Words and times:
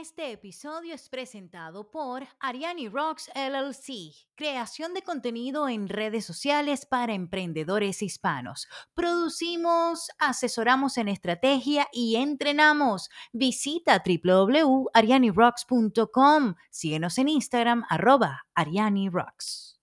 Este 0.00 0.32
episodio 0.32 0.94
es 0.94 1.10
presentado 1.10 1.90
por 1.90 2.26
Ariani 2.40 2.88
Rocks 2.88 3.30
LLC, 3.34 4.14
creación 4.34 4.94
de 4.94 5.02
contenido 5.02 5.68
en 5.68 5.86
redes 5.86 6.24
sociales 6.24 6.86
para 6.86 7.12
emprendedores 7.12 8.00
hispanos. 8.00 8.68
Producimos, 8.94 10.08
asesoramos 10.18 10.96
en 10.96 11.08
estrategia 11.08 11.88
y 11.92 12.16
entrenamos. 12.16 13.10
Visita 13.34 14.02
www.arianirocks.com. 14.02 16.54
Síguenos 16.70 17.18
en 17.18 17.28
Instagram, 17.28 17.84
arroba 17.90 18.46
Ariani 18.54 19.10
Rocks. 19.10 19.78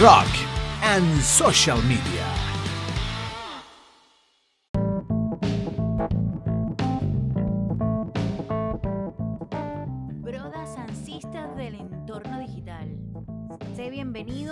Rock 0.00 0.26
and 0.82 1.22
Social 1.22 1.80
Media. 1.84 2.49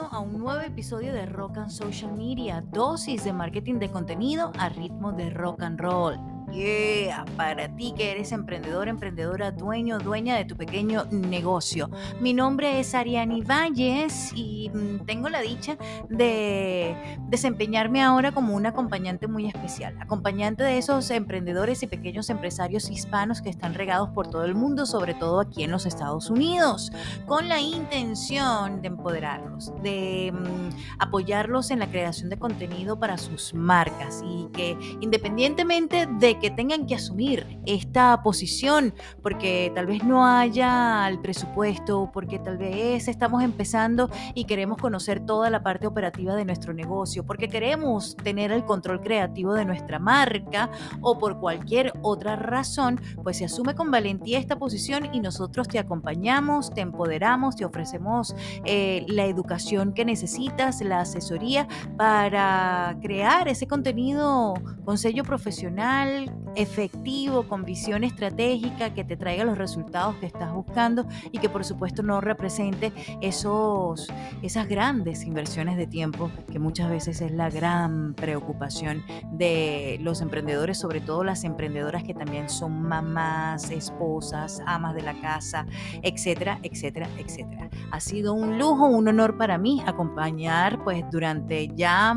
A 0.06 0.20
un 0.20 0.38
nuevo 0.38 0.60
episodio 0.60 1.12
de 1.12 1.26
Rock 1.26 1.58
and 1.58 1.70
Social 1.70 2.12
Media, 2.12 2.62
dosis 2.72 3.24
de 3.24 3.32
marketing 3.32 3.78
de 3.78 3.90
contenido 3.90 4.52
a 4.58 4.68
ritmo 4.68 5.12
de 5.12 5.30
rock 5.30 5.62
and 5.62 5.80
roll. 5.80 6.37
Yeah, 6.52 7.26
para 7.36 7.68
ti 7.68 7.92
que 7.96 8.10
eres 8.10 8.32
emprendedor, 8.32 8.88
emprendedora, 8.88 9.50
dueño, 9.50 9.98
dueña 9.98 10.36
de 10.36 10.46
tu 10.46 10.56
pequeño 10.56 11.04
negocio. 11.10 11.90
Mi 12.20 12.32
nombre 12.32 12.80
es 12.80 12.94
Ariani 12.94 13.42
Valles 13.42 14.32
y 14.34 14.70
mm, 14.70 15.04
tengo 15.04 15.28
la 15.28 15.40
dicha 15.40 15.76
de 16.08 16.96
desempeñarme 17.28 18.02
ahora 18.02 18.32
como 18.32 18.54
una 18.54 18.70
acompañante 18.70 19.28
muy 19.28 19.46
especial, 19.46 19.96
acompañante 20.00 20.64
de 20.64 20.78
esos 20.78 21.10
emprendedores 21.10 21.82
y 21.82 21.86
pequeños 21.86 22.30
empresarios 22.30 22.90
hispanos 22.90 23.42
que 23.42 23.50
están 23.50 23.74
regados 23.74 24.08
por 24.10 24.28
todo 24.28 24.44
el 24.44 24.54
mundo, 24.54 24.86
sobre 24.86 25.14
todo 25.14 25.40
aquí 25.40 25.64
en 25.64 25.70
los 25.70 25.84
Estados 25.84 26.30
Unidos, 26.30 26.90
con 27.26 27.48
la 27.48 27.60
intención 27.60 28.80
de 28.80 28.88
empoderarlos, 28.88 29.72
de 29.82 30.32
mm, 30.32 30.98
apoyarlos 30.98 31.70
en 31.70 31.80
la 31.80 31.88
creación 31.88 32.30
de 32.30 32.38
contenido 32.38 32.98
para 32.98 33.18
sus 33.18 33.52
marcas 33.52 34.22
y 34.24 34.48
que 34.52 34.76
independientemente 35.00 36.06
de 36.06 36.37
que 36.38 36.50
tengan 36.50 36.86
que 36.86 36.94
asumir 36.94 37.58
esta 37.66 38.22
posición 38.22 38.94
porque 39.22 39.72
tal 39.74 39.86
vez 39.86 40.04
no 40.04 40.26
haya 40.26 41.08
el 41.08 41.20
presupuesto, 41.20 42.10
porque 42.12 42.38
tal 42.38 42.58
vez 42.58 43.08
estamos 43.08 43.42
empezando 43.42 44.10
y 44.34 44.44
queremos 44.44 44.78
conocer 44.78 45.24
toda 45.24 45.50
la 45.50 45.62
parte 45.62 45.86
operativa 45.86 46.34
de 46.34 46.44
nuestro 46.44 46.72
negocio, 46.72 47.24
porque 47.24 47.48
queremos 47.48 48.16
tener 48.16 48.52
el 48.52 48.64
control 48.64 49.00
creativo 49.00 49.54
de 49.54 49.64
nuestra 49.64 49.98
marca 49.98 50.70
o 51.00 51.18
por 51.18 51.40
cualquier 51.40 51.92
otra 52.02 52.36
razón, 52.36 53.00
pues 53.22 53.38
se 53.38 53.44
asume 53.44 53.74
con 53.74 53.90
valentía 53.90 54.38
esta 54.38 54.58
posición 54.58 55.14
y 55.14 55.20
nosotros 55.20 55.68
te 55.68 55.78
acompañamos, 55.78 56.70
te 56.70 56.80
empoderamos, 56.80 57.56
te 57.56 57.64
ofrecemos 57.64 58.34
eh, 58.64 59.04
la 59.08 59.26
educación 59.26 59.92
que 59.92 60.04
necesitas, 60.04 60.80
la 60.80 61.00
asesoría 61.00 61.68
para 61.96 62.96
crear 63.02 63.48
ese 63.48 63.66
contenido 63.66 64.54
con 64.84 64.98
sello 64.98 65.24
profesional, 65.24 66.27
efectivo, 66.54 67.46
con 67.48 67.64
visión 67.64 68.04
estratégica, 68.04 68.94
que 68.94 69.04
te 69.04 69.16
traiga 69.16 69.44
los 69.44 69.58
resultados 69.58 70.16
que 70.16 70.26
estás 70.26 70.52
buscando 70.52 71.06
y 71.30 71.38
que 71.38 71.48
por 71.48 71.64
supuesto 71.64 72.02
no 72.02 72.20
represente 72.20 72.92
esos, 73.20 74.08
esas 74.42 74.68
grandes 74.68 75.24
inversiones 75.24 75.76
de 75.76 75.86
tiempo 75.86 76.30
que 76.50 76.58
muchas 76.58 76.90
veces 76.90 77.20
es 77.20 77.32
la 77.32 77.50
gran 77.50 78.14
preocupación 78.14 79.02
de 79.32 79.98
los 80.00 80.20
emprendedores, 80.20 80.78
sobre 80.78 81.00
todo 81.00 81.24
las 81.24 81.44
emprendedoras 81.44 82.02
que 82.02 82.14
también 82.14 82.48
son 82.48 82.82
mamás, 82.82 83.70
esposas, 83.70 84.60
amas 84.66 84.94
de 84.94 85.02
la 85.02 85.20
casa, 85.20 85.66
etcétera, 86.02 86.58
etcétera, 86.62 87.08
etcétera. 87.18 87.70
Ha 87.90 88.00
sido 88.00 88.34
un 88.34 88.58
lujo, 88.58 88.86
un 88.86 89.08
honor 89.08 89.36
para 89.36 89.58
mí 89.58 89.82
acompañar 89.86 90.82
pues 90.84 91.04
durante 91.10 91.68
ya 91.74 92.16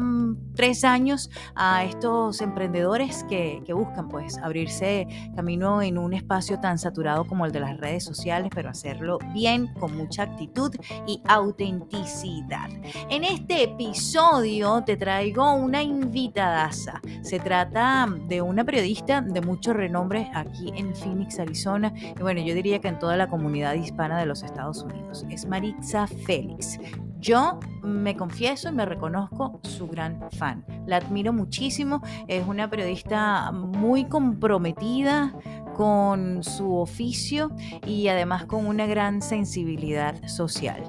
tres 0.55 0.83
años 0.83 1.29
a 1.55 1.83
estos 1.83 2.41
emprendedores 2.41 3.23
que, 3.29 3.61
que 3.65 3.73
buscan 3.73 4.00
pues 4.09 4.37
abrirse 4.37 5.07
camino 5.35 5.81
en 5.81 5.97
un 5.97 6.13
espacio 6.13 6.59
tan 6.59 6.77
saturado 6.77 7.25
como 7.25 7.45
el 7.45 7.51
de 7.51 7.59
las 7.59 7.77
redes 7.77 8.03
sociales, 8.03 8.51
pero 8.53 8.69
hacerlo 8.69 9.19
bien, 9.33 9.67
con 9.79 9.95
mucha 9.95 10.23
actitud 10.23 10.73
y 11.07 11.21
autenticidad. 11.27 12.69
En 13.09 13.23
este 13.23 13.63
episodio 13.63 14.83
te 14.83 14.97
traigo 14.97 15.53
una 15.53 15.83
invitadaza. 15.83 17.01
Se 17.21 17.39
trata 17.39 18.07
de 18.27 18.41
una 18.41 18.63
periodista 18.63 19.21
de 19.21 19.41
mucho 19.41 19.73
renombre 19.73 20.29
aquí 20.33 20.71
en 20.75 20.95
Phoenix, 20.95 21.39
Arizona, 21.39 21.93
y 21.95 22.21
bueno, 22.21 22.41
yo 22.41 22.53
diría 22.53 22.79
que 22.79 22.87
en 22.87 22.99
toda 22.99 23.17
la 23.17 23.27
comunidad 23.27 23.73
hispana 23.73 24.19
de 24.19 24.25
los 24.25 24.43
Estados 24.43 24.83
Unidos. 24.83 25.25
Es 25.29 25.45
Maritza 25.45 26.07
Félix. 26.07 26.79
Yo 27.21 27.59
me 27.83 28.17
confieso 28.17 28.69
y 28.69 28.71
me 28.71 28.83
reconozco 28.83 29.59
su 29.61 29.87
gran 29.87 30.19
fan. 30.31 30.65
La 30.87 30.97
admiro 30.97 31.31
muchísimo. 31.31 32.01
Es 32.27 32.47
una 32.47 32.67
periodista 32.67 33.51
muy 33.51 34.05
comprometida 34.05 35.31
con 35.75 36.43
su 36.43 36.75
oficio 36.75 37.51
y 37.85 38.07
además 38.07 38.45
con 38.45 38.65
una 38.65 38.87
gran 38.87 39.21
sensibilidad 39.21 40.27
social. 40.27 40.83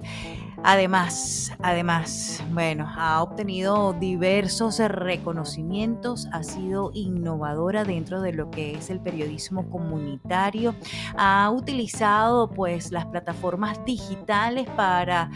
Además, 0.64 1.52
además, 1.60 2.40
bueno, 2.52 2.86
ha 2.96 3.20
obtenido 3.20 3.94
diversos 3.94 4.78
reconocimientos, 4.78 6.28
ha 6.30 6.44
sido 6.44 6.92
innovadora 6.94 7.82
dentro 7.82 8.20
de 8.20 8.32
lo 8.32 8.48
que 8.48 8.74
es 8.74 8.88
el 8.88 9.00
periodismo 9.00 9.68
comunitario, 9.70 10.76
ha 11.16 11.50
utilizado 11.50 12.48
pues 12.48 12.92
las 12.92 13.06
plataformas 13.06 13.84
digitales 13.84 14.68
para 14.76 15.30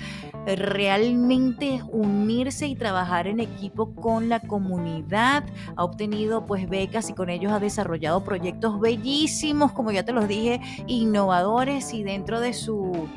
realmente 0.46 1.82
unirse 1.90 2.68
y 2.68 2.76
trabajar 2.76 3.26
en 3.26 3.40
equipo 3.40 3.96
con 3.96 4.28
la 4.28 4.38
comunidad, 4.38 5.44
ha 5.74 5.82
obtenido 5.82 6.46
pues 6.46 6.68
becas 6.68 7.10
y 7.10 7.14
con 7.14 7.30
ellos 7.30 7.50
ha 7.50 7.58
desarrollado 7.58 8.22
proyectos 8.22 8.78
bellísimos, 8.78 9.72
como 9.72 9.90
ya 9.90 10.04
te 10.04 10.12
los 10.12 10.28
dije, 10.28 10.60
innovadores 10.86 11.92
y 11.92 12.04
dentro 12.04 12.38
de 12.38 12.52
su 12.52 13.08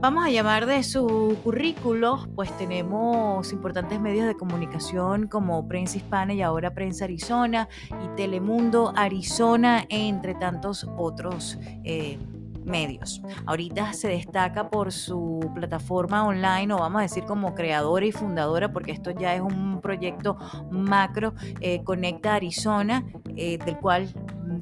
vamos 0.00 0.24
a 0.24 0.30
llamar 0.30 0.66
de 0.66 0.82
su 0.82 1.36
currículo, 1.42 2.26
pues 2.34 2.56
tenemos 2.58 3.52
importantes 3.52 4.00
medios 4.00 4.26
de 4.26 4.34
comunicación 4.34 5.28
como 5.28 5.66
Prensa 5.66 5.98
Hispana 5.98 6.34
y 6.34 6.42
ahora 6.42 6.74
Prensa 6.74 7.04
Arizona 7.04 7.68
y 8.04 8.16
Telemundo 8.16 8.92
Arizona, 8.96 9.84
entre 9.88 10.34
tantos 10.34 10.86
otros. 10.96 11.58
Eh, 11.84 12.18
medios. 12.66 13.22
Ahorita 13.46 13.92
se 13.92 14.08
destaca 14.08 14.68
por 14.68 14.92
su 14.92 15.52
plataforma 15.54 16.26
online 16.26 16.74
o 16.74 16.78
vamos 16.78 16.98
a 16.98 17.02
decir 17.02 17.24
como 17.24 17.54
creadora 17.54 18.04
y 18.04 18.12
fundadora 18.12 18.72
porque 18.72 18.92
esto 18.92 19.12
ya 19.12 19.34
es 19.34 19.40
un 19.40 19.80
proyecto 19.80 20.36
macro, 20.70 21.32
eh, 21.60 21.82
Conecta 21.84 22.34
Arizona, 22.34 23.04
eh, 23.36 23.58
del 23.58 23.76
cual 23.78 24.08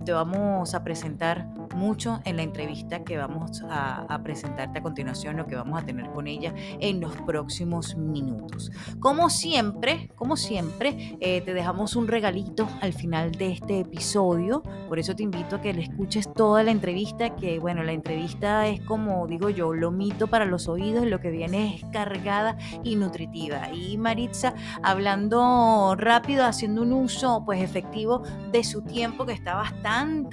te 0.04 0.12
vamos 0.12 0.74
a 0.74 0.84
presentar 0.84 1.46
mucho 1.74 2.20
en 2.24 2.36
la 2.36 2.42
entrevista 2.42 3.04
que 3.04 3.16
vamos 3.16 3.62
a, 3.68 4.20
presentarte 4.22 4.78
a 4.78 4.82
continuación, 4.82 5.36
lo 5.36 5.46
que 5.46 5.56
vamos 5.56 5.82
a 5.82 5.84
tener 5.84 6.10
con 6.10 6.26
ella 6.26 6.54
en 6.80 7.00
los 7.00 7.14
próximos 7.22 7.96
minutos. 7.96 8.70
Como 9.00 9.28
siempre, 9.28 10.10
como 10.14 10.36
siempre, 10.36 11.16
eh, 11.20 11.40
te 11.42 11.52
dejamos 11.52 11.96
un 11.96 12.08
regalito 12.08 12.68
al 12.80 12.92
final 12.92 13.32
de 13.32 13.52
este 13.52 13.80
episodio, 13.80 14.62
por 14.88 14.98
eso 14.98 15.14
te 15.14 15.24
invito 15.24 15.56
a 15.56 15.60
que 15.60 15.74
le 15.74 15.82
escuches 15.82 16.32
toda 16.32 16.62
la 16.62 16.70
entrevista, 16.70 17.34
que 17.36 17.58
bueno, 17.58 17.82
la 17.82 17.92
entrevista 17.92 18.66
es 18.66 18.80
como 18.80 19.26
digo 19.26 19.50
yo, 19.50 19.74
lo 19.74 19.90
mito 19.90 20.28
para 20.28 20.46
los 20.46 20.68
oídos, 20.68 21.06
lo 21.06 21.20
que 21.20 21.30
viene 21.30 21.74
es 21.76 21.84
cargada 21.92 22.56
y 22.82 22.96
nutritiva. 22.96 23.72
Y 23.72 23.98
Maritza 23.98 24.54
hablando 24.82 25.94
rápido, 25.98 26.44
haciendo 26.44 26.82
un 26.82 26.92
uso 26.92 27.42
pues 27.44 27.60
efectivo 27.60 28.22
de 28.52 28.64
su 28.64 28.82
tiempo 28.82 29.26
que 29.26 29.32
está 29.32 29.54
bastante 29.54 29.73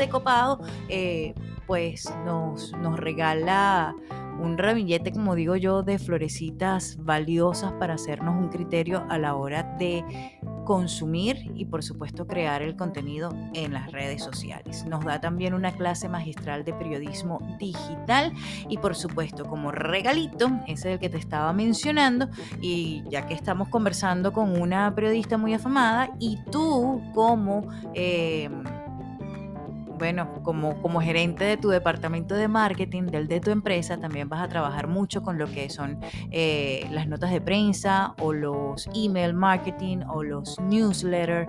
copado. 0.10 0.60
Eh, 0.90 1.34
pues 1.68 2.12
nos, 2.26 2.74
nos 2.74 3.00
regala 3.00 3.96
un 4.42 4.58
ramillete, 4.58 5.12
como 5.12 5.36
digo 5.36 5.56
yo, 5.56 5.84
de 5.84 6.00
florecitas 6.00 6.98
valiosas 7.00 7.72
para 7.74 7.94
hacernos 7.94 8.36
un 8.36 8.50
criterio 8.50 9.06
a 9.10 9.18
la 9.18 9.36
hora 9.36 9.64
de 9.78 10.04
consumir 10.66 11.52
y 11.56 11.66
por 11.66 11.84
supuesto 11.84 12.28
crear 12.28 12.62
el 12.62 12.76
contenido 12.76 13.34
en 13.54 13.74
las 13.74 13.92
redes 13.92 14.24
sociales. 14.24 14.86
Nos 14.86 15.04
da 15.06 15.22
también 15.22 15.54
una 15.54 15.72
clase 15.72 16.10
magistral 16.10 16.64
de 16.64 16.74
periodismo 16.74 17.40
digital 17.60 18.34
y 18.70 18.78
por 18.78 18.96
supuesto 18.96 19.46
como 19.46 19.72
regalito, 19.72 20.50
ese 20.68 20.74
es 20.74 20.86
el 20.94 21.00
que 21.00 21.10
te 21.10 21.18
estaba 21.18 21.54
mencionando 21.54 22.30
y 22.62 23.04
ya 23.10 23.26
que 23.28 23.34
estamos 23.34 23.70
conversando 23.70 24.34
con 24.34 24.60
una 24.60 24.94
periodista 24.96 25.38
muy 25.38 25.54
afamada 25.54 26.12
y 26.20 26.38
tú 26.52 27.02
como... 27.14 27.68
Eh, 27.94 28.50
bueno, 30.02 30.42
como, 30.42 30.82
como 30.82 31.00
gerente 31.00 31.44
de 31.44 31.58
tu 31.58 31.70
departamento 31.70 32.34
de 32.34 32.48
marketing, 32.48 33.04
del 33.04 33.28
de 33.28 33.40
tu 33.40 33.52
empresa, 33.52 34.00
también 34.00 34.28
vas 34.28 34.42
a 34.42 34.48
trabajar 34.48 34.88
mucho 34.88 35.22
con 35.22 35.38
lo 35.38 35.46
que 35.46 35.70
son 35.70 36.00
eh, 36.32 36.88
las 36.90 37.08
notas 37.08 37.30
de 37.30 37.40
prensa 37.40 38.16
o 38.20 38.34
los 38.34 38.90
email 38.96 39.36
marketing 39.36 40.00
o 40.10 40.24
los 40.24 40.60
newsletters 40.60 41.48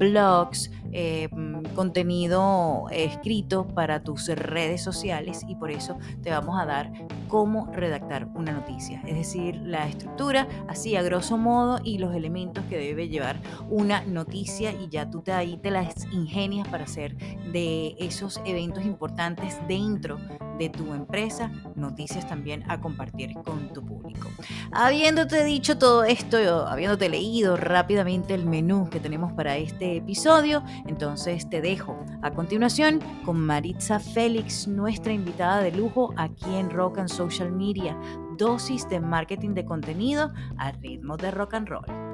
blogs, 0.00 0.68
eh, 0.92 1.28
mm, 1.30 1.74
contenido 1.74 2.86
escrito 2.90 3.66
para 3.66 4.02
tus 4.02 4.28
redes 4.28 4.82
sociales 4.82 5.42
y 5.48 5.54
por 5.54 5.70
eso 5.70 5.98
te 6.22 6.30
vamos 6.30 6.60
a 6.60 6.66
dar 6.66 6.92
cómo 7.28 7.70
redactar 7.72 8.28
una 8.34 8.52
noticia, 8.52 9.02
es 9.06 9.16
decir, 9.16 9.56
la 9.56 9.88
estructura, 9.88 10.46
así 10.68 10.96
a 10.96 11.02
grosso 11.02 11.38
modo 11.38 11.80
y 11.82 11.98
los 11.98 12.14
elementos 12.14 12.62
que 12.68 12.76
debe 12.76 13.08
llevar 13.08 13.40
una 13.70 14.02
noticia 14.04 14.72
y 14.72 14.88
ya 14.90 15.08
tú 15.08 15.22
te, 15.22 15.32
ahí 15.32 15.56
te 15.56 15.70
las 15.70 16.04
ingenias 16.12 16.68
para 16.68 16.84
hacer 16.84 17.16
de 17.52 17.96
esos 17.98 18.40
eventos 18.44 18.84
importantes 18.84 19.56
dentro 19.66 20.18
de 20.58 20.68
tu 20.68 20.92
empresa 20.92 21.50
noticias 21.74 22.28
también 22.28 22.64
a 22.70 22.80
compartir 22.80 23.34
con 23.34 23.72
tu 23.72 23.84
público. 23.84 24.28
Habiéndote 24.72 25.44
dicho 25.44 25.78
todo 25.78 26.04
esto, 26.04 26.66
habiéndote 26.66 27.08
leído 27.08 27.56
rápidamente 27.56 28.34
el 28.34 28.46
menú 28.46 28.88
que 28.90 29.00
tenemos 29.00 29.32
para 29.32 29.56
este 29.56 29.96
episodio, 29.96 30.62
entonces 30.86 31.48
te 31.48 31.60
dejo 31.60 32.04
a 32.22 32.30
continuación 32.30 33.00
con 33.24 33.40
Maritza 33.40 34.00
Félix, 34.00 34.66
nuestra 34.68 35.12
invitada 35.12 35.62
de 35.62 35.72
lujo 35.72 36.14
aquí 36.16 36.54
en 36.54 36.70
Rock 36.70 36.98
and 36.98 37.08
Social 37.08 37.52
Media, 37.52 37.98
dosis 38.36 38.88
de 38.88 39.00
marketing 39.00 39.54
de 39.54 39.64
contenido 39.64 40.32
a 40.58 40.72
ritmo 40.72 41.16
de 41.16 41.30
rock 41.30 41.54
and 41.54 41.68
roll. 41.68 42.12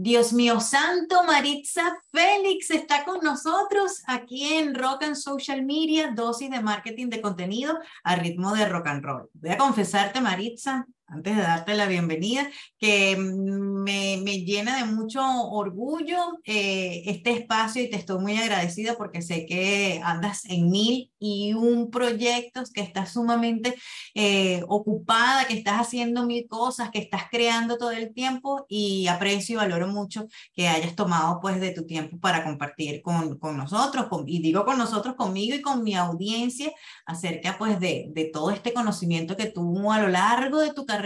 Dios 0.00 0.32
mío 0.32 0.60
santo, 0.60 1.24
Maritza 1.24 1.82
Félix 2.12 2.70
está 2.70 3.04
con 3.04 3.18
nosotros 3.20 4.04
aquí 4.06 4.54
en 4.54 4.76
Rock 4.76 5.02
and 5.02 5.16
Social 5.16 5.64
Media, 5.64 6.12
dosis 6.14 6.48
de 6.50 6.62
marketing 6.62 7.08
de 7.08 7.20
contenido 7.20 7.76
a 8.04 8.14
ritmo 8.14 8.54
de 8.54 8.68
rock 8.68 8.86
and 8.86 9.04
roll. 9.04 9.28
Voy 9.32 9.50
a 9.50 9.58
confesarte, 9.58 10.20
Maritza, 10.20 10.86
antes 11.08 11.36
de 11.36 11.42
darte 11.42 11.74
la 11.74 11.86
bienvenida, 11.86 12.48
que 12.78 13.16
me, 13.16 14.20
me 14.22 14.44
llena 14.44 14.76
de 14.76 14.84
mucho 14.84 15.20
orgullo 15.22 16.18
eh, 16.44 17.02
este 17.06 17.30
espacio 17.30 17.82
y 17.82 17.90
te 17.90 17.96
estoy 17.96 18.20
muy 18.20 18.36
agradecida 18.36 18.96
porque 18.96 19.22
sé 19.22 19.46
que 19.46 20.00
andas 20.04 20.44
en 20.44 20.70
mil 20.70 21.10
y 21.18 21.54
un 21.54 21.90
proyecto, 21.90 22.62
que 22.74 22.82
estás 22.82 23.12
sumamente 23.12 23.74
eh, 24.14 24.62
ocupada, 24.68 25.46
que 25.46 25.54
estás 25.54 25.80
haciendo 25.80 26.26
mil 26.26 26.46
cosas, 26.46 26.90
que 26.90 26.98
estás 26.98 27.22
creando 27.30 27.78
todo 27.78 27.90
el 27.90 28.12
tiempo 28.12 28.66
y 28.68 29.06
aprecio 29.06 29.54
y 29.54 29.56
valoro 29.56 29.88
mucho 29.88 30.26
que 30.52 30.68
hayas 30.68 30.94
tomado 30.94 31.40
pues 31.40 31.60
de 31.60 31.70
tu 31.70 31.86
tiempo 31.86 32.18
para 32.20 32.44
compartir 32.44 33.00
con, 33.02 33.38
con 33.38 33.56
nosotros, 33.56 34.06
y 34.26 34.40
digo 34.40 34.64
con 34.64 34.76
nosotros, 34.76 35.14
conmigo 35.14 35.56
y 35.56 35.62
con 35.62 35.82
mi 35.82 35.94
audiencia 35.94 36.70
acerca 37.06 37.56
pues 37.58 37.80
de, 37.80 38.08
de 38.10 38.26
todo 38.26 38.50
este 38.50 38.74
conocimiento 38.74 39.36
que 39.36 39.46
tú 39.46 39.90
a 39.90 40.00
lo 40.00 40.08
largo 40.08 40.60
de 40.60 40.72
tu 40.74 40.84
carrera 40.84 40.97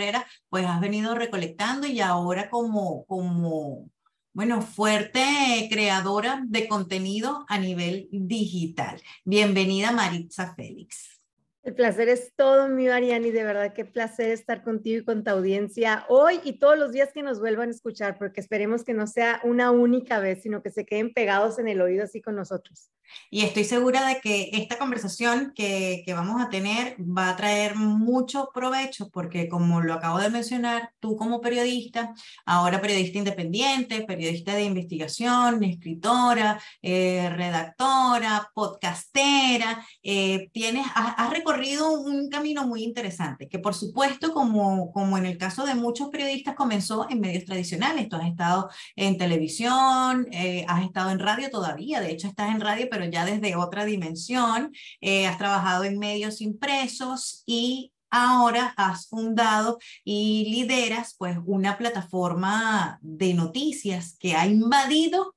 pues 0.49 0.67
has 0.67 0.81
venido 0.81 1.15
recolectando 1.15 1.87
y 1.87 2.01
ahora 2.01 2.49
como, 2.51 3.05
como 3.07 3.91
bueno, 4.33 4.63
fuerte 4.63 5.69
creadora 5.71 6.43
de 6.47 6.67
contenido 6.67 7.45
a 7.49 7.59
nivel 7.59 8.09
digital. 8.11 9.01
Bienvenida 9.25 9.93
Maritza 9.93 10.55
Félix. 10.55 11.22
El 11.63 11.75
placer 11.75 12.09
es 12.09 12.33
todo 12.35 12.69
mío, 12.69 12.93
Ariani. 12.93 13.31
De 13.31 13.45
verdad, 13.45 13.73
qué 13.73 13.85
placer 13.85 14.31
estar 14.31 14.65
contigo 14.65 15.01
y 15.01 15.05
con 15.05 15.23
tu 15.23 15.31
audiencia 15.31 16.05
hoy 16.09 16.41
y 16.43 16.55
todos 16.59 16.77
los 16.77 16.91
días 16.91 17.11
que 17.15 17.23
nos 17.23 17.39
vuelvan 17.39 17.69
a 17.69 17.73
escuchar, 17.73 18.19
porque 18.19 18.41
esperemos 18.41 18.83
que 18.83 18.95
no 18.95 19.07
sea 19.07 19.41
una 19.45 19.71
única 19.71 20.19
vez, 20.19 20.43
sino 20.43 20.61
que 20.61 20.71
se 20.71 20.85
queden 20.85 21.13
pegados 21.13 21.61
en 21.61 21.69
el 21.69 21.81
oído 21.81 22.03
así 22.03 22.21
con 22.21 22.35
nosotros. 22.35 22.91
Y 23.31 23.45
estoy 23.45 23.65
segura 23.65 24.07
de 24.07 24.21
que 24.21 24.51
esta 24.53 24.79
conversación 24.79 25.53
que, 25.55 26.05
vamos 26.09 26.43
a 26.43 26.51
tener 26.51 26.97
va 26.99 27.31
a 27.31 27.37
traer 27.37 27.75
mucho 27.77 28.51
provecho 28.53 29.09
porque 29.11 29.49
como 29.49 29.81
lo 29.81 29.95
acabo 29.95 30.19
de 30.19 30.29
mencionar, 30.29 30.93
tú 31.01 31.17
como 31.17 31.41
periodista, 31.41 32.13
ahora 32.45 32.81
periodista 32.81 33.19
independiente, 33.19 34.03
periodista 34.03 34.55
de 34.55 34.65
investigación, 34.65 35.65
escritora, 35.65 36.61
eh, 36.83 37.31
redactora, 37.35 38.51
podcastera, 38.55 39.85
eh, 40.03 40.51
tienes, 40.53 40.87
has, 40.95 41.15
has, 41.17 41.31
recorrido 41.53 41.93
un 41.93 42.29
camino 42.29 42.67
muy 42.67 42.83
interesante 42.83 43.49
que 43.49 43.59
por 43.59 43.75
supuesto 43.75 44.33
como, 44.33 44.91
como 44.93 45.19
en 45.19 45.27
el 45.27 45.37
caso 45.39 45.67
de 45.67 45.75
muchos 45.75 46.09
periodistas 46.09 46.55
comenzó 46.55 47.07
en 47.11 47.21
medios 47.21 47.45
tradicionales. 47.45 48.09
Tú 48.09 48.17
has 48.17 48.27
estado 48.27 48.71
en 48.97 49.19
televisión, 49.19 50.27
eh, 50.33 50.65
has 50.69 50.85
estado 50.85 51.11
en 51.11 51.19
radio 51.19 51.51
todavía, 51.51 52.01
de 52.01 52.11
hecho 52.11 52.29
estás 52.29 52.55
en 52.55 52.61
radio, 52.61 52.87
pero 52.91 53.05
ya 53.05 53.25
desde 53.25 53.57
otra 53.57 53.85
dimensión. 53.85 54.73
Eh, 55.01 55.27
has 55.27 55.39
trabajado 55.39 55.85
en 55.85 55.99
medios 55.99 56.41
impresos 56.41 57.43
y 57.47 57.93
ahora 58.11 58.75
has 58.77 59.09
fundado 59.09 59.79
y 60.05 60.47
lideras 60.51 61.15
pues 61.19 61.37
una 61.45 61.77
plataforma 61.77 62.99
de 63.03 63.35
noticias 63.35 64.17
que 64.19 64.35
ha 64.35 64.47
invadido 64.47 65.35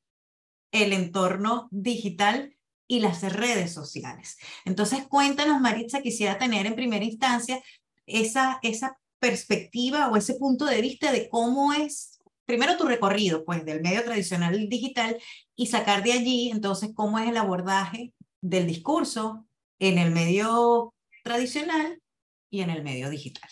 el 0.71 0.93
entorno 0.93 1.67
digital 1.71 2.54
y 2.87 2.99
las 2.99 3.21
redes 3.33 3.73
sociales. 3.73 4.37
Entonces, 4.65 5.07
cuéntanos, 5.07 5.61
Maritza, 5.61 6.01
quisiera 6.01 6.37
tener 6.37 6.65
en 6.65 6.75
primera 6.75 7.03
instancia 7.03 7.61
esa, 8.05 8.59
esa 8.61 8.99
perspectiva 9.19 10.09
o 10.09 10.17
ese 10.17 10.35
punto 10.35 10.65
de 10.65 10.81
vista 10.81 11.11
de 11.11 11.29
cómo 11.29 11.73
es 11.73 12.19
primero 12.45 12.77
tu 12.77 12.85
recorrido, 12.85 13.43
pues, 13.43 13.65
del 13.65 13.81
medio 13.81 14.03
tradicional 14.03 14.69
digital 14.69 15.17
y 15.55 15.67
sacar 15.67 16.03
de 16.03 16.13
allí, 16.13 16.51
entonces, 16.51 16.91
cómo 16.93 17.19
es 17.19 17.27
el 17.27 17.37
abordaje 17.37 18.13
del 18.41 18.67
discurso 18.67 19.47
en 19.79 19.97
el 19.97 20.11
medio 20.11 20.93
tradicional 21.23 22.01
y 22.49 22.61
en 22.61 22.69
el 22.69 22.83
medio 22.83 23.09
digital. 23.09 23.49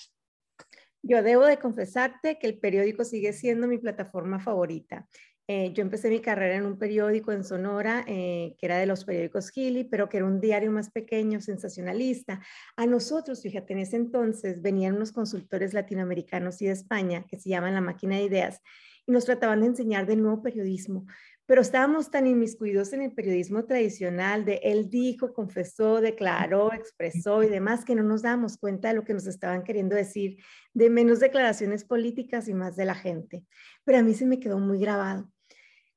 Yo 1.02 1.22
debo 1.22 1.46
de 1.46 1.60
confesarte 1.60 2.40
que 2.40 2.48
el 2.48 2.60
periódico 2.60 3.04
sigue 3.04 3.34
siendo 3.34 3.68
mi 3.68 3.78
plataforma 3.78 4.40
favorita. 4.40 5.08
Eh, 5.48 5.74
yo 5.74 5.82
empecé 5.82 6.10
mi 6.10 6.22
carrera 6.22 6.56
en 6.56 6.66
un 6.66 6.78
periódico 6.78 7.34
en 7.34 7.44
Sonora, 7.44 8.06
eh, 8.08 8.56
que 8.58 8.66
era 8.66 8.78
de 8.78 8.86
los 8.86 9.04
periódicos 9.04 9.50
Gili, 9.50 9.84
pero 9.84 10.08
que 10.08 10.18
era 10.18 10.26
un 10.26 10.40
diario 10.40 10.72
más 10.72 10.90
pequeño, 10.90 11.42
sensacionalista. 11.42 12.42
A 12.78 12.86
nosotros, 12.86 13.42
fíjate, 13.42 13.74
en 13.74 13.80
ese 13.80 13.98
entonces 13.98 14.62
venían 14.62 14.96
unos 14.96 15.12
consultores 15.12 15.74
latinoamericanos 15.74 16.62
y 16.62 16.68
de 16.68 16.72
España, 16.72 17.26
que 17.28 17.38
se 17.38 17.50
llaman 17.50 17.74
La 17.74 17.82
Máquina 17.82 18.16
de 18.16 18.24
Ideas, 18.24 18.62
y 19.06 19.12
nos 19.12 19.26
trataban 19.26 19.60
de 19.60 19.68
enseñar 19.68 20.06
del 20.06 20.22
nuevo 20.22 20.42
periodismo. 20.42 21.06
Pero 21.46 21.60
estábamos 21.60 22.10
tan 22.10 22.26
inmiscuidos 22.26 22.94
en 22.94 23.02
el 23.02 23.12
periodismo 23.12 23.66
tradicional 23.66 24.46
de 24.46 24.62
él 24.64 24.90
dijo, 24.90 25.34
confesó, 25.34 26.00
declaró, 26.00 26.72
expresó 26.72 27.44
y 27.44 27.50
demás, 27.50 27.84
que 27.84 27.96
no 27.96 28.04
nos 28.04 28.22
dábamos 28.22 28.58
cuenta 28.58 28.88
de 28.88 28.94
lo 28.94 29.04
que 29.04 29.14
nos 29.14 29.28
estaban 29.28 29.64
queriendo 29.64 29.94
decir, 29.94 30.38
de 30.74 30.90
menos 30.90 31.20
declaraciones 31.20 31.84
políticas 31.84 32.48
y 32.48 32.54
más 32.54 32.78
de 32.78 32.86
la 32.86 32.96
gente. 32.96 33.44
Pero 33.84 33.98
a 33.98 34.04
mí 34.04 34.14
se 34.14 34.26
me 34.26 34.40
quedó 34.40 34.58
muy 34.58 34.80
grabado. 34.80 35.33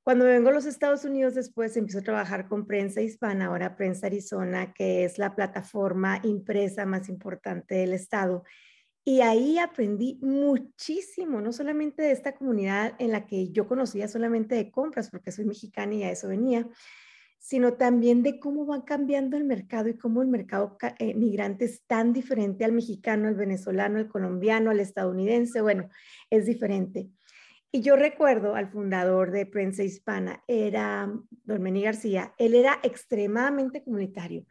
Cuando 0.07 0.25
vengo 0.25 0.51
a 0.51 0.53
los 0.53 0.67
Estados 0.67 1.05
Unidos 1.05 1.35
después 1.35 1.77
empiezo 1.77 1.99
a 1.99 2.03
trabajar 2.03 2.47
con 2.47 2.65
Prensa 2.65 3.01
Hispana, 3.01 3.47
ahora 3.47 3.75
Prensa 3.75 4.07
Arizona, 4.07 4.73
que 4.73 5.05
es 5.05 5.19
la 5.19 5.35
plataforma 5.35 6.21
impresa 6.23 6.87
más 6.87 7.09
importante 7.09 7.75
del 7.75 7.93
estado. 7.93 8.45
Y 9.05 9.23
ahí 9.23 9.59
aprendí 9.59 10.21
muchísimo, 10.23 11.41
no 11.41 11.53
solamente 11.53 12.03
de 12.03 12.13
esta 12.13 12.37
comunidad 12.37 12.95
en 13.01 13.11
la 13.11 13.27
que 13.27 13.51
yo 13.51 13.67
conocía 13.67 14.07
solamente 14.07 14.55
de 14.55 14.71
compras, 14.71 15.11
porque 15.11 15.33
soy 15.33 15.45
mexicana 15.45 15.97
y 15.97 16.05
a 16.05 16.13
eso 16.13 16.29
venía, 16.29 16.69
sino 17.41 17.73
también 17.73 18.23
de 18.23 18.39
cómo 18.39 18.65
va 18.65 18.85
cambiando 18.85 19.37
el 19.37 19.43
mercado 19.43 19.89
y 19.89 19.99
cómo 19.99 20.23
el 20.23 20.29
mercado 20.29 20.79
eh, 21.01 21.15
migrante 21.15 21.65
es 21.65 21.85
tan 21.85 22.13
diferente 22.13 22.65
al 22.65 22.71
mexicano, 22.71 23.27
al 23.27 23.35
venezolano, 23.35 23.99
al 23.99 24.07
colombiano, 24.07 24.71
al 24.71 24.79
estadounidense. 24.79 25.63
Bueno, 25.63 25.89
es 26.31 26.47
diferente. 26.47 27.11
Y 27.73 27.83
yo 27.83 27.97
recuerdo 27.97 28.55
al 28.55 28.71
fundador 28.71 29.31
de 29.33 29.45
Prensa 29.45 29.83
Hispana, 29.83 30.43
era 30.47 31.13
Don 31.45 31.63
Meni 31.63 31.83
García, 31.83 32.35
él 32.39 32.55
era 32.55 32.79
extremadamente 32.83 33.83
comunitario 33.83 34.47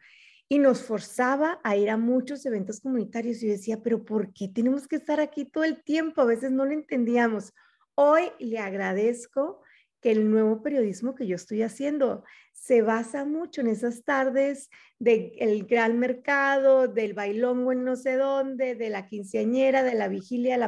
y 0.48 0.58
nos 0.58 0.82
forzaba 0.82 1.60
a 1.64 1.76
ir 1.76 1.90
a 1.90 1.96
muchos 1.96 2.46
eventos 2.46 2.80
comunitarios. 2.80 3.42
Y 3.42 3.46
yo 3.46 3.52
decía, 3.52 3.82
pero 3.82 4.04
¿por 4.04 4.32
qué 4.32 4.48
tenemos 4.48 4.86
que 4.86 4.96
estar 4.96 5.18
aquí 5.20 5.44
todo 5.44 5.64
el 5.64 5.82
tiempo? 5.82 6.20
A 6.20 6.26
veces 6.26 6.52
no 6.52 6.64
lo 6.64 6.72
entendíamos. 6.72 7.52
Hoy 7.94 8.30
le 8.38 8.58
agradezco 8.58 9.60
que 10.00 10.12
el 10.12 10.30
nuevo 10.30 10.62
periodismo 10.62 11.14
que 11.14 11.26
yo 11.26 11.34
estoy 11.34 11.62
haciendo 11.62 12.22
se 12.52 12.82
basa 12.82 13.24
mucho 13.24 13.60
en 13.60 13.68
esas 13.68 14.04
tardes 14.04 14.70
del 14.98 15.66
gran 15.66 15.98
mercado, 15.98 16.86
del 16.86 17.14
bailongo 17.14 17.72
en 17.72 17.84
no 17.84 17.96
sé 17.96 18.16
dónde, 18.16 18.74
de 18.74 18.90
la 18.90 19.06
quinceañera, 19.06 19.82
de 19.82 19.94
la 19.94 20.08
vigilia, 20.08 20.58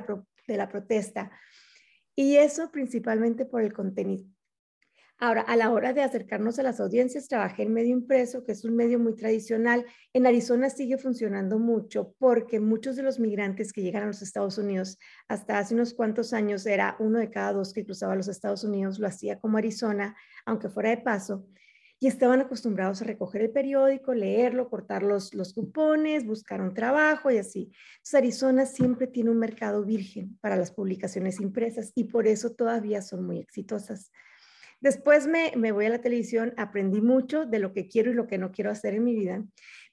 de 0.46 0.56
la 0.56 0.68
protesta 0.68 1.30
y 2.18 2.34
eso 2.34 2.72
principalmente 2.72 3.44
por 3.44 3.62
el 3.62 3.72
contenido. 3.72 4.24
Ahora, 5.18 5.42
a 5.42 5.54
la 5.54 5.70
hora 5.70 5.92
de 5.92 6.02
acercarnos 6.02 6.58
a 6.58 6.64
las 6.64 6.80
audiencias, 6.80 7.28
trabajé 7.28 7.62
en 7.62 7.72
medio 7.72 7.92
impreso, 7.92 8.42
que 8.44 8.50
es 8.50 8.64
un 8.64 8.74
medio 8.74 8.98
muy 8.98 9.14
tradicional. 9.14 9.86
En 10.12 10.26
Arizona 10.26 10.68
sigue 10.68 10.98
funcionando 10.98 11.60
mucho 11.60 12.16
porque 12.18 12.58
muchos 12.58 12.96
de 12.96 13.04
los 13.04 13.20
migrantes 13.20 13.72
que 13.72 13.82
llegan 13.82 14.02
a 14.02 14.06
los 14.06 14.20
Estados 14.20 14.58
Unidos, 14.58 14.98
hasta 15.28 15.60
hace 15.60 15.74
unos 15.74 15.94
cuantos 15.94 16.32
años 16.32 16.66
era 16.66 16.96
uno 16.98 17.20
de 17.20 17.30
cada 17.30 17.52
dos 17.52 17.72
que 17.72 17.84
cruzaba 17.84 18.16
los 18.16 18.26
Estados 18.26 18.64
Unidos, 18.64 18.98
lo 18.98 19.06
hacía 19.06 19.38
como 19.38 19.58
Arizona, 19.58 20.16
aunque 20.44 20.68
fuera 20.68 20.90
de 20.90 20.98
paso. 20.98 21.46
Y 22.00 22.06
estaban 22.06 22.40
acostumbrados 22.40 23.02
a 23.02 23.04
recoger 23.04 23.42
el 23.42 23.50
periódico, 23.50 24.14
leerlo, 24.14 24.68
cortar 24.68 25.02
los, 25.02 25.34
los 25.34 25.52
cupones, 25.52 26.24
buscar 26.24 26.60
un 26.60 26.74
trabajo 26.74 27.30
y 27.30 27.38
así. 27.38 27.72
Entonces, 27.96 28.14
Arizona 28.14 28.66
siempre 28.66 29.08
tiene 29.08 29.30
un 29.30 29.38
mercado 29.38 29.84
virgen 29.84 30.38
para 30.40 30.56
las 30.56 30.70
publicaciones 30.70 31.40
impresas 31.40 31.92
y 31.94 32.04
por 32.04 32.28
eso 32.28 32.52
todavía 32.52 33.02
son 33.02 33.24
muy 33.24 33.38
exitosas. 33.38 34.12
Después 34.80 35.26
me, 35.26 35.52
me 35.56 35.72
voy 35.72 35.86
a 35.86 35.90
la 35.90 36.00
televisión, 36.00 36.54
aprendí 36.56 37.00
mucho 37.00 37.46
de 37.46 37.58
lo 37.58 37.72
que 37.72 37.88
quiero 37.88 38.12
y 38.12 38.14
lo 38.14 38.28
que 38.28 38.38
no 38.38 38.52
quiero 38.52 38.70
hacer 38.70 38.94
en 38.94 39.02
mi 39.02 39.16
vida, 39.16 39.44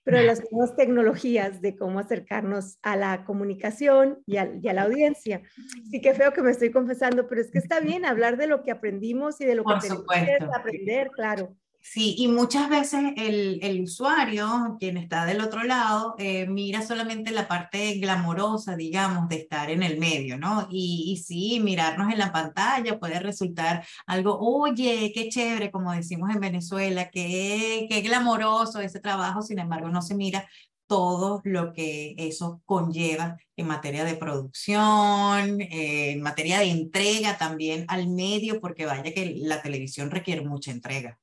pero 0.03 0.19
de 0.19 0.25
las 0.25 0.43
nuevas 0.51 0.75
tecnologías 0.75 1.59
de 1.61 1.75
cómo 1.75 1.97
acercarnos 1.97 2.77
a 2.83 2.95
la 2.95 3.25
comunicación 3.25 4.21
y 4.27 4.37
a, 4.37 4.51
y 4.61 4.67
a, 4.67 4.73
la 4.73 4.83
audiencia. 4.83 5.41
Sí 5.89 6.01
que 6.01 6.13
feo 6.13 6.31
que 6.33 6.43
me 6.43 6.51
estoy 6.51 6.69
confesando, 6.69 7.27
pero 7.27 7.41
es 7.41 7.49
que 7.49 7.57
está 7.57 7.79
bien 7.79 8.05
hablar 8.05 8.37
de 8.37 8.45
lo 8.45 8.61
que 8.61 8.69
aprendimos 8.69 9.41
y 9.41 9.45
de 9.45 9.55
lo 9.55 9.63
Por 9.63 9.79
que 9.79 9.87
tenemos 9.87 10.05
que 10.05 10.37
aprender, 10.55 11.09
claro. 11.09 11.57
Sí, 11.87 12.15
y 12.17 12.27
muchas 12.27 12.67
veces 12.67 13.13
el, 13.15 13.59
el 13.61 13.81
usuario, 13.81 14.75
quien 14.79 14.97
está 14.97 15.23
del 15.25 15.39
otro 15.39 15.63
lado, 15.63 16.15
eh, 16.17 16.45
mira 16.47 16.81
solamente 16.81 17.31
la 17.31 17.47
parte 17.47 17.99
glamorosa, 17.99 18.75
digamos, 18.75 19.29
de 19.29 19.35
estar 19.37 19.69
en 19.69 19.83
el 19.83 19.97
medio, 19.99 20.37
¿no? 20.37 20.67
Y, 20.71 21.05
y 21.13 21.17
sí, 21.17 21.59
mirarnos 21.61 22.11
en 22.11 22.17
la 22.19 22.33
pantalla 22.33 22.99
puede 22.99 23.19
resultar 23.19 23.85
algo, 24.07 24.37
oye, 24.39 25.11
qué 25.13 25.29
chévere, 25.29 25.71
como 25.71 25.91
decimos 25.93 26.31
en 26.33 26.41
Venezuela, 26.41 27.09
qué, 27.11 27.85
qué 27.89 28.01
glamoroso 28.01 28.81
ese 28.81 28.99
trabajo, 28.99 29.41
sin 29.43 29.59
embargo, 29.59 29.87
no 29.89 30.01
se 30.01 30.15
mira 30.15 30.49
todo 30.87 31.41
lo 31.45 31.71
que 31.71 32.15
eso 32.17 32.61
conlleva 32.65 33.37
en 33.55 33.67
materia 33.67 34.03
de 34.03 34.15
producción, 34.15 35.61
en 35.61 36.21
materia 36.21 36.59
de 36.59 36.71
entrega 36.71 37.37
también 37.37 37.85
al 37.87 38.07
medio, 38.09 38.59
porque 38.59 38.85
vaya 38.85 39.13
que 39.13 39.35
la 39.37 39.61
televisión 39.61 40.11
requiere 40.11 40.41
mucha 40.41 40.71
entrega. 40.71 41.19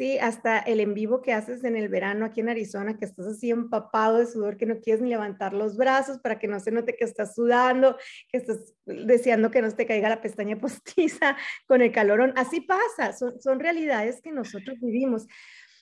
Sí, 0.00 0.16
hasta 0.16 0.58
el 0.58 0.80
en 0.80 0.94
vivo 0.94 1.20
que 1.20 1.34
haces 1.34 1.62
en 1.62 1.76
el 1.76 1.90
verano 1.90 2.24
aquí 2.24 2.40
en 2.40 2.48
Arizona, 2.48 2.96
que 2.96 3.04
estás 3.04 3.26
así 3.26 3.50
empapado 3.50 4.16
de 4.16 4.24
sudor, 4.24 4.56
que 4.56 4.64
no 4.64 4.80
quieres 4.80 5.02
ni 5.02 5.10
levantar 5.10 5.52
los 5.52 5.76
brazos 5.76 6.16
para 6.20 6.38
que 6.38 6.48
no 6.48 6.58
se 6.58 6.70
note 6.70 6.96
que 6.96 7.04
estás 7.04 7.34
sudando, 7.34 7.98
que 8.30 8.38
estás 8.38 8.72
deseando 8.86 9.50
que 9.50 9.60
no 9.60 9.70
te 9.70 9.84
caiga 9.84 10.08
la 10.08 10.22
pestaña 10.22 10.56
postiza 10.58 11.36
con 11.66 11.82
el 11.82 11.92
calorón. 11.92 12.32
Así 12.36 12.62
pasa, 12.62 13.12
son, 13.12 13.42
son 13.42 13.60
realidades 13.60 14.22
que 14.22 14.32
nosotros 14.32 14.78
vivimos. 14.80 15.26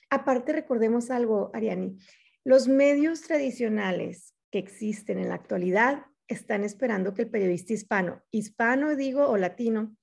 Aparte, 0.09 0.51
recordemos 0.51 1.11
algo, 1.11 1.49
Ariani, 1.53 1.95
los 2.43 2.67
medios 2.67 3.21
tradicionales 3.21 4.35
que 4.51 4.59
existen 4.59 5.19
en 5.19 5.29
la 5.29 5.35
actualidad 5.35 6.07
están 6.27 6.65
esperando 6.65 7.13
que 7.13 7.21
el 7.21 7.29
periodista 7.29 7.71
hispano, 7.71 8.21
hispano 8.31 8.97
digo 8.97 9.29
o 9.29 9.37
latino, 9.37 9.95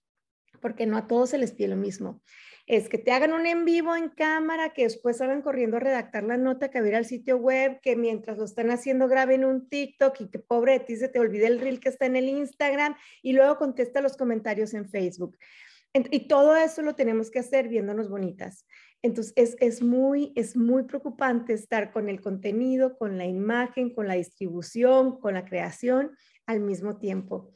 porque 0.62 0.86
no 0.86 0.96
a 0.96 1.06
todos 1.06 1.28
se 1.28 1.36
les 1.36 1.52
pide 1.52 1.68
lo 1.68 1.76
mismo 1.76 2.22
es 2.66 2.88
que 2.88 2.98
te 2.98 3.12
hagan 3.12 3.32
un 3.32 3.46
en 3.46 3.64
vivo 3.64 3.94
en 3.94 4.08
cámara, 4.08 4.72
que 4.72 4.82
después 4.82 5.18
salgan 5.18 5.40
corriendo 5.40 5.76
a 5.76 5.80
redactar 5.80 6.24
la 6.24 6.36
nota, 6.36 6.68
que 6.68 6.78
a 6.78 6.86
ir 6.86 6.96
al 6.96 7.04
sitio 7.04 7.36
web, 7.36 7.80
que 7.80 7.94
mientras 7.94 8.38
lo 8.38 8.44
están 8.44 8.70
haciendo 8.70 9.06
graben 9.06 9.44
un 9.44 9.68
TikTok 9.68 10.20
y 10.20 10.30
que 10.30 10.40
pobre 10.40 10.72
de 10.72 10.80
ti 10.80 10.96
se 10.96 11.08
te 11.08 11.20
olvide 11.20 11.46
el 11.46 11.60
reel 11.60 11.78
que 11.78 11.88
está 11.88 12.06
en 12.06 12.16
el 12.16 12.28
Instagram 12.28 12.96
y 13.22 13.34
luego 13.34 13.56
contesta 13.56 14.00
los 14.00 14.16
comentarios 14.16 14.74
en 14.74 14.88
Facebook. 14.88 15.38
Y 16.10 16.28
todo 16.28 16.56
eso 16.56 16.82
lo 16.82 16.94
tenemos 16.94 17.30
que 17.30 17.38
hacer 17.38 17.68
viéndonos 17.68 18.10
bonitas. 18.10 18.66
Entonces 19.00 19.32
es, 19.36 19.56
es, 19.60 19.82
muy, 19.82 20.32
es 20.34 20.56
muy 20.56 20.82
preocupante 20.82 21.52
estar 21.52 21.92
con 21.92 22.08
el 22.08 22.20
contenido, 22.20 22.98
con 22.98 23.16
la 23.16 23.26
imagen, 23.26 23.94
con 23.94 24.08
la 24.08 24.14
distribución, 24.14 25.20
con 25.20 25.34
la 25.34 25.44
creación 25.44 26.10
al 26.46 26.60
mismo 26.60 26.98
tiempo. 26.98 27.52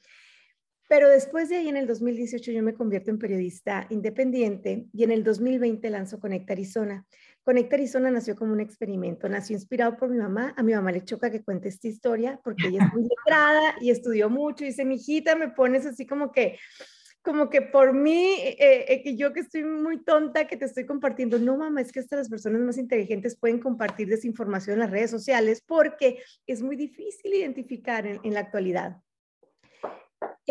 Pero 0.90 1.08
después 1.08 1.48
de 1.48 1.54
ahí, 1.54 1.68
en 1.68 1.76
el 1.76 1.86
2018, 1.86 2.50
yo 2.50 2.64
me 2.64 2.74
convierto 2.74 3.12
en 3.12 3.18
periodista 3.20 3.86
independiente 3.90 4.88
y 4.92 5.04
en 5.04 5.12
el 5.12 5.22
2020 5.22 5.88
lanzo 5.88 6.18
Conecta 6.18 6.52
Arizona. 6.52 7.06
Conecta 7.44 7.76
Arizona 7.76 8.10
nació 8.10 8.34
como 8.34 8.52
un 8.54 8.58
experimento, 8.58 9.28
nació 9.28 9.54
inspirado 9.54 9.96
por 9.96 10.08
mi 10.08 10.18
mamá. 10.18 10.52
A 10.56 10.64
mi 10.64 10.74
mamá 10.74 10.90
le 10.90 11.04
choca 11.04 11.30
que 11.30 11.44
cuente 11.44 11.68
esta 11.68 11.86
historia 11.86 12.40
porque 12.42 12.66
ella 12.66 12.86
es 12.86 12.92
muy 12.92 13.02
letrada 13.24 13.76
y 13.80 13.92
estudió 13.92 14.28
mucho 14.28 14.64
y 14.64 14.70
dice, 14.70 14.84
mi 14.84 14.96
hijita, 14.96 15.36
me 15.36 15.50
pones 15.50 15.86
así 15.86 16.08
como 16.08 16.32
que, 16.32 16.58
como 17.22 17.50
que 17.50 17.62
por 17.62 17.92
mí, 17.92 18.34
eh, 18.40 18.86
eh, 18.88 19.02
que 19.04 19.14
yo 19.14 19.32
que 19.32 19.38
estoy 19.38 19.62
muy 19.62 20.02
tonta, 20.02 20.48
que 20.48 20.56
te 20.56 20.64
estoy 20.64 20.86
compartiendo. 20.86 21.38
No, 21.38 21.56
mamá, 21.56 21.82
es 21.82 21.92
que 21.92 22.00
hasta 22.00 22.16
las 22.16 22.28
personas 22.28 22.62
más 22.62 22.78
inteligentes 22.78 23.38
pueden 23.38 23.60
compartir 23.60 24.08
desinformación 24.08 24.74
en 24.74 24.80
las 24.80 24.90
redes 24.90 25.12
sociales 25.12 25.62
porque 25.64 26.20
es 26.48 26.62
muy 26.62 26.74
difícil 26.74 27.32
identificar 27.32 28.08
en, 28.08 28.18
en 28.24 28.34
la 28.34 28.40
actualidad. 28.40 29.00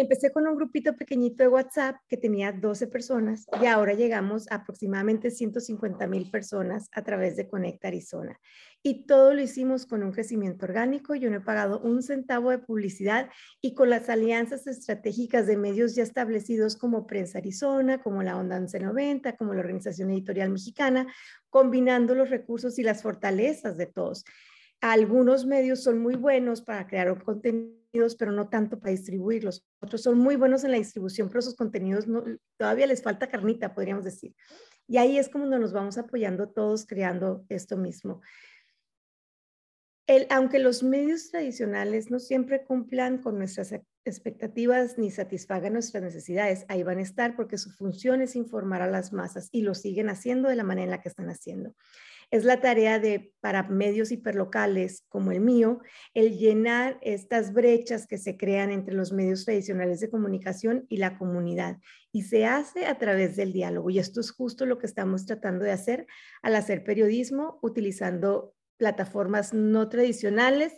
Empecé 0.01 0.31
con 0.31 0.47
un 0.47 0.55
grupito 0.55 0.95
pequeñito 0.95 1.43
de 1.43 1.49
WhatsApp 1.49 1.97
que 2.07 2.15
tenía 2.15 2.53
12 2.53 2.87
personas 2.87 3.45
y 3.61 3.65
ahora 3.65 3.95
llegamos 3.95 4.49
a 4.49 4.55
aproximadamente 4.55 5.29
150 5.29 6.07
mil 6.07 6.31
personas 6.31 6.87
a 6.93 7.03
través 7.03 7.35
de 7.35 7.49
Conecta 7.49 7.89
Arizona. 7.89 8.39
Y 8.81 9.05
todo 9.07 9.33
lo 9.33 9.41
hicimos 9.41 9.85
con 9.85 10.01
un 10.03 10.13
crecimiento 10.13 10.65
orgánico. 10.65 11.15
Yo 11.15 11.29
no 11.29 11.35
he 11.35 11.41
pagado 11.41 11.81
un 11.81 12.01
centavo 12.01 12.49
de 12.49 12.59
publicidad 12.59 13.29
y 13.59 13.73
con 13.73 13.89
las 13.89 14.07
alianzas 14.07 14.67
estratégicas 14.67 15.47
de 15.47 15.57
medios 15.57 15.95
ya 15.95 16.03
establecidos 16.03 16.77
como 16.77 17.05
Prensa 17.05 17.39
Arizona, 17.39 18.01
como 18.01 18.23
la 18.23 18.37
Onda 18.37 18.57
1190, 18.57 19.35
como 19.35 19.53
la 19.53 19.59
Organización 19.59 20.11
Editorial 20.11 20.49
Mexicana, 20.49 21.13
combinando 21.49 22.15
los 22.15 22.29
recursos 22.29 22.79
y 22.79 22.83
las 22.83 23.01
fortalezas 23.01 23.75
de 23.75 23.87
todos. 23.87 24.23
Algunos 24.81 25.45
medios 25.45 25.83
son 25.83 25.99
muy 25.99 26.15
buenos 26.15 26.61
para 26.61 26.87
crear 26.87 27.11
un 27.11 27.19
contenido 27.19 27.79
pero 28.17 28.31
no 28.31 28.49
tanto 28.49 28.79
para 28.79 28.91
distribuirlos. 28.91 29.65
Otros 29.79 30.03
son 30.03 30.17
muy 30.17 30.35
buenos 30.35 30.63
en 30.63 30.71
la 30.71 30.77
distribución, 30.77 31.27
pero 31.27 31.39
esos 31.39 31.55
contenidos 31.55 32.05
todavía 32.57 32.87
les 32.87 33.01
falta 33.01 33.29
carnita, 33.29 33.73
podríamos 33.73 34.05
decir. 34.05 34.35
Y 34.87 34.97
ahí 34.97 35.17
es 35.17 35.29
como 35.29 35.45
nos 35.45 35.73
vamos 35.73 35.97
apoyando 35.97 36.49
todos 36.49 36.85
creando 36.85 37.45
esto 37.49 37.77
mismo. 37.77 38.21
El, 40.07 40.25
aunque 40.31 40.57
los 40.57 40.81
medios 40.81 41.29
tradicionales 41.29 42.09
no 42.09 42.19
siempre 42.19 42.63
cumplan 42.63 43.19
con 43.19 43.37
nuestras 43.37 43.75
expectativas 44.05 44.97
ni 44.97 45.11
satisfagan 45.11 45.73
nuestras 45.73 46.01
necesidades, 46.01 46.65
ahí 46.67 46.81
van 46.81 46.97
a 46.97 47.03
estar 47.03 47.35
porque 47.35 47.59
su 47.59 47.69
función 47.69 48.21
es 48.21 48.35
informar 48.35 48.81
a 48.81 48.89
las 48.89 49.13
masas 49.13 49.49
y 49.51 49.61
lo 49.61 49.75
siguen 49.75 50.09
haciendo 50.09 50.49
de 50.49 50.55
la 50.55 50.63
manera 50.63 50.85
en 50.85 50.91
la 50.91 51.01
que 51.01 51.09
están 51.09 51.29
haciendo 51.29 51.75
es 52.31 52.43
la 52.43 52.61
tarea 52.61 52.99
de 52.99 53.33
para 53.39 53.63
medios 53.63 54.11
hiperlocales 54.11 55.03
como 55.09 55.31
el 55.31 55.41
mío, 55.41 55.81
el 56.13 56.37
llenar 56.37 56.99
estas 57.01 57.53
brechas 57.53 58.05
que 58.05 58.17
se 58.17 58.37
crean 58.37 58.71
entre 58.71 58.93
los 58.93 59.11
medios 59.11 59.45
tradicionales 59.45 59.99
de 59.99 60.09
comunicación 60.09 60.85
y 60.89 60.97
la 60.97 61.17
comunidad. 61.17 61.77
Y 62.11 62.23
se 62.23 62.45
hace 62.45 62.85
a 62.85 62.97
través 62.97 63.35
del 63.35 63.51
diálogo. 63.51 63.89
Y 63.89 63.99
esto 63.99 64.19
es 64.19 64.31
justo 64.31 64.65
lo 64.65 64.77
que 64.77 64.85
estamos 64.85 65.25
tratando 65.25 65.65
de 65.65 65.71
hacer 65.71 66.05
al 66.41 66.55
hacer 66.55 66.83
periodismo 66.83 67.57
utilizando 67.61 68.53
plataformas 68.77 69.53
no 69.53 69.89
tradicionales 69.89 70.73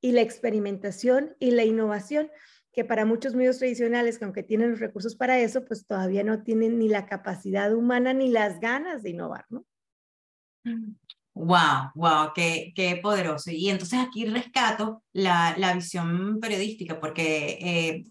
y 0.00 0.12
la 0.12 0.20
experimentación 0.20 1.34
y 1.38 1.50
la 1.52 1.64
innovación 1.64 2.30
que 2.72 2.84
para 2.84 3.04
muchos 3.04 3.34
medios 3.34 3.58
tradicionales, 3.58 4.18
que 4.18 4.24
aunque 4.24 4.42
tienen 4.42 4.70
los 4.70 4.80
recursos 4.80 5.16
para 5.16 5.40
eso, 5.40 5.64
pues 5.64 5.86
todavía 5.86 6.22
no 6.22 6.42
tienen 6.42 6.78
ni 6.78 6.88
la 6.88 7.06
capacidad 7.06 7.74
humana 7.74 8.12
ni 8.12 8.30
las 8.30 8.60
ganas 8.60 9.02
de 9.02 9.10
innovar, 9.10 9.46
¿no? 9.50 9.66
Wow, 11.34 11.92
wow, 11.94 12.32
qué, 12.34 12.72
qué 12.74 12.96
poderoso. 13.02 13.50
Y 13.50 13.70
entonces 13.70 13.98
aquí 14.00 14.26
rescato 14.26 15.02
la, 15.12 15.54
la 15.56 15.72
visión 15.74 16.38
periodística, 16.40 17.00
porque 17.00 17.56
eh, 17.60 18.04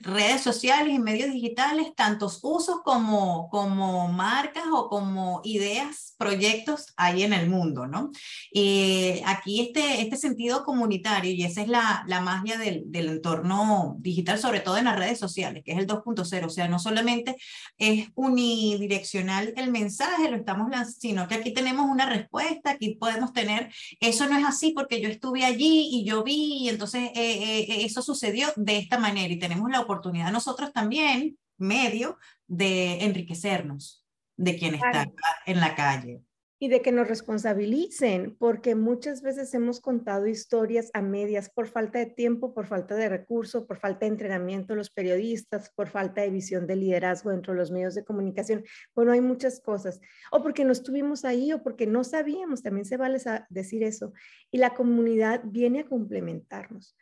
redes 0.00 0.40
sociales 0.40 0.94
y 0.94 0.98
medios 0.98 1.30
digitales, 1.30 1.94
tantos 1.94 2.40
usos 2.42 2.76
como, 2.82 3.48
como 3.50 4.08
marcas 4.08 4.64
o 4.72 4.88
como 4.88 5.40
ideas, 5.44 6.14
proyectos 6.16 6.94
hay 6.96 7.22
en 7.22 7.32
el 7.32 7.50
mundo, 7.50 7.86
¿no? 7.86 8.10
Y 8.50 9.20
aquí 9.26 9.60
este, 9.60 10.00
este 10.00 10.16
sentido 10.16 10.64
comunitario, 10.64 11.32
y 11.32 11.44
esa 11.44 11.62
es 11.62 11.68
la, 11.68 12.04
la 12.06 12.20
magia 12.20 12.56
del, 12.56 12.84
del 12.86 13.08
entorno 13.08 13.96
digital, 13.98 14.38
sobre 14.38 14.60
todo 14.60 14.78
en 14.78 14.86
las 14.86 14.98
redes 14.98 15.18
sociales, 15.18 15.62
que 15.64 15.72
es 15.72 15.78
el 15.78 15.86
2.0, 15.86 16.46
o 16.46 16.50
sea, 16.50 16.68
no 16.68 16.78
solamente 16.78 17.36
es 17.76 18.08
unidireccional 18.14 19.52
el 19.56 19.70
mensaje, 19.70 20.30
lo 20.30 20.36
estamos 20.36 20.70
lanzando, 20.70 20.98
sino 20.98 21.28
que 21.28 21.34
aquí 21.34 21.52
tenemos 21.52 21.86
una 21.86 22.06
respuesta, 22.06 22.70
aquí 22.70 22.94
podemos 22.94 23.32
tener, 23.32 23.70
eso 24.00 24.28
no 24.28 24.38
es 24.38 24.44
así 24.44 24.72
porque 24.72 25.00
yo 25.00 25.08
estuve 25.08 25.44
allí 25.44 25.88
y 25.92 26.04
yo 26.04 26.22
vi, 26.22 26.58
y 26.62 26.68
entonces 26.70 27.10
eh, 27.14 27.64
eh, 27.68 27.84
eso 27.84 28.00
sucedió 28.00 28.48
de 28.56 28.78
esta 28.78 28.98
manera, 28.98 29.32
y 29.32 29.38
tenemos 29.38 29.73
la 29.74 29.80
oportunidad 29.80 30.32
nosotros 30.32 30.72
también, 30.72 31.38
medio, 31.58 32.18
de 32.46 33.04
enriquecernos 33.04 34.04
de 34.36 34.56
quien 34.56 34.74
está 34.74 35.12
en 35.46 35.60
la 35.60 35.74
calle. 35.74 36.22
Y 36.60 36.68
de 36.68 36.80
que 36.80 36.92
nos 36.92 37.08
responsabilicen, 37.08 38.36
porque 38.38 38.74
muchas 38.74 39.20
veces 39.22 39.52
hemos 39.54 39.80
contado 39.80 40.26
historias 40.26 40.90
a 40.94 41.02
medias 41.02 41.50
por 41.50 41.66
falta 41.66 41.98
de 41.98 42.06
tiempo, 42.06 42.54
por 42.54 42.66
falta 42.66 42.94
de 42.94 43.08
recursos, 43.08 43.64
por 43.64 43.78
falta 43.78 44.06
de 44.06 44.12
entrenamiento 44.12 44.72
de 44.72 44.78
los 44.78 44.88
periodistas, 44.88 45.70
por 45.74 45.88
falta 45.88 46.22
de 46.22 46.30
visión 46.30 46.66
de 46.66 46.76
liderazgo 46.76 47.30
dentro 47.30 47.52
de 47.52 47.58
los 47.58 47.70
medios 47.70 47.94
de 47.94 48.04
comunicación. 48.04 48.64
Bueno, 48.94 49.12
hay 49.12 49.20
muchas 49.20 49.60
cosas. 49.60 50.00
O 50.30 50.42
porque 50.42 50.64
no 50.64 50.72
estuvimos 50.72 51.24
ahí 51.24 51.52
o 51.52 51.62
porque 51.62 51.86
no 51.86 52.02
sabíamos, 52.04 52.62
también 52.62 52.86
se 52.86 52.96
vale 52.96 53.18
decir 53.50 53.82
eso. 53.82 54.12
Y 54.50 54.58
la 54.58 54.74
comunidad 54.74 55.42
viene 55.44 55.80
a 55.80 55.86
complementarnos. 55.86 56.96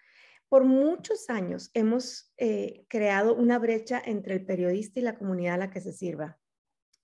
Por 0.53 0.67
muchos 0.67 1.31
años 1.31 1.71
hemos 1.73 2.31
eh, 2.37 2.85
creado 2.91 3.35
una 3.35 3.59
brecha 3.59 4.03
entre 4.05 4.35
el 4.35 4.45
periodista 4.45 5.01
y 5.01 5.03
la 5.03 5.17
comunidad 5.17 5.55
a 5.55 5.57
la 5.57 5.71
que 5.71 5.81
se 5.81 5.95
sirva. 5.95 6.42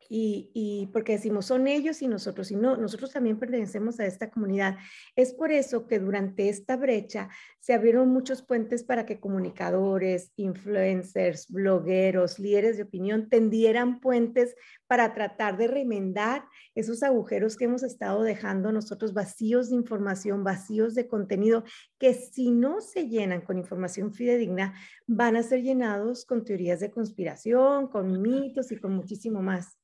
Y, 0.09 0.51
y, 0.55 0.87
porque 0.93 1.13
decimos 1.13 1.47
son 1.47 1.67
ellos 1.67 2.01
y 2.03 2.09
nosotros, 2.09 2.51
y 2.51 2.57
no, 2.57 2.77
nosotros 2.77 3.13
también 3.13 3.39
pertenecemos 3.39 4.01
a 4.01 4.07
esta 4.07 4.31
comunidad. 4.31 4.77
Es 5.17 5.35
por 5.35 5.53
eso 5.53 5.87
que 5.87 5.99
durante 5.99 6.49
esta 6.49 6.77
brecha 6.77 7.29
se 7.61 7.75
abrieron 7.75 8.09
muchos 8.09 8.43
puentes 8.43 8.83
para 8.85 9.05
que 9.05 9.21
comunicadores, 9.21 10.33
influencers, 10.37 11.49
blogueros, 11.51 12.39
líderes 12.39 12.77
de 12.77 12.85
opinión 12.85 13.29
tendieran 13.29 14.01
puentes 14.01 14.55
para 14.87 15.13
tratar 15.15 15.59
de 15.59 15.69
remendar 15.69 16.45
esos 16.75 17.03
agujeros 17.03 17.57
que 17.57 17.67
hemos 17.67 17.83
estado 17.83 18.23
dejando 18.23 18.73
nosotros 18.73 19.13
vacíos 19.13 19.69
de 19.69 19.77
información, 19.77 20.45
vacíos 20.45 20.95
de 20.95 21.09
contenido, 21.09 21.65
que 21.99 22.15
si 22.15 22.51
no 22.51 22.81
se 22.81 23.09
llenan 23.09 23.43
con 23.43 23.59
información 23.59 24.13
fidedigna, 24.13 24.75
van 25.07 25.37
a 25.37 25.43
ser 25.43 25.63
llenados 25.63 26.25
con 26.25 26.45
teorías 26.45 26.81
de 26.81 26.91
conspiración, 26.91 27.89
con 27.89 28.23
mitos 28.23 28.73
y 28.73 28.77
con 28.77 28.95
muchísimo 28.95 29.43
más. 29.43 29.79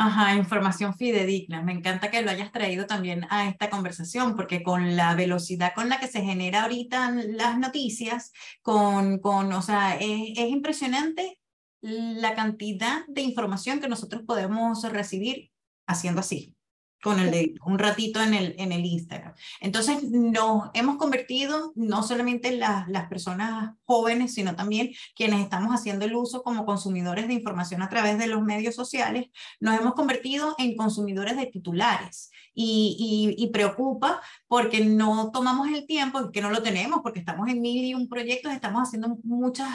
Ajá, 0.00 0.36
información 0.36 0.94
fidedigna. 0.94 1.60
Me 1.62 1.72
encanta 1.72 2.08
que 2.08 2.22
lo 2.22 2.30
hayas 2.30 2.52
traído 2.52 2.86
también 2.86 3.26
a 3.30 3.48
esta 3.48 3.68
conversación, 3.68 4.36
porque 4.36 4.62
con 4.62 4.94
la 4.96 5.16
velocidad 5.16 5.72
con 5.74 5.88
la 5.88 5.98
que 5.98 6.06
se 6.06 6.22
genera 6.22 6.62
ahorita 6.62 7.10
las 7.10 7.58
noticias, 7.58 8.30
con, 8.62 9.18
con 9.18 9.52
o 9.52 9.60
sea, 9.60 9.96
es, 9.96 10.38
es 10.38 10.50
impresionante 10.50 11.40
la 11.80 12.34
cantidad 12.36 13.04
de 13.08 13.22
información 13.22 13.80
que 13.80 13.88
nosotros 13.88 14.22
podemos 14.24 14.84
recibir 14.92 15.50
haciendo 15.88 16.20
así 16.20 16.54
con 17.02 17.20
el 17.20 17.30
de 17.30 17.54
un 17.64 17.78
ratito 17.78 18.20
en 18.20 18.34
el, 18.34 18.54
en 18.58 18.72
el 18.72 18.84
Instagram. 18.84 19.34
Entonces 19.60 20.02
nos 20.10 20.70
hemos 20.74 20.96
convertido 20.96 21.72
no 21.76 22.02
solamente 22.02 22.56
las, 22.56 22.88
las 22.88 23.08
personas 23.08 23.74
jóvenes, 23.84 24.34
sino 24.34 24.56
también 24.56 24.90
quienes 25.14 25.40
estamos 25.40 25.72
haciendo 25.72 26.04
el 26.04 26.14
uso 26.14 26.42
como 26.42 26.66
consumidores 26.66 27.28
de 27.28 27.34
información 27.34 27.82
a 27.82 27.88
través 27.88 28.18
de 28.18 28.26
los 28.26 28.42
medios 28.42 28.74
sociales, 28.74 29.26
nos 29.60 29.78
hemos 29.78 29.94
convertido 29.94 30.54
en 30.58 30.76
consumidores 30.76 31.36
de 31.36 31.46
titulares 31.46 32.30
y, 32.54 33.36
y, 33.38 33.42
y 33.42 33.50
preocupa 33.50 34.20
porque 34.48 34.84
no 34.84 35.30
tomamos 35.30 35.68
el 35.68 35.86
tiempo, 35.86 36.30
que 36.32 36.40
no 36.40 36.50
lo 36.50 36.62
tenemos, 36.62 37.00
porque 37.02 37.20
estamos 37.20 37.48
en 37.48 37.60
mil 37.60 37.84
y 37.84 37.94
un 37.94 38.08
proyectos, 38.08 38.52
estamos 38.52 38.82
haciendo 38.82 39.18
muchas 39.22 39.68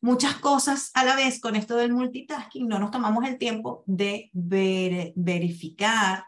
muchas 0.00 0.34
cosas 0.34 0.90
a 0.94 1.04
la 1.04 1.14
vez 1.14 1.40
con 1.40 1.54
esto 1.54 1.76
del 1.76 1.92
multitasking, 1.92 2.66
no 2.66 2.80
nos 2.80 2.90
tomamos 2.90 3.24
el 3.24 3.38
tiempo 3.38 3.84
de 3.86 4.30
ver, 4.32 5.12
verificar 5.14 6.24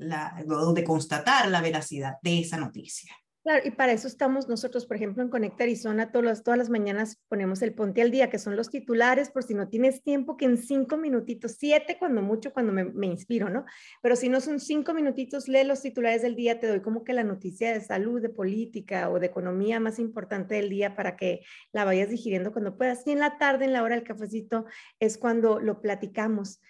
la, 0.00 0.34
de 0.74 0.84
constatar 0.84 1.48
la 1.48 1.60
veracidad 1.60 2.14
de 2.22 2.40
esa 2.40 2.56
noticia. 2.56 3.14
Claro, 3.42 3.66
y 3.66 3.70
para 3.70 3.92
eso 3.92 4.06
estamos 4.06 4.48
nosotros, 4.48 4.84
por 4.84 4.96
ejemplo, 4.96 5.22
en 5.22 5.30
Conecta 5.30 5.64
Arizona, 5.64 6.12
todas 6.12 6.42
las, 6.44 6.68
mañanas 6.68 7.18
ponemos 7.26 7.62
el 7.62 7.72
ponte 7.72 8.02
al 8.02 8.10
día, 8.10 8.28
que 8.28 8.38
son 8.38 8.54
los 8.54 8.68
titulares, 8.68 9.30
por 9.30 9.42
si 9.44 9.54
no 9.54 9.68
tienes 9.68 10.02
tiempo, 10.02 10.36
que 10.36 10.44
en 10.44 10.58
cinco 10.58 10.98
minutitos, 10.98 11.56
siete 11.58 11.96
cuando 11.98 12.20
mucho, 12.20 12.52
cuando 12.52 12.70
me, 12.70 12.84
me, 12.84 13.06
inspiro, 13.06 13.48
¿no? 13.48 13.64
Pero 14.02 14.14
si 14.14 14.28
no 14.28 14.42
son 14.42 14.60
cinco 14.60 14.92
minutitos, 14.92 15.48
lee 15.48 15.64
los 15.64 15.80
titulares 15.80 16.20
del 16.20 16.36
día, 16.36 16.60
te 16.60 16.66
doy 16.66 16.82
como 16.82 17.02
que 17.02 17.14
la 17.14 17.24
noticia 17.24 17.72
de 17.72 17.80
salud, 17.80 18.20
de 18.20 18.28
política 18.28 19.08
o 19.08 19.18
de 19.18 19.28
economía 19.28 19.80
más 19.80 19.98
importante 19.98 20.56
del 20.56 20.68
día 20.68 20.94
para 20.94 21.16
que 21.16 21.40
la 21.72 21.86
vayas 21.86 22.10
digiriendo 22.10 22.52
cuando 22.52 22.76
puedas. 22.76 23.06
Y 23.06 23.12
en 23.12 23.20
la 23.20 23.38
tarde, 23.38 23.64
en 23.64 23.72
la 23.72 23.82
hora 23.82 23.94
del 23.94 24.04
cafecito, 24.04 24.66
es 24.98 25.16
cuando 25.16 25.60
lo 25.60 25.80
platicamos. 25.80 26.60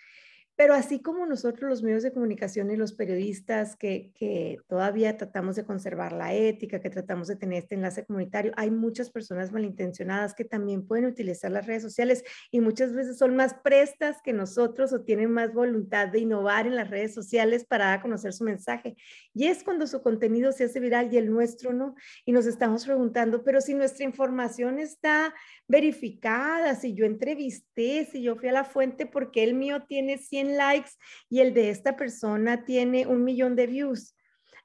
Pero 0.61 0.75
así 0.75 1.01
como 1.01 1.25
nosotros 1.25 1.71
los 1.71 1.83
medios 1.83 2.03
de 2.03 2.13
comunicación 2.13 2.71
y 2.71 2.77
los 2.77 2.93
periodistas 2.93 3.77
que, 3.77 4.13
que, 4.15 4.59
todavía 4.69 5.17
tratamos 5.17 5.57
de 5.57 5.65
conservar 5.65 6.13
la 6.13 6.35
ética, 6.35 6.83
que 6.83 6.91
tratamos 6.91 7.29
de 7.29 7.37
tener 7.37 7.63
este 7.63 7.77
enlace 7.77 8.05
comunitario, 8.05 8.53
hay 8.57 8.71
muchas 8.71 9.09
personas 9.09 9.53
malintencionadas 9.53 10.35
que 10.35 10.45
también 10.45 10.87
pueden 10.87 11.07
utilizar 11.07 11.51
las 11.51 11.67
redes 11.67 11.83
sociales 11.83 12.25
y 12.51 12.61
muchas 12.61 12.93
veces 12.93 13.17
son 13.17 13.37
más 13.37 13.55
prestas 13.55 14.19
que 14.23 14.35
nosotros 14.35 14.93
o 14.93 15.01
tienen 15.01 15.31
más 15.31 15.55
voluntad 15.55 16.09
de 16.09 16.19
innovar 16.19 16.67
en 16.67 16.77
las 16.77 16.91
redes 16.91 17.15
sociales 17.15 17.65
para 17.65 17.87
dar 17.87 18.01
a 18.01 18.03
conocer 18.03 18.35
su 18.35 18.45
mensaje. 18.45 18.97
Y 19.33 19.47
es 19.47 19.65
cuando 19.65 19.87
su 19.87 20.03
contenido 20.03 20.53
se 20.53 20.65
hace 20.65 20.79
viral 20.79 21.09
y 21.11 21.17
el 21.17 21.31
nuestro 21.31 21.73
no. 21.73 21.95
Y 22.27 22.33
nos 22.33 22.45
estamos 22.45 22.85
preguntando, 22.85 23.45
pero 23.45 23.63
si 23.63 23.73
nuestra 23.73 24.05
información 24.05 24.79
está 24.79 25.33
verificada, 25.67 26.75
si 26.75 26.93
yo 26.93 27.07
entrevisté, 27.07 28.05
si 28.05 28.21
yo 28.21 28.37
fui 28.37 28.51
a 28.51 28.53
la 28.53 28.65
fuente, 28.65 29.07
porque 29.07 29.43
el 29.43 29.55
mío 29.55 29.85
tiene 29.89 30.19
100 30.19 30.50
likes 30.57 30.91
y 31.29 31.41
el 31.41 31.55
de 31.55 31.71
esta 31.71 31.97
persona 31.97 32.65
tiene 32.65 33.07
un 33.07 33.25
millón 33.25 33.57
de 33.57 33.67
views. 33.67 34.15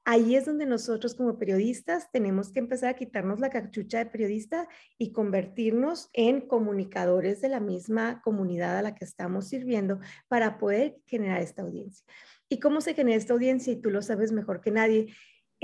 Ahí 0.08 0.36
es 0.36 0.46
donde 0.46 0.68
nosotros 0.68 1.16
como 1.16 1.40
periodistas 1.40 2.12
tenemos 2.12 2.52
que 2.52 2.60
empezar 2.60 2.90
a 2.90 2.96
quitarnos 2.96 3.40
la 3.40 3.50
cachucha 3.50 3.98
de 3.98 4.06
periodista 4.06 4.68
y 5.00 5.12
convertirnos 5.12 6.12
en 6.14 6.42
comunicadores 6.42 7.42
de 7.42 7.50
la 7.50 7.60
misma 7.60 8.22
comunidad 8.22 8.78
a 8.78 8.84
la 8.84 8.94
que 8.94 9.04
estamos 9.04 9.48
sirviendo 9.48 10.00
para 10.28 10.60
poder 10.60 10.98
generar 11.08 11.42
esta 11.42 11.64
audiencia. 11.64 12.06
¿Y 12.48 12.60
cómo 12.60 12.82
se 12.82 12.94
genera 12.94 13.18
esta 13.18 13.34
audiencia? 13.34 13.74
Y 13.74 13.82
tú 13.82 13.90
lo 13.90 14.04
sabes 14.04 14.32
mejor 14.32 14.62
que 14.62 14.70
nadie 14.70 15.08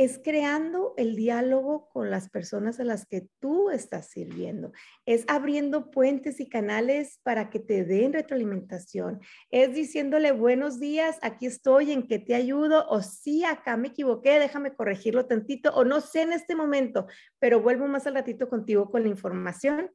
es 0.03 0.19
creando 0.23 0.95
el 0.97 1.15
diálogo 1.15 1.87
con 1.89 2.09
las 2.09 2.27
personas 2.27 2.79
a 2.79 2.83
las 2.83 3.05
que 3.05 3.27
tú 3.39 3.69
estás 3.69 4.09
sirviendo, 4.09 4.71
es 5.05 5.25
abriendo 5.27 5.91
puentes 5.91 6.39
y 6.39 6.49
canales 6.49 7.19
para 7.21 7.51
que 7.51 7.59
te 7.59 7.85
den 7.85 8.11
retroalimentación, 8.11 9.19
es 9.51 9.75
diciéndole 9.75 10.31
buenos 10.31 10.79
días, 10.79 11.19
aquí 11.21 11.45
estoy, 11.45 11.91
en 11.91 12.07
qué 12.07 12.17
te 12.17 12.33
ayudo, 12.33 12.87
o 12.89 13.03
sí, 13.03 13.43
acá 13.45 13.77
me 13.77 13.89
equivoqué, 13.89 14.39
déjame 14.39 14.73
corregirlo 14.73 15.27
tantito, 15.27 15.71
o 15.75 15.85
no 15.85 16.01
sé 16.01 16.23
en 16.23 16.33
este 16.33 16.55
momento, 16.55 17.05
pero 17.37 17.61
vuelvo 17.61 17.87
más 17.87 18.07
al 18.07 18.15
ratito 18.15 18.49
contigo 18.49 18.89
con 18.89 19.03
la 19.03 19.09
información 19.09 19.91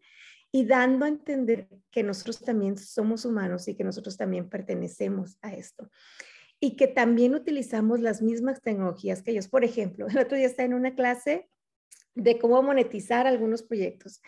y 0.53 0.67
dando 0.67 1.05
a 1.05 1.09
entender 1.09 1.67
que 1.91 2.05
nosotros 2.05 2.41
también 2.43 2.79
somos 2.79 3.25
humanos 3.25 3.67
y 3.67 3.75
que 3.75 3.83
nosotros 3.83 4.17
también 4.17 4.49
pertenecemos 4.49 5.37
a 5.43 5.53
esto 5.53 5.91
y 6.61 6.77
que 6.77 6.89
también 6.89 7.35
utilizamos 7.35 8.01
las 8.01 8.23
mismas 8.23 8.63
tecnologías 8.63 9.23
que 9.23 9.33
ellos. 9.33 9.49
Por 9.49 9.65
ejemplo, 9.65 10.07
el 10.11 10.19
otro 10.19 10.37
día 10.37 10.47
estaba 10.47 10.67
en 10.67 10.75
una 10.75 10.95
clase 10.95 11.49
de 12.15 12.39
cómo 12.39 12.63
monetizar 12.63 13.27
algunos 13.27 13.63
proyectos 13.63 14.23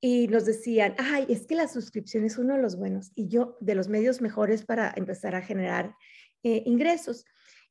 y 0.00 0.28
nos 0.28 0.44
decían, 0.44 0.94
ay, 0.98 1.26
es 1.28 1.46
que 1.46 1.54
la 1.54 1.68
suscripción 1.68 2.24
es 2.24 2.38
uno 2.38 2.54
de 2.54 2.62
los 2.62 2.76
buenos 2.76 3.10
y 3.14 3.28
yo 3.28 3.56
de 3.60 3.74
los 3.74 3.88
medios 3.88 4.20
mejores 4.20 4.64
para 4.64 4.92
empezar 4.94 5.34
a 5.34 5.42
generar 5.42 5.94
eh, 6.42 6.62
ingresos. 6.66 7.24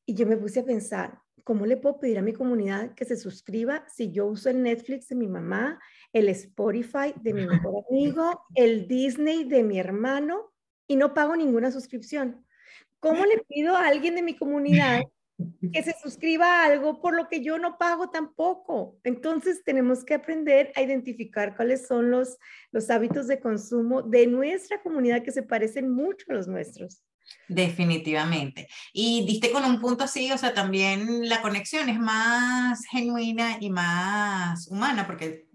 Y 0.04 0.14
yo 0.14 0.26
me 0.26 0.36
puse 0.36 0.60
a 0.60 0.64
pensar, 0.64 1.20
¿cómo 1.44 1.66
le 1.66 1.76
puedo 1.76 1.98
pedir 1.98 2.18
a 2.18 2.22
mi 2.22 2.32
comunidad 2.32 2.94
que 2.94 3.04
se 3.04 3.16
suscriba 3.16 3.86
si 3.88 4.10
yo 4.10 4.26
uso 4.26 4.50
el 4.50 4.62
Netflix 4.62 5.08
de 5.08 5.16
mi 5.16 5.28
mamá, 5.28 5.80
el 6.12 6.28
Spotify 6.28 7.14
de 7.16 7.32
mi 7.32 7.46
mejor 7.46 7.84
amigo, 7.88 8.42
el 8.54 8.86
Disney 8.86 9.44
de 9.44 9.62
mi 9.62 9.78
hermano 9.78 10.52
y 10.86 10.96
no 10.96 11.14
pago 11.14 11.36
ninguna 11.36 11.70
suscripción? 11.70 12.45
¿Cómo 13.00 13.24
le 13.24 13.38
pido 13.48 13.76
a 13.76 13.86
alguien 13.86 14.14
de 14.14 14.22
mi 14.22 14.36
comunidad 14.36 15.02
que 15.72 15.82
se 15.82 15.94
suscriba 16.02 16.46
a 16.46 16.66
algo 16.66 17.00
por 17.00 17.14
lo 17.14 17.28
que 17.28 17.42
yo 17.42 17.58
no 17.58 17.78
pago 17.78 18.10
tampoco? 18.10 18.98
Entonces 19.04 19.62
tenemos 19.64 20.04
que 20.04 20.14
aprender 20.14 20.72
a 20.76 20.82
identificar 20.82 21.56
cuáles 21.56 21.86
son 21.86 22.10
los, 22.10 22.38
los 22.72 22.90
hábitos 22.90 23.26
de 23.26 23.40
consumo 23.40 24.02
de 24.02 24.26
nuestra 24.26 24.82
comunidad 24.82 25.22
que 25.22 25.32
se 25.32 25.42
parecen 25.42 25.90
mucho 25.90 26.26
a 26.30 26.34
los 26.34 26.48
nuestros. 26.48 27.02
Definitivamente. 27.48 28.68
Y 28.92 29.26
diste 29.26 29.50
con 29.50 29.64
un 29.64 29.80
punto 29.80 30.04
así, 30.04 30.30
o 30.32 30.38
sea, 30.38 30.54
también 30.54 31.28
la 31.28 31.42
conexión 31.42 31.88
es 31.88 31.98
más 31.98 32.84
genuina 32.86 33.58
y 33.60 33.70
más 33.70 34.68
humana, 34.68 35.06
porque 35.06 35.46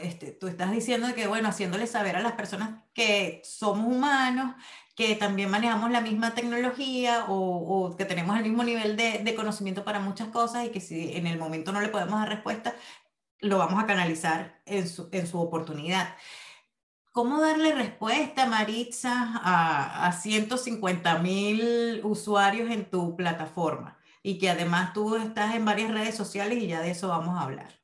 este, 0.00 0.32
tú 0.32 0.48
estás 0.48 0.72
diciendo 0.72 1.14
que, 1.14 1.26
bueno, 1.26 1.48
haciéndole 1.48 1.86
saber 1.86 2.16
a 2.16 2.22
las 2.22 2.32
personas 2.32 2.82
que 2.92 3.40
somos 3.44 3.92
humanos, 3.92 4.54
que 4.94 5.16
también 5.16 5.50
manejamos 5.50 5.90
la 5.90 6.00
misma 6.00 6.34
tecnología 6.34 7.26
o, 7.28 7.96
que 7.96 8.04
tenemos 8.04 8.36
el 8.36 8.44
mismo 8.44 8.62
nivel 8.64 8.96
de, 8.96 9.34
conocimiento 9.34 9.84
para 9.84 10.00
muchas 10.00 10.28
cosas 10.28 10.66
y 10.66 10.70
que 10.70 10.80
si 10.80 11.16
en 11.16 11.26
el 11.26 11.38
momento 11.38 11.72
no 11.72 11.80
le 11.80 11.88
podemos 11.88 12.18
dar 12.20 12.28
respuesta, 12.28 12.74
lo 13.40 13.58
vamos 13.58 13.82
a 13.82 13.86
canalizar 13.86 14.60
en 14.66 14.88
su, 14.88 15.08
en 15.12 15.26
su 15.26 15.40
oportunidad. 15.40 16.16
¿Cómo 17.12 17.40
darle 17.40 17.72
respuesta, 17.74 18.46
Maritza, 18.46 19.40
a, 19.42 20.06
a 20.06 20.12
150 20.12 21.18
mil 21.20 22.00
usuarios 22.04 22.70
en 22.70 22.90
tu 22.90 23.16
plataforma? 23.16 23.98
Y 24.22 24.38
que 24.38 24.50
además 24.50 24.92
tú 24.94 25.16
estás 25.16 25.54
en 25.54 25.64
varias 25.64 25.92
redes 25.92 26.16
sociales 26.16 26.62
y 26.62 26.66
ya 26.68 26.80
de 26.80 26.90
eso 26.90 27.08
vamos 27.08 27.38
a 27.38 27.42
hablar 27.42 27.83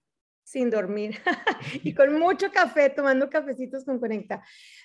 sin 0.50 0.68
dormir 0.68 1.16
y 1.84 1.94
con 1.94 2.18
mucho 2.18 2.50
café, 2.50 2.90
tomando 2.90 3.30
cafecitos 3.30 3.84
con 3.84 4.00
Conecta. 4.00 4.42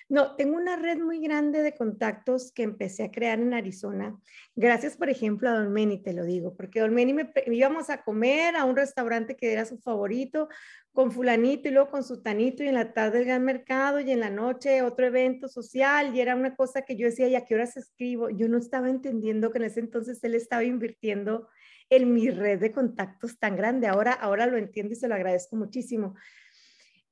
No, 0.08 0.36
tengo 0.36 0.56
una 0.56 0.76
red 0.76 0.98
muy 0.98 1.18
grande 1.18 1.62
de 1.62 1.74
contactos 1.74 2.52
que 2.52 2.62
empecé 2.62 3.02
a 3.02 3.10
crear 3.10 3.40
en 3.40 3.52
Arizona. 3.52 4.16
Gracias, 4.54 4.96
por 4.96 5.10
ejemplo, 5.10 5.48
a 5.48 5.54
Don 5.54 5.72
Meni, 5.72 6.00
te 6.00 6.12
lo 6.12 6.24
digo, 6.24 6.54
porque 6.54 6.78
Don 6.78 6.94
Meni 6.94 7.14
me, 7.14 7.32
íbamos 7.46 7.90
a 7.90 8.04
comer 8.04 8.54
a 8.54 8.64
un 8.64 8.76
restaurante 8.76 9.36
que 9.36 9.52
era 9.52 9.64
su 9.64 9.78
favorito 9.78 10.48
con 10.92 11.10
fulanito 11.10 11.68
y 11.68 11.72
luego 11.72 11.90
con 11.90 12.04
su 12.04 12.22
tanito 12.22 12.62
y 12.62 12.68
en 12.68 12.74
la 12.74 12.92
tarde 12.92 13.18
el 13.18 13.24
gran 13.26 13.44
mercado 13.44 13.98
y 13.98 14.10
en 14.12 14.20
la 14.20 14.30
noche 14.30 14.82
otro 14.82 15.06
evento 15.06 15.48
social 15.48 16.14
y 16.14 16.20
era 16.20 16.36
una 16.36 16.54
cosa 16.54 16.82
que 16.82 16.96
yo 16.96 17.06
decía, 17.06 17.26
¿y 17.26 17.34
a 17.34 17.44
qué 17.44 17.56
horas 17.56 17.76
escribo? 17.76 18.30
Yo 18.30 18.48
no 18.48 18.56
estaba 18.56 18.88
entendiendo 18.88 19.50
que 19.50 19.58
en 19.58 19.64
ese 19.64 19.80
entonces 19.80 20.22
él 20.22 20.36
estaba 20.36 20.62
invirtiendo 20.62 21.48
en 21.90 22.12
mi 22.12 22.30
red 22.30 22.58
de 22.58 22.72
contactos 22.72 23.38
tan 23.38 23.56
grande. 23.56 23.86
Ahora, 23.86 24.12
ahora 24.12 24.46
lo 24.46 24.58
entiendo 24.58 24.92
y 24.92 24.96
se 24.96 25.08
lo 25.08 25.14
agradezco 25.14 25.56
muchísimo. 25.56 26.14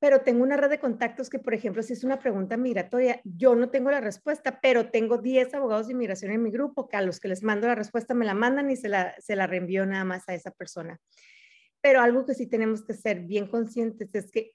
pero 0.01 0.21
tengo 0.21 0.43
una 0.43 0.59
red 0.59 0.69
de 0.69 0.79
contactos 0.79 1.31
que, 1.31 1.39
por 1.39 1.55
ejemplo, 1.55 1.83
si 1.83 1.95
es 1.95 2.05
una 2.05 2.19
pregunta 2.19 2.59
migratoria, 2.59 3.23
yo 3.25 3.55
no 3.55 3.71
tengo 3.71 3.91
la 3.91 4.03
respuesta, 4.03 4.61
pero 4.61 4.91
tengo 4.91 5.17
10 5.17 5.55
abogados 5.55 5.87
de 5.87 5.95
inmigración 5.95 6.31
en 6.33 6.43
mi 6.43 6.51
grupo 6.51 6.89
que 6.89 6.99
a 6.99 7.03
los 7.03 7.21
que 7.21 7.29
les 7.29 7.43
mando 7.43 7.69
la 7.69 7.75
respuesta 7.75 8.13
me 8.13 8.27
la 8.27 8.35
mandan 8.35 8.71
y 8.71 8.77
se 8.77 8.91
la, 8.91 9.15
se 9.19 9.35
la 9.35 9.47
reenvío 9.47 9.87
nada 9.87 10.05
más 10.05 10.29
a 10.29 10.35
esa 10.35 10.51
persona. 10.51 11.01
Pero 11.81 12.03
algo 12.03 12.27
que 12.27 12.35
sí 12.35 12.47
tenemos 12.47 12.85
que 12.85 12.93
ser 12.93 13.21
bien 13.21 13.47
conscientes 13.47 14.15
es 14.15 14.31
que 14.31 14.53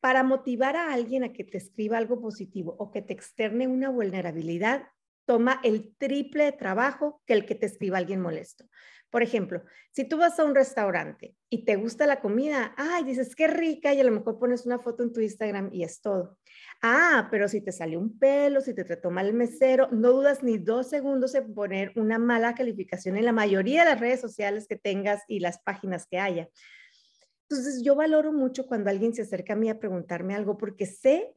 para 0.00 0.22
motivar 0.22 0.76
a 0.76 0.92
alguien 0.92 1.24
a 1.24 1.32
que 1.32 1.44
te 1.44 1.58
escriba 1.58 1.98
algo 1.98 2.20
positivo 2.20 2.76
o 2.78 2.90
que 2.90 3.02
te 3.02 3.12
externe 3.12 3.66
una 3.66 3.90
vulnerabilidad, 3.90 4.86
toma 5.26 5.60
el 5.64 5.94
triple 5.96 6.44
de 6.44 6.52
trabajo 6.52 7.22
que 7.26 7.34
el 7.34 7.44
que 7.44 7.54
te 7.54 7.66
escriba 7.66 7.98
alguien 7.98 8.20
molesto. 8.20 8.64
Por 9.10 9.22
ejemplo, 9.22 9.62
si 9.92 10.04
tú 10.04 10.18
vas 10.18 10.38
a 10.38 10.44
un 10.44 10.54
restaurante 10.54 11.36
y 11.48 11.64
te 11.64 11.76
gusta 11.76 12.06
la 12.06 12.20
comida, 12.20 12.74
ay, 12.76 13.04
dices, 13.04 13.36
qué 13.36 13.46
rica, 13.46 13.94
y 13.94 14.00
a 14.00 14.04
lo 14.04 14.10
mejor 14.10 14.38
pones 14.38 14.66
una 14.66 14.78
foto 14.78 15.02
en 15.02 15.12
tu 15.12 15.20
Instagram 15.20 15.70
y 15.72 15.84
es 15.84 16.00
todo. 16.00 16.38
Ah, 16.82 17.28
pero 17.30 17.48
si 17.48 17.60
te 17.60 17.72
sale 17.72 17.96
un 17.96 18.18
pelo, 18.18 18.60
si 18.60 18.74
te 18.74 18.84
trató 18.84 19.10
mal 19.10 19.28
el 19.28 19.34
mesero, 19.34 19.88
no 19.92 20.10
dudas 20.10 20.42
ni 20.42 20.58
dos 20.58 20.88
segundos 20.88 21.34
en 21.34 21.54
poner 21.54 21.92
una 21.96 22.18
mala 22.18 22.54
calificación 22.54 23.16
en 23.16 23.24
la 23.24 23.32
mayoría 23.32 23.84
de 23.84 23.90
las 23.90 24.00
redes 24.00 24.20
sociales 24.20 24.66
que 24.68 24.76
tengas 24.76 25.22
y 25.28 25.40
las 25.40 25.60
páginas 25.60 26.06
que 26.06 26.18
haya. 26.18 26.48
Entonces, 27.48 27.82
yo 27.84 27.94
valoro 27.94 28.32
mucho 28.32 28.66
cuando 28.66 28.90
alguien 28.90 29.14
se 29.14 29.22
acerca 29.22 29.52
a 29.52 29.56
mí 29.56 29.70
a 29.70 29.78
preguntarme 29.78 30.34
algo 30.34 30.58
porque 30.58 30.84
sé 30.84 31.32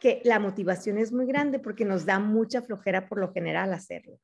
que 0.00 0.20
la 0.24 0.40
motivación 0.40 0.98
es 0.98 1.12
muy 1.12 1.26
grande 1.26 1.60
porque 1.60 1.84
nos 1.84 2.04
da 2.04 2.18
mucha 2.18 2.62
flojera 2.62 3.08
por 3.08 3.20
lo 3.20 3.32
general 3.32 3.72
hacerlo. 3.72 4.18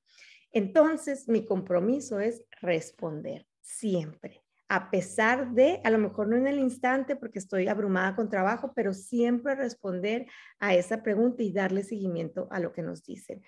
Entonces, 0.52 1.28
mi 1.28 1.44
compromiso 1.44 2.20
es 2.20 2.44
responder 2.60 3.46
siempre, 3.60 4.42
a 4.68 4.90
pesar 4.90 5.52
de, 5.52 5.80
a 5.84 5.90
lo 5.90 5.98
mejor 5.98 6.28
no 6.28 6.36
en 6.36 6.46
el 6.46 6.58
instante 6.58 7.16
porque 7.16 7.38
estoy 7.38 7.68
abrumada 7.68 8.14
con 8.16 8.28
trabajo, 8.28 8.72
pero 8.74 8.92
siempre 8.92 9.54
responder 9.54 10.26
a 10.58 10.74
esa 10.74 11.02
pregunta 11.02 11.42
y 11.42 11.52
darle 11.52 11.82
seguimiento 11.82 12.48
a 12.50 12.60
lo 12.60 12.72
que 12.72 12.82
nos 12.82 13.02
dicen. 13.02 13.42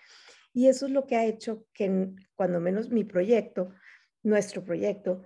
Y 0.52 0.68
eso 0.68 0.86
es 0.86 0.92
lo 0.92 1.06
que 1.06 1.16
ha 1.16 1.26
hecho 1.26 1.66
que 1.72 2.10
cuando 2.34 2.60
menos 2.60 2.90
mi 2.90 3.04
proyecto, 3.04 3.70
nuestro 4.22 4.64
proyecto, 4.64 5.22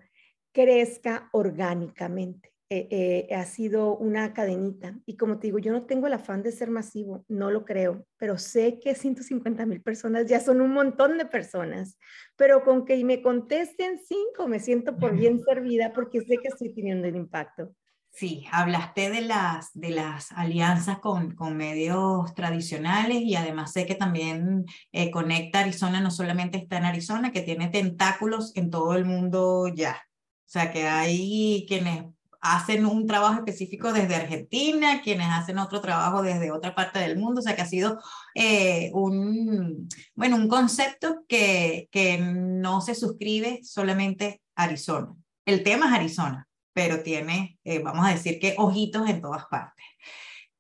crezca 0.53 1.29
orgánicamente. 1.33 2.54
Eh, 2.75 2.89
eh, 3.31 3.35
ha 3.37 3.45
sido 3.45 3.97
una 3.97 4.35
cadenita. 4.35 4.99
Y 5.07 5.17
como 5.17 5.39
te 5.39 5.47
digo, 5.47 5.61
yo 5.61 5.71
no 5.71 5.83
tengo 5.87 6.09
el 6.09 6.13
afán 6.13 6.43
de 6.43 6.51
ser 6.51 6.71
masivo, 6.71 7.25
no 7.29 7.53
lo 7.53 7.65
creo, 7.65 8.05
pero 8.17 8.37
sé 8.37 8.81
que 8.81 8.95
150 8.97 9.65
mil 9.65 9.81
personas 9.81 10.27
ya 10.27 10.41
son 10.41 10.61
un 10.61 10.73
montón 10.73 11.17
de 11.17 11.25
personas. 11.25 11.97
Pero 12.35 12.65
con 12.65 12.85
que 12.85 13.05
me 13.05 13.23
contesten 13.23 14.01
cinco, 14.05 14.49
me 14.49 14.59
siento 14.59 14.97
por 14.97 15.15
bien 15.15 15.41
servida 15.49 15.93
porque 15.93 16.23
sé 16.23 16.39
que 16.43 16.49
estoy 16.49 16.75
teniendo 16.75 17.07
un 17.07 17.15
impacto. 17.15 17.73
Sí, 18.11 18.45
hablaste 18.51 19.09
de 19.11 19.21
las, 19.21 19.71
de 19.75 19.91
las 19.91 20.33
alianzas 20.33 20.99
con, 20.99 21.37
con 21.37 21.57
medios 21.57 22.35
tradicionales 22.35 23.23
y 23.23 23.37
además 23.37 23.73
sé 23.73 23.87
que 23.87 23.95
también 23.95 24.65
eh, 24.91 25.13
Conecta 25.13 25.61
Arizona 25.61 26.01
no 26.01 26.11
solamente 26.11 26.59
está 26.59 26.79
en 26.79 26.87
Arizona, 26.87 27.31
que 27.31 27.43
tiene 27.43 27.69
tentáculos 27.69 28.51
en 28.57 28.71
todo 28.71 28.95
el 28.95 29.05
mundo 29.05 29.69
ya. 29.69 29.93
O 29.93 30.49
sea, 30.49 30.73
que 30.73 30.87
hay 30.87 31.67
quienes 31.69 32.05
hacen 32.44 32.85
un 32.85 33.07
trabajo 33.07 33.37
específico 33.37 33.90
desde 33.92 34.14
Argentina, 34.14 35.00
quienes 35.02 35.28
hacen 35.30 35.59
otro 35.59 35.80
trabajo 35.80 36.22
desde 36.22 36.52
otra 36.52 36.74
parte 36.74 36.98
del 36.98 37.18
mundo, 37.18 37.40
o 37.40 37.42
sea 37.42 37.57
que 37.57 37.62
ha 37.62 37.66
sido 37.66 37.98
eh, 38.35 38.90
un, 38.92 39.88
bueno, 40.14 40.37
un 40.37 40.46
concepto 40.46 41.24
que, 41.26 41.88
que 41.90 42.18
no 42.18 42.83
se 42.83 42.94
suscribe 42.94 43.61
solamente 43.64 44.42
a 44.57 44.64
Arizona. 44.64 45.14
El 45.46 45.62
tema 45.62 45.87
es 45.87 45.94
Arizona, 45.94 46.46
pero 46.74 47.02
tiene, 47.02 47.59
eh, 47.64 47.78
vamos 47.78 48.07
a 48.07 48.11
decir 48.11 48.38
que 48.38 48.54
ojitos 48.59 49.09
en 49.09 49.22
todas 49.22 49.46
partes. 49.46 49.85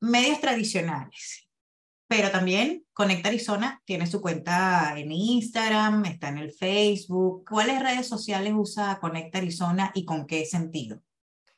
Medios 0.00 0.40
tradicionales, 0.40 1.48
pero 2.08 2.30
también 2.30 2.82
Conecta 2.94 3.28
Arizona 3.28 3.82
tiene 3.84 4.06
su 4.06 4.22
cuenta 4.22 4.94
en 4.96 5.12
Instagram, 5.12 6.06
está 6.06 6.28
en 6.30 6.38
el 6.38 6.52
Facebook. 6.52 7.44
¿Cuáles 7.46 7.82
redes 7.82 8.06
sociales 8.06 8.54
usa 8.56 8.98
Conecta 9.00 9.38
Arizona 9.38 9.90
y 9.94 10.06
con 10.06 10.26
qué 10.26 10.46
sentido? 10.46 11.02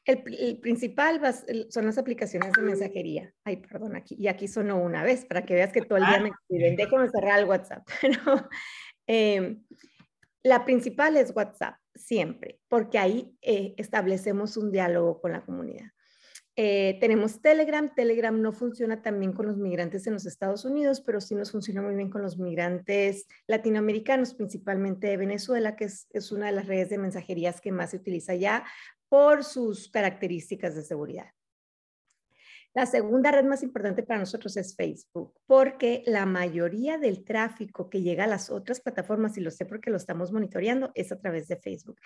El, 0.06 0.58
principal 0.60 1.20
son 1.68 1.86
las 1.86 1.98
aplicaciones 1.98 2.52
de 2.52 2.62
mensajería. 2.62 3.34
Ay, 3.44 3.56
perdón, 3.56 3.96
aquí, 3.96 4.14
y 4.16 4.28
aquí 4.28 4.46
sonó 4.46 4.78
una 4.78 5.02
vez 5.02 5.24
para 5.24 5.44
que 5.44 5.54
veas 5.54 5.72
que 5.72 5.82
todo 5.82 5.98
el 5.98 6.06
día 6.06 6.20
me 6.20 6.28
escriben. 6.28 6.76
Déjame 6.76 7.08
cerrar 7.08 7.40
el 7.40 7.46
WhatsApp. 7.46 7.84
Pero, 8.00 8.48
em, 9.08 9.64
la 10.44 10.64
principal 10.64 11.16
es 11.16 11.34
WhatsApp, 11.34 11.74
siempre, 11.92 12.60
porque 12.68 12.98
ahí 12.98 13.36
eh, 13.42 13.74
establecemos 13.78 14.56
un 14.56 14.70
diálogo 14.70 15.20
con 15.20 15.32
la 15.32 15.44
comunidad. 15.44 15.90
Eh, 16.58 16.96
tenemos 17.00 17.42
Telegram. 17.42 17.94
Telegram 17.94 18.40
no 18.40 18.52
funciona 18.52 19.02
tan 19.02 19.18
bien 19.20 19.32
con 19.32 19.44
los 19.44 19.58
migrantes 19.58 20.06
en 20.06 20.14
los 20.14 20.24
Estados 20.24 20.64
Unidos, 20.64 21.02
pero 21.02 21.20
sí 21.20 21.34
nos 21.34 21.50
funciona 21.50 21.82
muy 21.82 21.96
bien 21.96 22.08
con 22.08 22.22
los 22.22 22.38
migrantes 22.38 23.26
latinoamericanos, 23.46 24.32
principalmente 24.32 25.08
de 25.08 25.18
Venezuela, 25.18 25.76
que 25.76 25.84
es, 25.84 26.06
es 26.10 26.32
una 26.32 26.46
de 26.46 26.52
las 26.52 26.66
redes 26.66 26.88
de 26.88 26.96
mensajerías 26.96 27.60
que 27.60 27.72
más 27.72 27.90
se 27.90 27.98
utiliza 27.98 28.34
ya 28.36 28.64
por 29.08 29.44
sus 29.44 29.88
características 29.88 30.74
de 30.74 30.82
seguridad. 30.82 31.30
La 32.74 32.84
segunda 32.84 33.30
red 33.30 33.44
más 33.44 33.62
importante 33.62 34.02
para 34.02 34.20
nosotros 34.20 34.54
es 34.58 34.76
Facebook, 34.76 35.32
porque 35.46 36.02
la 36.04 36.26
mayoría 36.26 36.98
del 36.98 37.24
tráfico 37.24 37.88
que 37.88 38.02
llega 38.02 38.24
a 38.24 38.26
las 38.26 38.50
otras 38.50 38.80
plataformas, 38.80 39.38
y 39.38 39.40
lo 39.40 39.50
sé 39.50 39.64
porque 39.64 39.90
lo 39.90 39.96
estamos 39.96 40.30
monitoreando, 40.30 40.92
es 40.94 41.10
a 41.10 41.18
través 41.18 41.48
de 41.48 41.56
Facebook. 41.56 41.98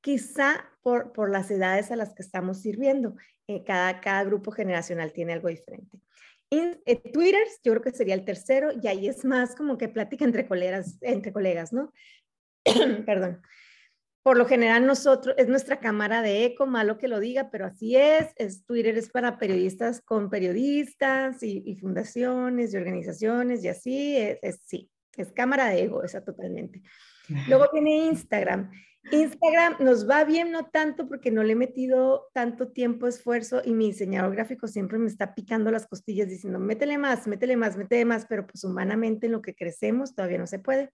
Quizá 0.00 0.64
por, 0.80 1.12
por 1.12 1.30
las 1.30 1.50
edades 1.50 1.90
a 1.90 1.96
las 1.96 2.14
que 2.14 2.22
estamos 2.22 2.62
sirviendo. 2.62 3.16
Eh, 3.46 3.62
cada, 3.62 4.00
cada 4.00 4.24
grupo 4.24 4.52
generacional 4.52 5.12
tiene 5.12 5.34
algo 5.34 5.48
diferente. 5.48 6.00
En, 6.48 6.80
eh, 6.86 6.96
Twitter, 7.12 7.44
yo 7.62 7.72
creo 7.72 7.82
que 7.82 7.90
sería 7.90 8.14
el 8.14 8.24
tercero, 8.24 8.70
y 8.82 8.86
ahí 8.86 9.08
es 9.08 9.22
más 9.22 9.54
como 9.54 9.76
que 9.76 9.90
plática 9.90 10.24
entre 10.24 10.46
colegas, 10.46 10.96
entre 11.02 11.30
colegas 11.30 11.74
¿no? 11.74 11.92
Perdón 13.04 13.42
por 14.26 14.36
lo 14.36 14.46
general 14.46 14.84
nosotros, 14.84 15.36
es 15.38 15.46
nuestra 15.46 15.78
cámara 15.78 16.20
de 16.20 16.46
eco, 16.46 16.66
malo 16.66 16.98
que 16.98 17.06
lo 17.06 17.20
diga, 17.20 17.48
pero 17.48 17.64
así 17.64 17.94
es, 17.94 18.32
es 18.34 18.64
Twitter 18.64 18.98
es 18.98 19.08
para 19.08 19.38
periodistas 19.38 20.00
con 20.00 20.30
periodistas 20.30 21.44
y, 21.44 21.76
fundaciones 21.76 22.74
y 22.74 22.76
organizaciones 22.76 23.62
y 23.62 23.68
así, 23.68 24.16
es, 24.16 24.58
sí, 24.66 24.90
es 25.16 25.30
cámara 25.30 25.68
de 25.68 25.84
ego, 25.84 26.02
esa 26.02 26.24
totalmente. 26.24 26.82
Luego 27.46 27.66
viene 27.72 28.06
Instagram. 28.06 28.72
Instagram 29.12 29.76
nos 29.78 30.10
va 30.10 30.24
bien, 30.24 30.50
no 30.50 30.70
tanto 30.70 31.06
porque 31.06 31.30
no 31.30 31.44
le 31.44 31.52
he 31.52 31.54
metido 31.54 32.26
tanto 32.32 32.72
tiempo, 32.72 33.06
esfuerzo 33.06 33.62
y 33.64 33.74
mi 33.74 33.92
diseñador 33.92 34.34
gráfico 34.34 34.66
siempre 34.66 34.98
me 34.98 35.06
está 35.06 35.36
picando 35.36 35.70
las 35.70 35.86
costillas 35.86 36.28
diciendo, 36.28 36.58
métele 36.58 36.98
más, 36.98 37.28
métele 37.28 37.56
más, 37.56 37.76
métele 37.76 38.04
más, 38.04 38.26
pero 38.26 38.44
pues 38.44 38.64
humanamente 38.64 39.26
en 39.26 39.32
lo 39.34 39.40
que 39.40 39.54
crecemos 39.54 40.16
todavía 40.16 40.38
no 40.38 40.48
se 40.48 40.58
puede. 40.58 40.90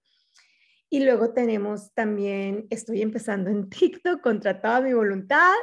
Y 0.92 1.02
luego 1.02 1.32
tenemos 1.32 1.94
también, 1.94 2.66
estoy 2.68 3.00
empezando 3.00 3.48
en 3.48 3.70
TikTok 3.70 4.20
contra 4.20 4.60
toda 4.60 4.82
mi 4.82 4.92
voluntad. 4.92 5.54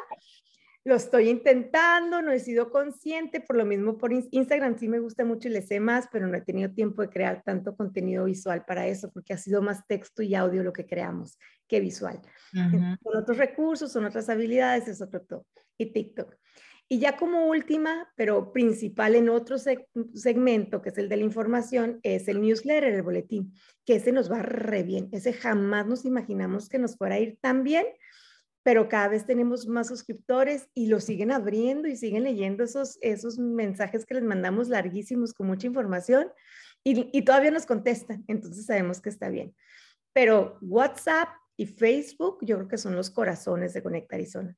Lo 0.83 0.95
estoy 0.95 1.29
intentando, 1.29 2.23
no 2.23 2.31
he 2.31 2.39
sido 2.39 2.71
consciente, 2.71 3.39
por 3.39 3.55
lo 3.55 3.63
mismo 3.63 3.99
por 3.99 4.11
Instagram 4.11 4.79
sí 4.79 4.87
me 4.87 4.97
gusta 4.97 5.25
mucho 5.25 5.47
y 5.47 5.51
le 5.51 5.61
sé 5.61 5.79
más, 5.79 6.07
pero 6.11 6.25
no 6.25 6.35
he 6.35 6.41
tenido 6.41 6.71
tiempo 6.71 7.03
de 7.03 7.09
crear 7.09 7.43
tanto 7.43 7.75
contenido 7.75 8.25
visual 8.25 8.65
para 8.65 8.87
eso, 8.87 9.11
porque 9.11 9.33
ha 9.33 9.37
sido 9.37 9.61
más 9.61 9.85
texto 9.85 10.23
y 10.23 10.33
audio 10.33 10.63
lo 10.63 10.73
que 10.73 10.87
creamos 10.87 11.37
que 11.67 11.79
visual. 11.79 12.19
Son 12.51 12.97
otros 13.15 13.37
recursos, 13.37 13.91
son 13.91 14.05
otras 14.05 14.29
habilidades, 14.29 14.87
es 14.87 14.99
otro 14.99 15.21
todo. 15.21 15.45
Y 15.77 15.93
TikTok. 15.93 16.33
Y 16.91 16.97
ya 16.97 17.17
como 17.17 17.45
última, 17.45 18.11
pero 18.15 18.51
principal 18.51 19.13
en 19.13 19.29
otro 19.29 19.57
segmento, 19.59 20.81
que 20.81 20.89
es 20.89 20.97
el 20.97 21.07
de 21.07 21.17
la 21.17 21.23
información, 21.23 21.99
es 22.01 22.27
el 22.27 22.41
newsletter, 22.41 22.91
el 22.91 23.03
boletín, 23.03 23.53
que 23.85 23.97
ese 23.97 24.11
nos 24.11 24.31
va 24.31 24.41
re 24.41 24.81
bien. 24.81 25.07
Ese 25.11 25.31
jamás 25.31 25.85
nos 25.85 26.03
imaginamos 26.03 26.67
que 26.67 26.79
nos 26.79 26.97
fuera 26.97 27.15
a 27.15 27.19
ir 27.19 27.37
tan 27.41 27.63
bien, 27.63 27.85
pero 28.63 28.89
cada 28.89 29.07
vez 29.07 29.27
tenemos 29.27 29.67
más 29.67 29.87
suscriptores 29.87 30.67
y 30.73 30.87
lo 30.87 30.99
siguen 30.99 31.31
abriendo 31.31 31.87
y 31.87 31.95
siguen 31.95 32.23
leyendo 32.23 32.63
esos, 32.63 32.97
esos 33.01 33.37
mensajes 33.37 34.03
que 34.07 34.15
les 34.15 34.23
mandamos 34.23 34.67
larguísimos 34.67 35.35
con 35.35 35.45
mucha 35.45 35.67
información 35.67 36.31
y, 36.83 37.15
y 37.15 37.21
todavía 37.21 37.51
nos 37.51 37.67
contestan, 37.67 38.23
entonces 38.27 38.65
sabemos 38.65 38.99
que 38.99 39.09
está 39.09 39.29
bien. 39.29 39.55
Pero 40.11 40.57
WhatsApp 40.61 41.29
y 41.55 41.67
Facebook 41.67 42.39
yo 42.41 42.55
creo 42.55 42.67
que 42.67 42.77
son 42.79 42.95
los 42.95 43.11
corazones 43.11 43.73
de 43.73 43.83
Conecta 43.83 44.15
Arizona. 44.15 44.57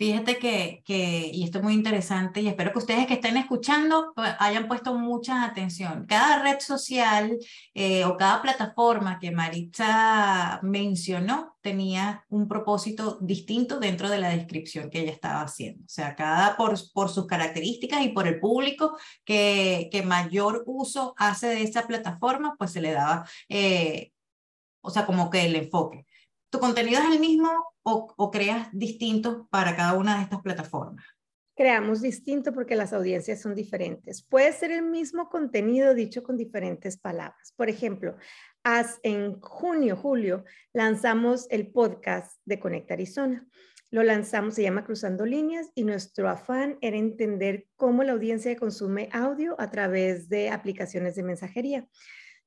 Fíjate 0.00 0.38
que, 0.38 0.82
que, 0.86 1.30
y 1.30 1.44
esto 1.44 1.58
es 1.58 1.64
muy 1.64 1.74
interesante, 1.74 2.40
y 2.40 2.48
espero 2.48 2.72
que 2.72 2.78
ustedes 2.78 3.06
que 3.06 3.12
estén 3.12 3.36
escuchando 3.36 4.14
pues, 4.16 4.34
hayan 4.38 4.66
puesto 4.66 4.94
mucha 4.94 5.44
atención. 5.44 6.06
Cada 6.06 6.42
red 6.42 6.58
social 6.58 7.36
eh, 7.74 8.06
o 8.06 8.16
cada 8.16 8.40
plataforma 8.40 9.18
que 9.18 9.30
Maritza 9.30 10.58
mencionó 10.62 11.58
tenía 11.60 12.24
un 12.30 12.48
propósito 12.48 13.18
distinto 13.20 13.78
dentro 13.78 14.08
de 14.08 14.16
la 14.16 14.30
descripción 14.30 14.88
que 14.88 15.00
ella 15.00 15.12
estaba 15.12 15.42
haciendo. 15.42 15.84
O 15.84 15.90
sea, 15.90 16.16
cada 16.16 16.56
por, 16.56 16.78
por 16.94 17.10
sus 17.10 17.26
características 17.26 18.00
y 18.02 18.08
por 18.08 18.26
el 18.26 18.40
público 18.40 18.96
que, 19.26 19.90
que 19.92 20.02
mayor 20.02 20.64
uso 20.64 21.12
hace 21.18 21.48
de 21.48 21.62
esa 21.62 21.86
plataforma, 21.86 22.56
pues 22.58 22.72
se 22.72 22.80
le 22.80 22.92
daba, 22.92 23.28
eh, 23.50 24.12
o 24.80 24.88
sea, 24.88 25.04
como 25.04 25.28
que 25.28 25.44
el 25.44 25.56
enfoque. 25.56 26.06
¿Tu 26.50 26.58
contenido 26.58 27.00
es 27.00 27.14
el 27.14 27.20
mismo 27.20 27.48
o, 27.82 28.12
o 28.16 28.30
creas 28.30 28.68
distinto 28.72 29.48
para 29.50 29.74
cada 29.76 29.94
una 29.94 30.16
de 30.16 30.24
estas 30.24 30.42
plataformas? 30.42 31.04
creamos 31.60 32.00
distinto 32.00 32.54
porque 32.54 32.74
las 32.74 32.94
audiencias 32.94 33.42
son 33.42 33.54
diferentes. 33.54 34.22
Puede 34.22 34.50
ser 34.54 34.70
el 34.70 34.80
mismo 34.80 35.28
contenido 35.28 35.92
dicho 35.92 36.22
con 36.22 36.38
diferentes 36.38 36.96
palabras. 36.96 37.52
Por 37.54 37.68
ejemplo, 37.68 38.16
en 39.02 39.38
junio, 39.42 39.94
julio, 39.94 40.44
lanzamos 40.72 41.46
el 41.50 41.70
podcast 41.70 42.40
de 42.46 42.58
Conecta 42.58 42.94
Arizona. 42.94 43.46
Lo 43.90 44.02
lanzamos, 44.02 44.54
se 44.54 44.62
llama 44.62 44.86
Cruzando 44.86 45.26
Líneas 45.26 45.70
y 45.74 45.84
nuestro 45.84 46.30
afán 46.30 46.78
era 46.80 46.96
entender 46.96 47.66
cómo 47.76 48.04
la 48.04 48.12
audiencia 48.12 48.56
consume 48.56 49.10
audio 49.12 49.54
a 49.60 49.70
través 49.70 50.30
de 50.30 50.48
aplicaciones 50.48 51.14
de 51.14 51.24
mensajería. 51.24 51.86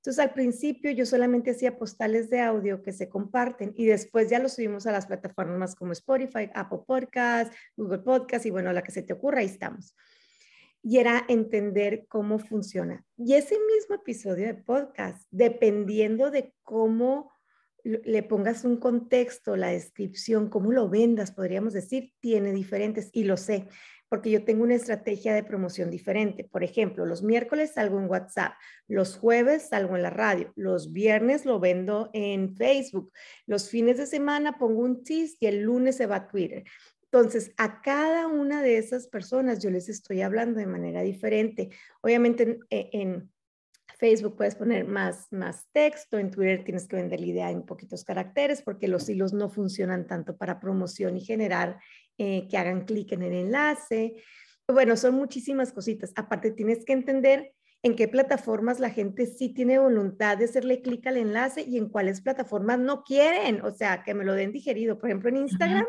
Entonces, 0.03 0.19
al 0.19 0.33
principio 0.33 0.91
yo 0.91 1.05
solamente 1.05 1.51
hacía 1.51 1.77
postales 1.77 2.29
de 2.29 2.41
audio 2.41 2.81
que 2.81 2.91
se 2.91 3.07
comparten 3.07 3.73
y 3.77 3.85
después 3.85 4.29
ya 4.29 4.37
lo 4.37 4.49
subimos 4.49 4.85
a 4.85 4.91
las 4.91 5.05
plataformas 5.05 5.75
como 5.75 5.93
Spotify, 5.93 6.49
Apple 6.53 6.79
Podcasts, 6.85 7.55
Google 7.77 7.99
Podcasts 7.99 8.45
y 8.45 8.49
bueno, 8.49 8.73
la 8.73 8.83
que 8.83 8.91
se 8.91 9.03
te 9.03 9.13
ocurra, 9.13 9.39
ahí 9.39 9.45
estamos. 9.45 9.95
Y 10.81 10.97
era 10.97 11.23
entender 11.29 12.05
cómo 12.09 12.37
funciona. 12.37 13.05
Y 13.15 13.35
ese 13.35 13.55
mismo 13.73 13.95
episodio 13.95 14.45
de 14.47 14.55
podcast, 14.55 15.25
dependiendo 15.31 16.31
de 16.31 16.53
cómo 16.63 17.31
le 17.85 18.23
pongas 18.23 18.65
un 18.65 18.75
contexto, 18.75 19.55
la 19.55 19.69
descripción, 19.69 20.49
cómo 20.49 20.73
lo 20.73 20.89
vendas, 20.89 21.31
podríamos 21.31 21.71
decir, 21.71 22.11
tiene 22.19 22.51
diferentes 22.51 23.09
y 23.13 23.23
lo 23.23 23.37
sé 23.37 23.69
porque 24.09 24.29
yo 24.29 24.43
tengo 24.45 24.63
una 24.63 24.75
estrategia 24.75 25.33
de 25.33 25.43
promoción 25.43 25.89
diferente. 25.89 26.43
Por 26.43 26.63
ejemplo, 26.63 27.05
los 27.05 27.23
miércoles 27.23 27.73
salgo 27.73 27.99
en 27.99 28.09
WhatsApp, 28.09 28.53
los 28.87 29.17
jueves 29.17 29.69
salgo 29.69 29.95
en 29.95 30.03
la 30.03 30.09
radio, 30.09 30.51
los 30.55 30.91
viernes 30.91 31.45
lo 31.45 31.59
vendo 31.59 32.09
en 32.13 32.55
Facebook, 32.55 33.11
los 33.47 33.69
fines 33.69 33.97
de 33.97 34.05
semana 34.05 34.57
pongo 34.57 34.81
un 34.81 35.03
tease 35.03 35.37
y 35.39 35.47
el 35.47 35.61
lunes 35.61 35.97
se 35.97 36.05
va 36.05 36.17
a 36.17 36.27
Twitter. 36.27 36.63
Entonces, 37.13 37.53
a 37.57 37.83
cada 37.83 38.25
una 38.25 38.63
de 38.63 38.79
esas 38.79 39.07
personas 39.07 39.61
yo 39.61 39.69
les 39.69 39.87
estoy 39.87 40.23
hablando 40.23 40.59
de 40.59 40.65
manera 40.65 41.03
diferente. 41.03 41.69
Obviamente 42.01 42.57
en, 42.71 43.31
Facebook 43.99 44.35
puedes 44.35 44.55
poner 44.55 44.85
más, 44.85 45.31
más 45.31 45.67
texto, 45.71 46.17
en 46.17 46.31
Twitter 46.31 46.63
tienes 46.65 46.87
que 46.87 46.95
vender 46.95 47.19
la 47.21 47.25
idea 47.27 47.51
en 47.51 47.63
poquitos 47.63 48.03
caracteres 48.03 48.61
porque 48.63 48.87
los 48.87 49.07
hilos 49.07 49.31
no 49.31 49.49
funcionan 49.49 50.07
tanto 50.07 50.35
para 50.35 50.59
promoción 50.59 51.15
y 51.15 51.21
generar 51.21 51.79
eh, 52.17 52.47
que 52.49 52.57
hagan 52.57 52.85
clic 52.85 53.11
en 53.11 53.23
el 53.23 53.33
enlace. 53.33 54.23
Bueno, 54.67 54.95
son 54.97 55.15
muchísimas 55.15 55.71
cositas. 55.71 56.11
Aparte, 56.15 56.51
tienes 56.51 56.85
que 56.85 56.93
entender 56.93 57.53
en 57.81 57.95
qué 57.95 58.07
plataformas 58.07 58.79
la 58.79 58.89
gente 58.89 59.25
sí 59.25 59.49
tiene 59.49 59.77
voluntad 59.77 60.37
de 60.37 60.45
hacerle 60.45 60.81
clic 60.81 61.05
al 61.07 61.17
enlace 61.17 61.63
y 61.63 61.77
en 61.77 61.89
cuáles 61.89 62.21
plataformas 62.21 62.79
no 62.79 63.03
quieren. 63.03 63.61
O 63.61 63.71
sea, 63.71 64.03
que 64.03 64.13
me 64.13 64.23
lo 64.23 64.33
den 64.33 64.51
digerido. 64.51 64.97
Por 64.97 65.09
ejemplo, 65.09 65.29
en 65.29 65.37
Instagram, 65.37 65.85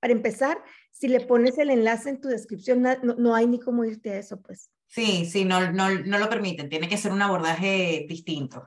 para 0.00 0.12
empezar, 0.12 0.62
si 0.90 1.08
le 1.08 1.20
pones 1.20 1.56
el 1.58 1.70
enlace 1.70 2.10
en 2.10 2.20
tu 2.20 2.28
descripción, 2.28 2.82
no, 2.82 2.96
no 3.02 3.34
hay 3.34 3.46
ni 3.46 3.58
cómo 3.58 3.84
irte 3.84 4.10
a 4.10 4.18
eso, 4.18 4.40
pues. 4.42 4.70
Sí, 4.86 5.24
sí, 5.24 5.44
no, 5.44 5.70
no, 5.70 5.88
no 6.00 6.18
lo 6.18 6.28
permiten, 6.28 6.68
tiene 6.68 6.88
que 6.88 6.96
ser 6.96 7.12
un 7.12 7.22
abordaje 7.22 8.06
distinto. 8.08 8.64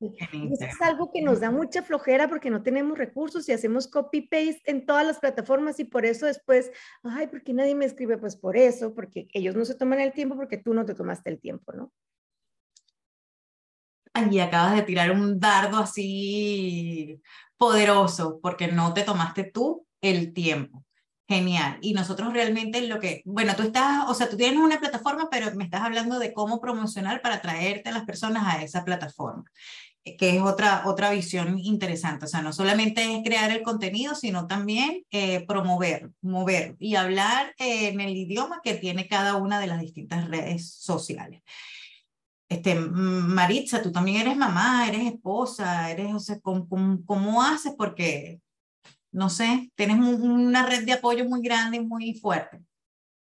Es 0.00 0.80
algo 0.80 1.10
que 1.10 1.22
nos 1.22 1.40
da 1.40 1.50
mucha 1.50 1.82
flojera 1.82 2.28
porque 2.28 2.50
no 2.50 2.62
tenemos 2.62 2.96
recursos 2.96 3.48
y 3.48 3.52
hacemos 3.52 3.88
copy-paste 3.88 4.62
en 4.66 4.86
todas 4.86 5.04
las 5.04 5.18
plataformas 5.18 5.80
y 5.80 5.84
por 5.84 6.06
eso 6.06 6.26
después, 6.26 6.70
ay, 7.02 7.26
¿por 7.26 7.42
qué 7.42 7.52
nadie 7.52 7.74
me 7.74 7.84
escribe? 7.84 8.16
Pues 8.16 8.36
por 8.36 8.56
eso, 8.56 8.94
porque 8.94 9.28
ellos 9.32 9.56
no 9.56 9.64
se 9.64 9.74
toman 9.74 10.00
el 10.00 10.12
tiempo 10.12 10.36
porque 10.36 10.58
tú 10.58 10.72
no 10.72 10.84
te 10.84 10.94
tomaste 10.94 11.30
el 11.30 11.40
tiempo, 11.40 11.72
¿no? 11.72 11.92
Y 14.30 14.38
acabas 14.40 14.74
de 14.76 14.82
tirar 14.82 15.10
un 15.10 15.38
dardo 15.38 15.78
así 15.78 17.20
poderoso 17.56 18.40
porque 18.40 18.68
no 18.68 18.94
te 18.94 19.02
tomaste 19.02 19.44
tú 19.44 19.86
el 20.00 20.32
tiempo. 20.32 20.84
Genial. 21.28 21.76
Y 21.82 21.92
nosotros 21.92 22.32
realmente 22.32 22.80
lo 22.88 22.98
que, 22.98 23.20
bueno, 23.26 23.54
tú 23.54 23.62
estás, 23.62 24.08
o 24.08 24.14
sea, 24.14 24.30
tú 24.30 24.38
tienes 24.38 24.58
una 24.58 24.80
plataforma, 24.80 25.28
pero 25.30 25.54
me 25.56 25.64
estás 25.64 25.82
hablando 25.82 26.18
de 26.18 26.32
cómo 26.32 26.58
promocionar 26.58 27.20
para 27.20 27.42
traerte 27.42 27.90
a 27.90 27.92
las 27.92 28.06
personas 28.06 28.44
a 28.46 28.62
esa 28.62 28.82
plataforma, 28.82 29.44
que 30.16 30.36
es 30.36 30.42
otra, 30.42 30.82
otra 30.86 31.10
visión 31.10 31.58
interesante. 31.58 32.24
O 32.26 32.28
sea, 32.28 32.42
no 32.42 32.52
solamente 32.52 33.16
es 33.16 33.22
crear 33.24 33.50
el 33.50 33.62
contenido, 33.62 34.14
sino 34.14 34.46
también 34.46 35.04
eh, 35.10 35.44
promover, 35.46 36.10
mover 36.20 36.76
y 36.78 36.94
hablar 36.94 37.54
en 37.58 38.00
el 38.00 38.16
idioma 38.16 38.60
que 38.62 38.74
tiene 38.74 39.08
cada 39.08 39.36
una 39.36 39.60
de 39.60 39.66
las 39.66 39.80
distintas 39.80 40.28
redes 40.28 40.70
sociales. 40.70 41.42
Este, 42.48 42.74
Maritza, 42.74 43.82
tú 43.82 43.92
también 43.92 44.22
eres 44.22 44.36
mamá, 44.36 44.88
eres 44.88 45.12
esposa, 45.12 45.90
eres, 45.90 46.14
o 46.14 46.18
sea, 46.18 46.40
¿cómo, 46.40 46.66
cómo 47.04 47.42
haces? 47.42 47.74
Porque 47.76 48.40
no 49.10 49.28
sé, 49.30 49.70
tienes 49.74 49.98
una 49.98 50.66
red 50.66 50.84
de 50.84 50.92
apoyo 50.92 51.24
muy 51.24 51.42
grande 51.42 51.78
y 51.78 51.84
muy 51.84 52.14
fuerte. 52.14 52.60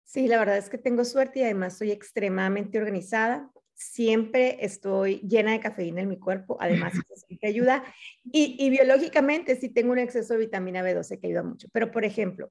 Sí, 0.05 0.29
la 0.29 0.39
verdad 0.39 0.57
es 0.57 0.69
que 0.69 0.79
tengo 0.79 1.05
suerte 1.05 1.41
y 1.41 1.43
además 1.43 1.77
soy 1.77 1.91
extremadamente 1.91 2.79
organizada. 2.79 3.51
Siempre 3.77 4.59
estoy 4.65 5.21
llena 5.21 5.53
de 5.53 5.61
cafeína 5.61 6.01
en 6.01 6.09
mi 6.09 6.19
cuerpo, 6.19 6.57
además 6.61 6.95
eso 6.95 7.27
que 7.41 7.47
ayuda. 7.47 7.85
Y, 8.25 8.57
y 8.59 8.71
biológicamente 8.71 9.55
sí 9.57 9.69
tengo 9.69 9.93
un 9.93 9.99
exceso 9.99 10.35
de 10.35 10.41
vitamina 10.41 10.83
B12 10.83 11.21
que 11.21 11.29
ayuda 11.29 11.43
mucho. 11.45 11.69
Pero, 11.73 11.91
por 11.91 12.05
ejemplo, 12.05 12.51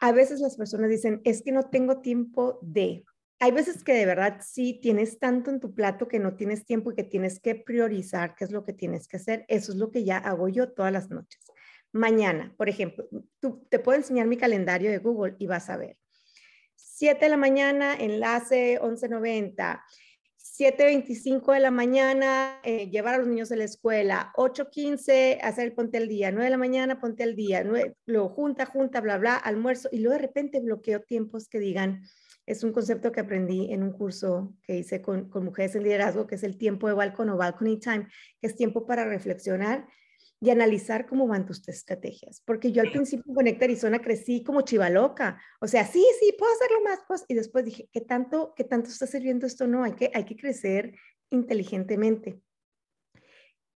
a 0.00 0.12
veces 0.12 0.40
las 0.40 0.56
personas 0.56 0.90
dicen, 0.90 1.20
es 1.24 1.42
que 1.42 1.52
no 1.52 1.70
tengo 1.70 2.00
tiempo 2.00 2.58
de. 2.60 3.04
Hay 3.38 3.52
veces 3.52 3.82
que 3.82 3.94
de 3.94 4.06
verdad 4.06 4.40
sí 4.44 4.78
tienes 4.82 5.18
tanto 5.18 5.50
en 5.50 5.60
tu 5.60 5.74
plato 5.74 6.06
que 6.06 6.18
no 6.18 6.36
tienes 6.36 6.64
tiempo 6.64 6.92
y 6.92 6.94
que 6.94 7.04
tienes 7.04 7.40
que 7.40 7.54
priorizar 7.54 8.34
qué 8.34 8.44
es 8.44 8.52
lo 8.52 8.64
que 8.64 8.72
tienes 8.72 9.08
que 9.08 9.16
hacer. 9.16 9.44
Eso 9.48 9.72
es 9.72 9.78
lo 9.78 9.90
que 9.90 10.04
ya 10.04 10.18
hago 10.18 10.48
yo 10.48 10.70
todas 10.70 10.92
las 10.92 11.10
noches 11.10 11.40
mañana, 11.92 12.54
por 12.56 12.68
ejemplo, 12.68 13.06
tú, 13.38 13.66
te 13.68 13.78
puedo 13.78 13.98
enseñar 13.98 14.26
mi 14.26 14.36
calendario 14.36 14.90
de 14.90 14.98
Google 14.98 15.36
y 15.38 15.46
vas 15.46 15.70
a 15.70 15.76
ver. 15.76 15.98
7 16.74 17.26
de 17.26 17.30
la 17.30 17.36
mañana, 17.36 17.94
enlace 17.94 18.78
1190. 18.80 19.84
7.25 20.62 21.54
de 21.54 21.58
la 21.58 21.72
mañana, 21.72 22.60
eh, 22.62 22.88
llevar 22.88 23.16
a 23.16 23.18
los 23.18 23.26
niños 23.26 23.50
a 23.50 23.56
la 23.56 23.64
escuela, 23.64 24.32
8.15, 24.36 25.40
hacer 25.42 25.64
el 25.64 25.72
ponte 25.72 25.98
al 25.98 26.06
día, 26.06 26.30
9 26.30 26.44
de 26.44 26.50
la 26.50 26.56
mañana, 26.56 27.00
ponte 27.00 27.24
al 27.24 27.34
día, 27.34 27.64
9, 27.64 27.96
luego 28.06 28.28
junta, 28.28 28.64
junta, 28.64 29.00
bla, 29.00 29.18
bla, 29.18 29.34
almuerzo, 29.34 29.88
y 29.90 29.98
luego 29.98 30.12
de 30.12 30.22
repente 30.22 30.60
bloqueo 30.60 31.00
tiempos 31.00 31.48
que 31.48 31.58
digan, 31.58 32.04
es 32.46 32.62
un 32.62 32.70
concepto 32.70 33.10
que 33.10 33.18
aprendí 33.18 33.72
en 33.72 33.82
un 33.82 33.90
curso 33.90 34.54
que 34.62 34.76
hice 34.76 35.02
con, 35.02 35.28
con 35.30 35.44
mujeres 35.44 35.74
en 35.74 35.82
liderazgo, 35.82 36.28
que 36.28 36.36
es 36.36 36.44
el 36.44 36.56
tiempo 36.56 36.86
de 36.86 36.94
balcón 36.94 37.30
o 37.30 37.36
balcony 37.36 37.80
time, 37.80 38.06
que 38.40 38.46
es 38.46 38.54
tiempo 38.54 38.86
para 38.86 39.04
reflexionar 39.04 39.88
y 40.42 40.50
analizar 40.50 41.06
cómo 41.06 41.28
van 41.28 41.46
tus 41.46 41.66
estrategias. 41.68 42.42
Porque 42.44 42.72
yo 42.72 42.82
al 42.82 42.90
principio 42.90 43.24
en 43.28 43.34
Conecta 43.34 43.64
Arizona 43.64 44.00
crecí 44.00 44.42
como 44.42 44.62
chivaloca. 44.62 45.40
O 45.60 45.68
sea, 45.68 45.86
sí, 45.86 46.04
sí, 46.18 46.34
puedo 46.36 46.52
hacerlo 46.52 46.82
más. 46.82 46.98
Pues, 47.06 47.24
y 47.28 47.34
después 47.34 47.64
dije, 47.64 47.88
¿qué 47.92 48.00
tanto, 48.00 48.52
qué 48.56 48.64
tanto 48.64 48.90
está 48.90 49.06
sirviendo 49.06 49.46
esto? 49.46 49.68
No, 49.68 49.84
hay 49.84 49.92
que, 49.92 50.10
hay 50.12 50.24
que 50.24 50.36
crecer 50.36 50.96
inteligentemente. 51.30 52.42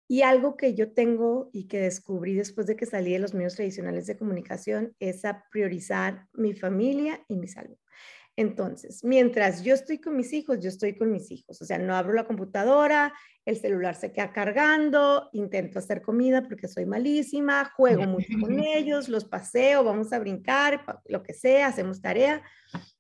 Y 0.09 0.23
algo 0.23 0.57
que 0.57 0.75
yo 0.75 0.93
tengo 0.93 1.51
y 1.53 1.69
que 1.69 1.79
descubrí 1.79 2.35
después 2.35 2.67
de 2.67 2.75
que 2.75 2.85
salí 2.85 3.13
de 3.13 3.21
los 3.21 3.33
medios 3.33 3.55
tradicionales 3.55 4.07
de 4.07 4.17
comunicación 4.17 4.93
es 4.99 5.25
a 5.25 5.45
priorizar 5.53 6.27
mi 6.33 6.53
familia 6.53 7.25
y 7.29 7.37
mi 7.37 7.47
salud. 7.47 7.77
Entonces, 8.39 9.03
mientras 9.03 9.63
yo 9.65 9.73
estoy 9.73 9.99
con 9.99 10.15
mis 10.15 10.35
hijos, 10.35 10.61
yo 10.61 10.69
estoy 10.69 10.95
con 10.95 11.11
mis 11.11 11.31
hijos. 11.31 11.61
O 11.63 11.65
sea, 11.65 11.79
no 11.79 11.97
abro 11.97 12.13
la 12.13 12.27
computadora, 12.27 13.15
el 13.47 13.57
celular 13.57 13.95
se 13.95 14.13
queda 14.13 14.33
cargando, 14.33 15.31
intento 15.33 15.79
hacer 15.79 16.03
comida 16.03 16.43
porque 16.43 16.69
soy 16.69 16.85
malísima, 16.85 17.73
juego 17.77 18.03
mucho 18.03 18.39
con 18.39 18.61
ellos, 18.61 19.09
los 19.09 19.25
paseo, 19.25 19.85
vamos 19.85 20.13
a 20.13 20.19
brincar, 20.19 20.85
lo 21.07 21.23
que 21.23 21.33
sea, 21.33 21.69
hacemos 21.69 22.03
tarea, 22.03 22.43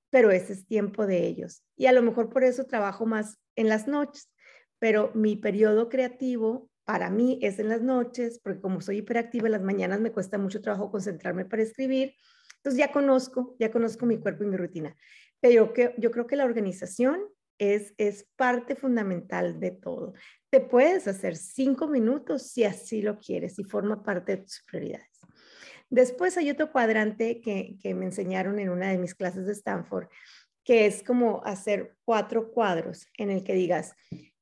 pero 0.08 0.30
ese 0.30 0.54
es 0.54 0.66
tiempo 0.66 1.06
de 1.06 1.26
ellos. 1.26 1.62
Y 1.76 1.84
a 1.84 1.92
lo 1.92 2.02
mejor 2.02 2.30
por 2.30 2.42
eso 2.42 2.64
trabajo 2.64 3.04
más 3.04 3.38
en 3.56 3.68
las 3.68 3.86
noches, 3.86 4.30
pero 4.78 5.10
mi 5.14 5.36
periodo 5.36 5.90
creativo 5.90 6.70
para 6.84 7.10
mí 7.10 7.38
es 7.42 7.58
en 7.58 7.68
las 7.68 7.82
noches, 7.82 8.40
porque 8.42 8.60
como 8.60 8.80
soy 8.80 8.98
hiperactiva, 8.98 9.48
en 9.48 9.52
las 9.52 9.62
mañanas 9.62 10.00
me 10.00 10.12
cuesta 10.12 10.38
mucho 10.38 10.62
trabajo 10.62 10.90
concentrarme 10.90 11.44
para 11.44 11.62
escribir. 11.62 12.14
Entonces 12.58 12.78
ya 12.78 12.92
conozco, 12.92 13.56
ya 13.58 13.70
conozco 13.70 14.06
mi 14.06 14.18
cuerpo 14.18 14.44
y 14.44 14.46
mi 14.46 14.56
rutina. 14.56 14.96
Pero 15.40 15.72
yo, 15.96 16.10
creo 16.10 16.26
que 16.26 16.36
la 16.36 16.44
organización 16.44 17.20
es, 17.58 17.94
es 17.98 18.28
parte 18.36 18.74
fundamental 18.74 19.60
de 19.60 19.70
todo. 19.70 20.14
Te 20.50 20.60
puedes 20.60 21.06
hacer 21.08 21.36
cinco 21.36 21.88
minutos 21.88 22.50
si 22.50 22.64
así 22.64 23.02
lo 23.02 23.18
quieres 23.18 23.58
y 23.58 23.64
forma 23.64 24.02
parte 24.02 24.36
de 24.36 24.42
tus 24.42 24.62
prioridades. 24.66 25.20
Después 25.88 26.36
hay 26.36 26.50
otro 26.50 26.72
cuadrante 26.72 27.40
que, 27.40 27.76
que 27.80 27.94
me 27.94 28.06
enseñaron 28.06 28.58
en 28.58 28.70
una 28.70 28.90
de 28.90 28.98
mis 28.98 29.14
clases 29.14 29.46
de 29.46 29.52
Stanford, 29.52 30.08
que 30.64 30.86
es 30.86 31.02
como 31.02 31.42
hacer 31.44 31.96
cuatro 32.04 32.50
cuadros 32.50 33.06
en 33.16 33.30
el 33.30 33.44
que 33.44 33.54
digas, 33.54 33.94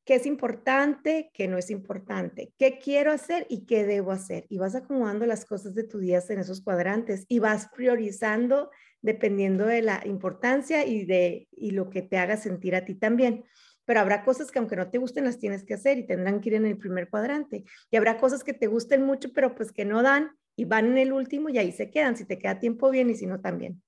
qué 0.04 0.14
es 0.16 0.26
importante, 0.26 1.30
qué 1.32 1.48
no 1.48 1.58
es 1.58 1.70
importante, 1.70 2.52
qué 2.58 2.78
quiero 2.78 3.12
hacer 3.12 3.46
y 3.48 3.64
qué 3.66 3.84
debo 3.84 4.12
hacer. 4.12 4.46
Y 4.48 4.58
vas 4.58 4.74
acomodando 4.74 5.26
las 5.26 5.44
cosas 5.44 5.74
de 5.74 5.84
tu 5.84 5.98
día 5.98 6.22
en 6.28 6.38
esos 6.38 6.62
cuadrantes 6.62 7.24
y 7.28 7.38
vas 7.38 7.68
priorizando 7.74 8.70
dependiendo 9.04 9.66
de 9.66 9.82
la 9.82 10.00
importancia 10.06 10.86
y 10.86 11.04
de 11.04 11.46
y 11.52 11.72
lo 11.72 11.90
que 11.90 12.00
te 12.00 12.16
haga 12.16 12.38
sentir 12.38 12.74
a 12.74 12.86
ti 12.86 12.94
también. 12.94 13.44
pero 13.84 14.00
habrá 14.00 14.24
cosas 14.24 14.50
que 14.50 14.58
aunque 14.58 14.76
no 14.76 14.88
te 14.88 14.96
gusten 14.96 15.24
las 15.26 15.38
tienes 15.38 15.62
que 15.62 15.74
hacer 15.74 15.98
y 15.98 16.06
tendrán 16.06 16.40
que 16.40 16.48
ir 16.48 16.54
en 16.54 16.64
el 16.64 16.78
primer 16.78 17.10
cuadrante. 17.10 17.64
Y 17.90 17.96
habrá 17.98 18.16
cosas 18.16 18.42
que 18.42 18.54
te 18.54 18.66
gusten 18.66 19.04
mucho, 19.04 19.30
pero 19.34 19.54
pues 19.54 19.72
que 19.72 19.84
no 19.84 20.02
dan 20.02 20.30
y 20.56 20.64
van 20.64 20.86
en 20.86 20.96
el 20.96 21.12
último 21.12 21.50
y 21.50 21.58
ahí 21.58 21.70
se 21.70 21.90
quedan. 21.90 22.16
Si 22.16 22.24
te 22.24 22.38
queda 22.38 22.58
tiempo 22.58 22.90
bien 22.90 23.10
y 23.10 23.14
si 23.14 23.26
no 23.26 23.40
también. 23.40 23.82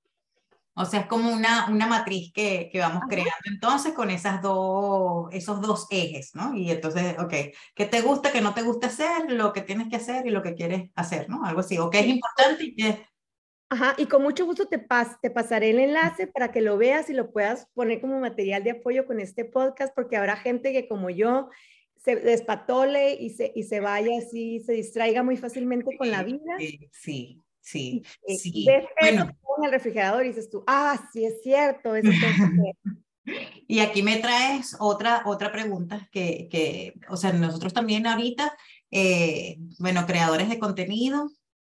O 0.75 0.85
sea, 0.85 1.01
es 1.01 1.07
como 1.07 1.33
una, 1.33 1.71
una 1.71 1.87
matriz 1.87 2.31
que, 2.35 2.69
que 2.71 2.79
vamos 2.81 3.05
creando 3.09 3.47
entonces 3.51 3.95
con 3.95 4.11
esas 4.11 4.43
dos, 4.43 5.29
esos 5.33 5.63
dos 5.63 5.87
ejes, 5.89 6.35
¿no? 6.35 6.55
Y 6.55 6.71
entonces, 6.71 7.19
ok, 7.19 7.33
¿qué 7.75 7.87
te 7.87 8.03
gusta, 8.03 8.31
qué 8.31 8.43
no 8.43 8.53
te 8.53 8.61
gusta 8.61 8.89
hacer, 8.89 9.33
lo 9.33 9.55
que 9.55 9.63
tienes 9.63 9.89
que 9.89 9.97
hacer 9.97 10.27
y 10.27 10.31
lo 10.31 10.43
que 10.43 10.55
quieres 10.55 10.91
hacer, 10.95 11.31
¿no? 11.31 11.43
Algo 11.47 11.61
así, 11.61 11.79
o 11.79 11.89
qué 11.89 12.01
es 12.01 12.07
importante 12.09 12.65
y 12.65 12.75
qué... 12.75 13.07
Ajá, 13.69 13.95
y 13.99 14.07
con 14.07 14.23
mucho 14.23 14.47
gusto 14.47 14.67
te, 14.67 14.79
pas 14.79 15.21
te 15.21 15.31
pasaré 15.31 15.71
el 15.71 15.81
enlace 15.81 16.29
para 16.29 16.53
que 16.53 16.61
lo 16.61 16.79
veas 16.79 17.11
y 17.11 17.15
lo 17.15 17.33
puedas 17.33 17.67
poner 17.75 18.01
como 18.01 18.21
material 18.21 18.63
de 18.63 18.71
apoyo 18.73 19.07
con 19.07 19.19
este 19.19 19.45
podcast, 19.45 19.93
porque 19.95 20.17
habrá 20.17 20.37
gente 20.37 20.73
que 20.73 20.87
como 20.87 21.11
yo 21.11 21.51
se 21.97 22.15
despatole 22.15 23.15
y 23.15 23.31
se, 23.31 23.51
y 23.55 23.65
se 23.65 23.81
vaya 23.81 24.13
así, 24.19 24.61
se 24.61 24.75
distraiga 24.75 25.25
muy 25.25 25.37
fácilmente 25.37 25.97
con 25.97 26.11
la 26.11 26.23
vida. 26.23 26.55
Sí, 26.59 26.89
sí. 26.93 27.43
Sí, 27.61 28.05
sí. 28.39 28.65
Ves 28.65 28.85
bueno. 29.01 29.23
en 29.59 29.65
el 29.65 29.73
refrigerador 29.73 30.25
y 30.25 30.29
dices 30.29 30.49
tú, 30.49 30.63
ah, 30.69 30.97
sí 31.13 31.25
es 31.25 31.43
cierto, 31.43 31.97
eso 31.97 32.09
Y 33.67 33.81
aquí 33.81 34.05
me 34.05 34.19
traes 34.19 34.77
otra, 34.79 35.23
otra 35.27 35.51
pregunta 35.51 36.09
que, 36.13 36.47
que, 36.49 36.95
o 37.09 37.17
sea, 37.17 37.33
nosotros 37.33 37.75
también 37.75 38.07
ahorita, 38.07 38.57
eh, 38.93 39.57
bueno, 39.81 40.07
creadores 40.07 40.49
de 40.49 40.61
contenido, 40.61 41.29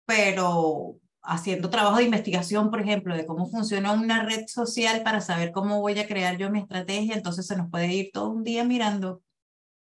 pero 0.05 1.01
haciendo 1.29 1.69
trabajo 1.69 1.99
de 1.99 2.05
investigación, 2.05 2.71
por 2.71 2.81
ejemplo, 2.81 3.15
de 3.15 3.27
cómo 3.27 3.47
funciona 3.47 3.93
una 3.93 4.25
red 4.25 4.47
social 4.47 5.03
para 5.03 5.21
saber 5.21 5.53
cómo 5.53 5.81
voy 5.81 5.99
a 5.99 6.07
crear 6.07 6.39
yo 6.39 6.51
mi 6.51 6.61
estrategia, 6.61 7.15
entonces 7.15 7.47
se 7.47 7.57
nos 7.57 7.71
puede 7.71 7.93
ir 7.93 8.11
todo 8.13 8.31
un 8.31 8.45
día 8.45 8.65
mirando, 8.65 9.23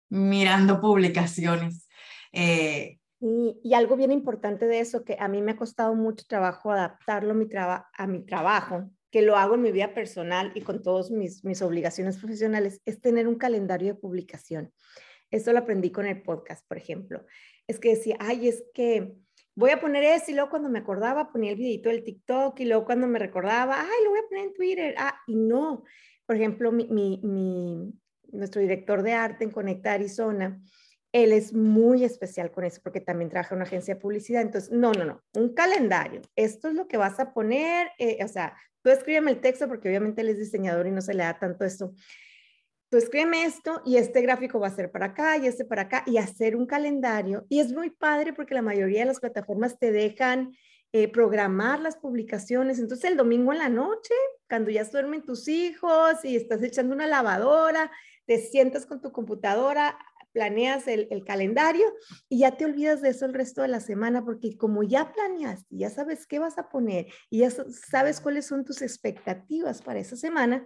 mirando 0.10 0.82
publicaciones. 0.82 1.88
Eh, 2.34 3.00
y, 3.22 3.74
algo 3.74 3.96
bien 3.96 4.12
importante 4.12 4.68
de 4.68 4.80
eso, 4.80 5.06
que 5.06 5.16
a 5.20 5.30
mí 5.30 5.42
me 5.42 5.52
ha 5.52 5.56
costado 5.56 5.96
mucho 5.96 6.26
trabajo 6.28 6.72
adaptarlo 6.72 7.32
a 7.32 8.08
mi, 8.08 8.26
trabajo, 8.26 8.90
que 9.10 9.22
lo 9.22 9.38
hago 9.38 9.56
en 9.56 9.62
mi 9.62 9.72
vida 9.72 9.94
personal 9.94 10.52
y 10.54 10.62
con 10.62 10.84
todas 10.84 11.12
mis, 11.12 11.46
mis 11.46 11.62
obligaciones 11.62 12.18
profesionales, 12.18 12.82
es 12.84 13.00
tener 13.00 13.30
un 13.30 13.36
calendario 13.36 13.94
de 13.94 14.00
publicación. 14.00 14.74
Esto 15.30 15.54
lo 15.54 15.60
aprendí 15.60 15.92
con 15.92 16.06
el 16.06 16.22
podcast, 16.22 16.68
por 16.68 16.78
ejemplo. 16.78 17.26
Es 17.68 17.80
que 17.80 17.92
decía, 17.92 18.18
ay, 18.20 18.50
es 18.50 18.66
que 18.74 19.16
voy 19.62 19.70
a 19.72 19.80
poner 19.80 20.04
eso 20.04 20.32
y 20.32 20.34
luego 20.34 20.50
cuando 20.50 20.70
me 20.70 20.80
acordaba 20.80 21.32
ponía 21.32 21.52
el 21.52 21.58
videito 21.58 21.90
del 21.90 22.04
TikTok 22.04 22.60
y 22.60 22.66
luego 22.66 22.84
cuando 22.84 23.08
me 23.08 23.20
recordaba, 23.20 23.80
ay, 23.80 24.04
lo 24.04 24.10
voy 24.10 24.20
a 24.20 24.28
poner 24.28 24.46
en 24.46 24.54
Twitter. 24.54 24.96
Ah, 24.98 25.16
y 25.28 25.36
no. 25.36 25.84
Por 26.26 26.36
ejemplo, 26.36 26.72
mi, 26.72 26.88
mi, 26.88 27.22
mi, 27.24 27.94
nuestro 28.32 28.60
director 28.60 29.04
de 29.04 29.14
arte 29.14 29.44
en 29.44 29.52
Conecta 29.52 29.94
Arizona, 29.94 30.60
él 31.12 31.32
es 31.32 31.54
muy 31.54 32.04
especial 32.04 32.52
con 32.52 32.64
eso 32.64 32.82
porque 32.84 33.02
también 33.02 33.30
trabaja 33.30 33.54
en 33.54 33.60
una 33.60 33.66
agencia 33.66 33.94
de 33.94 34.02
publicidad. 34.02 34.42
Entonces, 34.42 34.72
no, 34.72 34.94
no, 34.94 35.06
no, 35.06 35.22
un 35.36 35.54
calendario. 35.54 36.22
Esto 36.36 36.70
es 36.70 36.74
lo 36.74 36.88
que 36.88 36.98
vas 36.98 37.20
a 37.20 37.32
poner. 37.32 37.92
Eh, 38.00 38.18
o 38.24 38.28
sea, 38.28 38.58
tú 38.82 38.90
escríbeme 38.90 39.30
el 39.30 39.42
texto 39.42 39.68
porque 39.68 39.90
obviamente 39.90 40.22
él 40.22 40.30
es 40.30 40.40
diseñador 40.40 40.88
y 40.88 40.92
no 40.92 41.02
se 41.02 41.14
le 41.14 41.24
da 41.24 41.38
tanto 41.38 41.66
esto. 41.66 41.94
Tú 42.92 42.98
escríbeme 42.98 43.46
esto 43.46 43.82
y 43.86 43.96
este 43.96 44.22
gráfico 44.22 44.60
va 44.60 44.68
a 44.68 44.76
ser 44.76 44.92
para 44.92 45.06
acá 45.06 45.38
y 45.38 45.48
este 45.48 45.64
para 45.64 45.84
acá 45.84 46.04
y 46.06 46.18
hacer 46.18 46.58
un 46.58 46.66
calendario. 46.66 47.46
Y 47.48 47.62
es 47.62 47.72
muy 47.72 47.90
padre 47.90 48.34
porque 48.34 48.54
la 48.54 48.62
mayoría 48.62 49.00
de 49.00 49.06
las 49.06 49.22
plataformas 49.22 49.80
te 49.80 49.94
dejan 49.94 50.52
eh, 50.92 51.10
programar 51.10 51.80
las 51.80 51.96
publicaciones. 51.96 52.80
Entonces 52.80 53.10
el 53.10 53.16
domingo 53.16 53.54
en 53.54 53.60
la 53.60 53.70
noche, 53.70 54.14
cuando 54.50 54.72
ya 54.72 54.84
duermen 54.84 55.24
tus 55.24 55.48
hijos 55.48 56.26
y 56.26 56.36
estás 56.36 56.62
echando 56.64 56.94
una 56.94 57.08
lavadora, 57.08 57.90
te 58.26 58.40
sientas 58.40 58.86
con 58.86 59.00
tu 59.00 59.14
computadora, 59.14 59.98
planeas 60.34 60.86
el, 60.90 61.08
calendario 61.26 61.86
y 62.28 62.40
ya 62.40 62.58
te 62.58 62.66
olvidas 62.66 63.02
de 63.02 63.10
eso 63.10 63.26
el 63.26 63.34
resto 63.34 63.62
de 63.62 63.70
la 63.70 63.80
semana 63.80 64.26
porque 64.26 64.58
como 64.58 64.84
ya 64.84 65.14
planeaste, 65.14 65.78
ya 65.78 65.90
sabes 65.90 66.28
qué 66.28 66.40
vas 66.40 66.58
a 66.58 66.68
poner 66.68 67.08
y 67.30 67.40
ya 67.40 67.52
sabes 67.52 68.20
cuáles 68.20 68.48
son 68.48 68.66
tus 68.66 68.82
expectativas 68.82 69.82
para 69.82 70.02
esa 70.02 70.18
semana, 70.18 70.66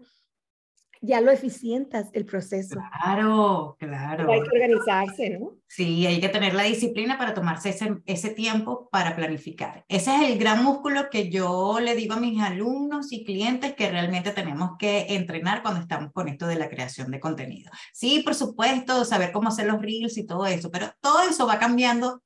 ya 1.01 1.21
lo 1.21 1.31
eficientas 1.31 2.09
el 2.13 2.25
proceso. 2.25 2.75
Claro, 3.01 3.75
claro. 3.79 4.31
hay 4.31 4.41
que 4.41 4.49
organizarse, 4.49 5.29
¿no? 5.37 5.51
Sí, 5.67 6.05
hay 6.05 6.19
que 6.19 6.29
tener 6.29 6.53
la 6.53 6.63
disciplina 6.63 7.17
para 7.17 7.33
tomarse 7.33 7.69
ese, 7.69 7.97
ese 8.05 8.29
tiempo 8.29 8.89
para 8.91 9.15
planificar. 9.15 9.85
Ese 9.87 10.15
es 10.15 10.31
el 10.31 10.39
gran 10.39 10.63
músculo 10.63 11.09
que 11.09 11.29
yo 11.29 11.79
le 11.79 11.95
digo 11.95 12.13
a 12.13 12.19
mis 12.19 12.41
alumnos 12.41 13.11
y 13.11 13.23
clientes 13.23 13.75
que 13.75 13.89
realmente 13.89 14.31
tenemos 14.31 14.77
que 14.77 15.07
entrenar 15.09 15.61
cuando 15.61 15.81
estamos 15.81 16.11
con 16.13 16.27
esto 16.27 16.47
de 16.47 16.55
la 16.55 16.69
creación 16.69 17.11
de 17.11 17.19
contenido. 17.19 17.71
Sí, 17.93 18.21
por 18.23 18.35
supuesto, 18.35 19.05
saber 19.05 19.31
cómo 19.31 19.49
hacer 19.49 19.67
los 19.67 19.81
reels 19.81 20.17
y 20.17 20.25
todo 20.25 20.45
eso, 20.45 20.71
pero 20.71 20.91
todo 21.01 21.21
eso 21.29 21.45
va 21.47 21.59
cambiando 21.59 22.21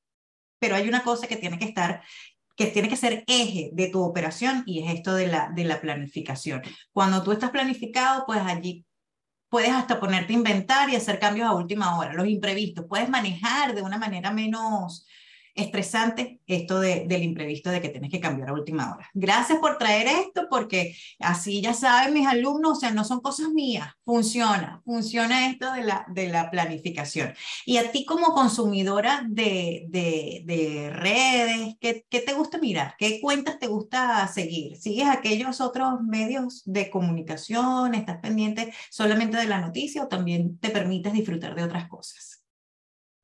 pero 0.60 0.76
hay 0.76 0.86
una 0.88 1.02
cosa 1.02 1.26
que 1.26 1.36
tiene 1.36 1.58
que 1.58 1.64
estar 1.64 2.02
que 2.60 2.66
tiene 2.66 2.90
que 2.90 2.96
ser 2.96 3.24
eje 3.26 3.70
de 3.72 3.88
tu 3.88 4.02
operación 4.02 4.64
y 4.66 4.82
es 4.82 4.94
esto 4.94 5.14
de 5.14 5.28
la, 5.28 5.50
de 5.54 5.64
la 5.64 5.80
planificación. 5.80 6.60
Cuando 6.92 7.22
tú 7.22 7.32
estás 7.32 7.48
planificado, 7.48 8.24
pues 8.26 8.38
allí 8.42 8.84
puedes 9.48 9.70
hasta 9.70 9.98
ponerte 9.98 10.34
a 10.34 10.36
inventar 10.36 10.90
y 10.90 10.94
hacer 10.94 11.18
cambios 11.18 11.48
a 11.48 11.54
última 11.54 11.98
hora, 11.98 12.12
los 12.12 12.28
imprevistos, 12.28 12.84
puedes 12.86 13.08
manejar 13.08 13.74
de 13.74 13.80
una 13.80 13.96
manera 13.96 14.30
menos, 14.30 15.06
estresante 15.54 16.40
esto 16.46 16.80
de, 16.80 17.06
del 17.06 17.22
imprevisto 17.22 17.70
de 17.70 17.80
que 17.80 17.88
tienes 17.88 18.10
que 18.10 18.20
cambiar 18.20 18.48
a 18.48 18.52
última 18.52 18.92
hora. 18.94 19.08
Gracias 19.14 19.58
por 19.58 19.78
traer 19.78 20.06
esto 20.06 20.46
porque 20.50 20.96
así 21.18 21.60
ya 21.60 21.74
saben 21.74 22.14
mis 22.14 22.26
alumnos, 22.26 22.78
o 22.78 22.80
sea, 22.80 22.90
no 22.90 23.04
son 23.04 23.20
cosas 23.20 23.50
mías, 23.50 23.88
funciona, 24.04 24.82
funciona 24.84 25.48
esto 25.48 25.72
de 25.72 25.84
la, 25.84 26.04
de 26.08 26.28
la 26.28 26.50
planificación. 26.50 27.34
Y 27.66 27.76
a 27.76 27.90
ti 27.90 28.04
como 28.04 28.32
consumidora 28.32 29.24
de, 29.28 29.86
de, 29.88 30.42
de 30.44 30.90
redes, 30.90 31.76
¿qué, 31.80 32.04
¿qué, 32.08 32.20
te 32.20 32.34
gusta 32.34 32.58
mirar? 32.58 32.94
¿Qué 32.98 33.20
cuentas 33.20 33.58
te 33.58 33.66
gusta 33.66 34.26
seguir? 34.28 34.76
¿Sigues 34.76 35.08
aquellos 35.08 35.60
otros 35.60 36.00
medios 36.02 36.62
de 36.64 36.90
comunicación? 36.90 37.94
¿Estás 37.94 38.18
pendiente 38.18 38.72
solamente 38.90 39.36
de 39.36 39.46
la 39.46 39.60
noticia 39.60 40.04
o 40.04 40.08
también 40.08 40.58
te 40.58 40.70
permites 40.70 41.12
disfrutar 41.12 41.54
de 41.54 41.64
otras 41.64 41.88
cosas? 41.88 42.29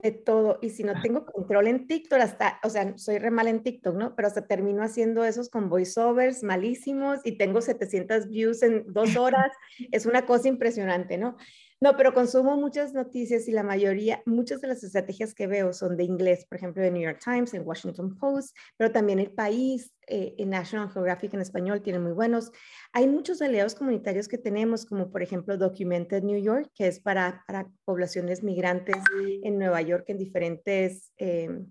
De 0.07 0.13
todo. 0.13 0.59
Y 0.63 0.71
si 0.71 0.85
no 0.85 1.01
tengo 1.01 1.27
control 1.27 1.67
en 1.67 1.87
TikTok, 1.87 2.21
hasta, 2.21 2.59
o 2.63 2.71
sea, 2.71 2.97
soy 2.97 3.19
re 3.19 3.31
mal 3.31 3.49
en 3.49 3.63
TikTok, 3.63 3.95
¿no? 3.95 4.15
Pero 4.17 4.29
hasta 4.29 4.47
termino 4.47 4.83
haciendo 4.83 5.25
esos 5.25 5.49
con 5.49 5.69
voiceovers 5.69 6.43
malísimos 6.43 7.21
y 7.25 7.39
tengo 7.39 7.61
700 7.61 8.29
views 8.29 8.63
en 8.63 8.85
dos 8.93 9.17
horas. 9.17 9.53
es 9.93 10.07
una 10.07 10.27
cosa 10.27 10.49
impresionante, 10.49 11.19
¿no? 11.19 11.37
No, 11.79 11.95
pero 11.95 12.15
consumo 12.15 12.57
muchas 12.57 12.95
noticias 12.95 13.49
y 13.49 13.53
la 13.53 13.63
mayoría, 13.63 14.23
muchas 14.25 14.63
de 14.63 14.69
las 14.69 14.83
estrategias 14.83 15.35
que 15.35 15.47
veo 15.47 15.75
son 15.75 15.99
de 15.99 16.05
inglés, 16.05 16.47
por 16.47 16.57
ejemplo, 16.57 16.83
de 16.83 16.91
New 16.91 17.03
York 17.03 17.21
Times, 17.23 17.53
en 17.53 17.67
Washington 17.67 18.17
Post, 18.17 18.57
pero 18.79 18.91
también 18.91 19.19
El 19.19 19.31
País, 19.31 19.93
eh, 20.07 20.35
National 20.47 20.91
Geographic 20.91 21.35
en 21.35 21.43
español, 21.43 21.83
tienen 21.83 22.03
muy 22.03 22.13
buenos. 22.13 22.51
Hay 22.95 23.07
muchos 23.09 23.43
aliados 23.43 23.75
comunitarios 23.75 24.27
que 24.27 24.39
tenemos, 24.39 24.87
como 24.87 25.11
por 25.11 25.23
ejemplo 25.23 25.59
Documented 25.59 26.23
New 26.23 26.41
York, 26.41 26.71
que 26.75 26.87
es 26.87 26.99
para, 26.99 27.45
para 27.47 27.69
poblaciones 27.85 28.43
migrantes 28.43 28.97
en 29.43 29.59
Nueva 29.59 29.83
York, 29.83 30.05
en 30.09 30.17
diferentes 30.17 31.13
eh, 31.19 31.63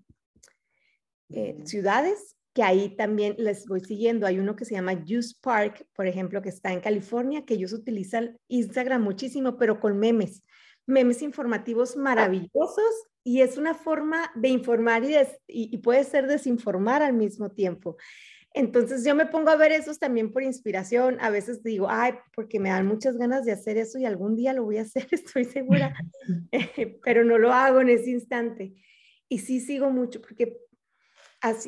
eh, 1.30 1.56
ciudades 1.64 2.35
que 2.56 2.62
ahí 2.62 2.88
también 2.96 3.34
les 3.36 3.66
voy 3.66 3.80
siguiendo. 3.80 4.26
Hay 4.26 4.38
uno 4.38 4.56
que 4.56 4.64
se 4.64 4.74
llama 4.74 4.94
Juice 5.06 5.34
Park, 5.42 5.86
por 5.94 6.06
ejemplo, 6.06 6.40
que 6.40 6.48
está 6.48 6.72
en 6.72 6.80
California, 6.80 7.44
que 7.44 7.52
ellos 7.52 7.74
utilizan 7.74 8.38
Instagram 8.48 9.02
muchísimo, 9.02 9.58
pero 9.58 9.78
con 9.78 9.98
memes, 9.98 10.42
memes 10.86 11.20
informativos 11.20 11.98
maravillosos 11.98 13.08
y 13.22 13.42
es 13.42 13.58
una 13.58 13.74
forma 13.74 14.32
de 14.36 14.48
informar 14.48 15.04
y, 15.04 15.16
y, 15.48 15.76
puede 15.78 16.02
ser 16.04 16.28
desinformar 16.28 17.02
al 17.02 17.12
mismo 17.12 17.50
tiempo. 17.50 17.98
Entonces 18.54 19.04
yo 19.04 19.14
me 19.14 19.26
pongo 19.26 19.50
a 19.50 19.56
ver 19.56 19.72
esos 19.72 19.98
también 19.98 20.32
por 20.32 20.42
inspiración. 20.42 21.18
A 21.20 21.28
veces 21.28 21.62
digo, 21.62 21.88
ay, 21.90 22.14
porque 22.34 22.58
me 22.58 22.70
dan 22.70 22.86
muchas 22.86 23.18
ganas 23.18 23.44
de 23.44 23.52
hacer 23.52 23.76
eso 23.76 23.98
y 23.98 24.06
algún 24.06 24.34
día 24.34 24.54
lo 24.54 24.64
voy 24.64 24.78
a 24.78 24.82
hacer, 24.82 25.06
estoy 25.10 25.44
segura, 25.44 25.94
pero 27.04 27.22
no 27.22 27.36
lo 27.36 27.52
hago 27.52 27.82
en 27.82 27.90
ese 27.90 28.08
instante. 28.08 28.72
Y 29.28 29.40
sí 29.40 29.60
sigo 29.60 29.90
mucho 29.90 30.22
porque 30.22 30.56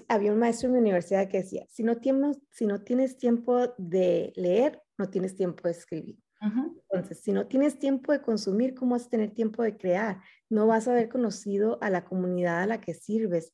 había 0.08 0.32
un 0.32 0.38
maestro 0.38 0.68
en 0.68 0.74
mi 0.74 0.80
universidad 0.80 1.28
que 1.28 1.38
decía, 1.38 1.66
si 1.68 1.82
no, 1.82 1.96
tienes, 1.96 2.38
si 2.50 2.66
no 2.66 2.82
tienes 2.82 3.16
tiempo 3.16 3.74
de 3.78 4.32
leer, 4.36 4.82
no 4.96 5.08
tienes 5.08 5.34
tiempo 5.34 5.62
de 5.64 5.70
escribir. 5.72 6.18
Entonces, 6.40 7.20
si 7.20 7.32
no 7.32 7.46
tienes 7.46 7.78
tiempo 7.78 8.12
de 8.12 8.22
consumir, 8.22 8.74
¿cómo 8.74 8.92
vas 8.92 9.06
a 9.06 9.10
tener 9.10 9.32
tiempo 9.32 9.62
de 9.62 9.76
crear? 9.76 10.20
No 10.48 10.66
vas 10.68 10.86
a 10.86 10.92
haber 10.92 11.08
conocido 11.08 11.78
a 11.82 11.90
la 11.90 12.04
comunidad 12.04 12.62
a 12.62 12.66
la 12.66 12.80
que 12.80 12.94
sirves. 12.94 13.52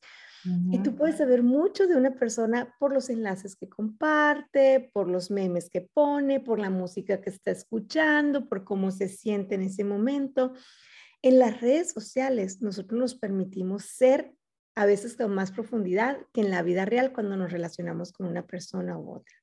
Y 0.69 0.77
tú 0.83 0.95
puedes 0.95 1.17
saber 1.17 1.41
mucho 1.41 1.87
de 1.87 1.95
una 1.95 2.13
persona 2.13 2.75
por 2.79 2.93
los 2.93 3.09
enlaces 3.09 3.55
que 3.55 3.67
comparte, 3.67 4.91
por 4.93 5.09
los 5.09 5.31
memes 5.31 5.71
que 5.71 5.81
pone, 5.81 6.39
por 6.39 6.59
la 6.59 6.69
música 6.69 7.19
que 7.19 7.31
está 7.31 7.49
escuchando, 7.49 8.47
por 8.47 8.63
cómo 8.63 8.91
se 8.91 9.07
siente 9.09 9.55
en 9.55 9.63
ese 9.63 9.83
momento. 9.83 10.53
En 11.23 11.39
las 11.39 11.61
redes 11.61 11.91
sociales 11.91 12.61
nosotros 12.61 12.99
nos 12.99 13.15
permitimos 13.15 13.85
ser 13.85 14.35
a 14.75 14.85
veces 14.85 15.15
con 15.15 15.33
más 15.33 15.51
profundidad 15.51 16.17
que 16.33 16.41
en 16.41 16.51
la 16.51 16.61
vida 16.61 16.85
real 16.85 17.13
cuando 17.13 17.37
nos 17.37 17.51
relacionamos 17.51 18.11
con 18.11 18.27
una 18.27 18.45
persona 18.45 18.97
u 18.97 19.15
otra. 19.15 19.33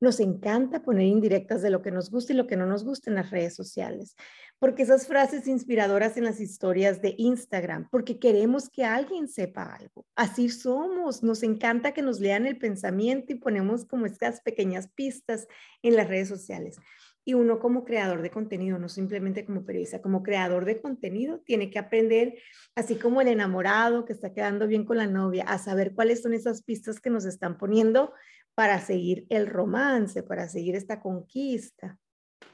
Nos 0.00 0.18
encanta 0.18 0.82
poner 0.82 1.06
indirectas 1.06 1.62
de 1.62 1.70
lo 1.70 1.80
que 1.80 1.92
nos 1.92 2.10
gusta 2.10 2.32
y 2.32 2.36
lo 2.36 2.48
que 2.48 2.56
no 2.56 2.66
nos 2.66 2.82
gusta 2.82 3.08
en 3.08 3.14
las 3.14 3.30
redes 3.30 3.54
sociales, 3.54 4.16
porque 4.58 4.82
esas 4.82 5.06
frases 5.06 5.46
inspiradoras 5.46 6.16
en 6.16 6.24
las 6.24 6.40
historias 6.40 7.00
de 7.00 7.14
Instagram, 7.18 7.88
porque 7.88 8.18
queremos 8.18 8.68
que 8.68 8.84
alguien 8.84 9.28
sepa 9.28 9.76
algo. 9.76 10.04
Así 10.16 10.48
somos, 10.48 11.22
nos 11.22 11.44
encanta 11.44 11.92
que 11.92 12.02
nos 12.02 12.18
lean 12.18 12.46
el 12.46 12.58
pensamiento 12.58 13.32
y 13.32 13.36
ponemos 13.36 13.84
como 13.84 14.06
estas 14.06 14.40
pequeñas 14.40 14.88
pistas 14.88 15.46
en 15.82 15.94
las 15.94 16.08
redes 16.08 16.26
sociales. 16.26 16.78
Y 17.24 17.34
uno 17.34 17.60
como 17.60 17.84
creador 17.84 18.22
de 18.22 18.30
contenido, 18.30 18.78
no 18.78 18.88
simplemente 18.88 19.44
como 19.44 19.64
periodista, 19.64 20.02
como 20.02 20.22
creador 20.22 20.64
de 20.64 20.80
contenido, 20.80 21.40
tiene 21.40 21.70
que 21.70 21.78
aprender, 21.78 22.34
así 22.74 22.96
como 22.96 23.20
el 23.20 23.28
enamorado 23.28 24.04
que 24.04 24.12
está 24.12 24.32
quedando 24.32 24.66
bien 24.66 24.84
con 24.84 24.96
la 24.96 25.06
novia, 25.06 25.44
a 25.44 25.58
saber 25.58 25.94
cuáles 25.94 26.22
son 26.22 26.34
esas 26.34 26.62
pistas 26.62 27.00
que 27.00 27.10
nos 27.10 27.24
están 27.24 27.58
poniendo 27.58 28.12
para 28.54 28.80
seguir 28.80 29.26
el 29.28 29.46
romance, 29.46 30.22
para 30.22 30.48
seguir 30.48 30.74
esta 30.74 31.00
conquista. 31.00 31.98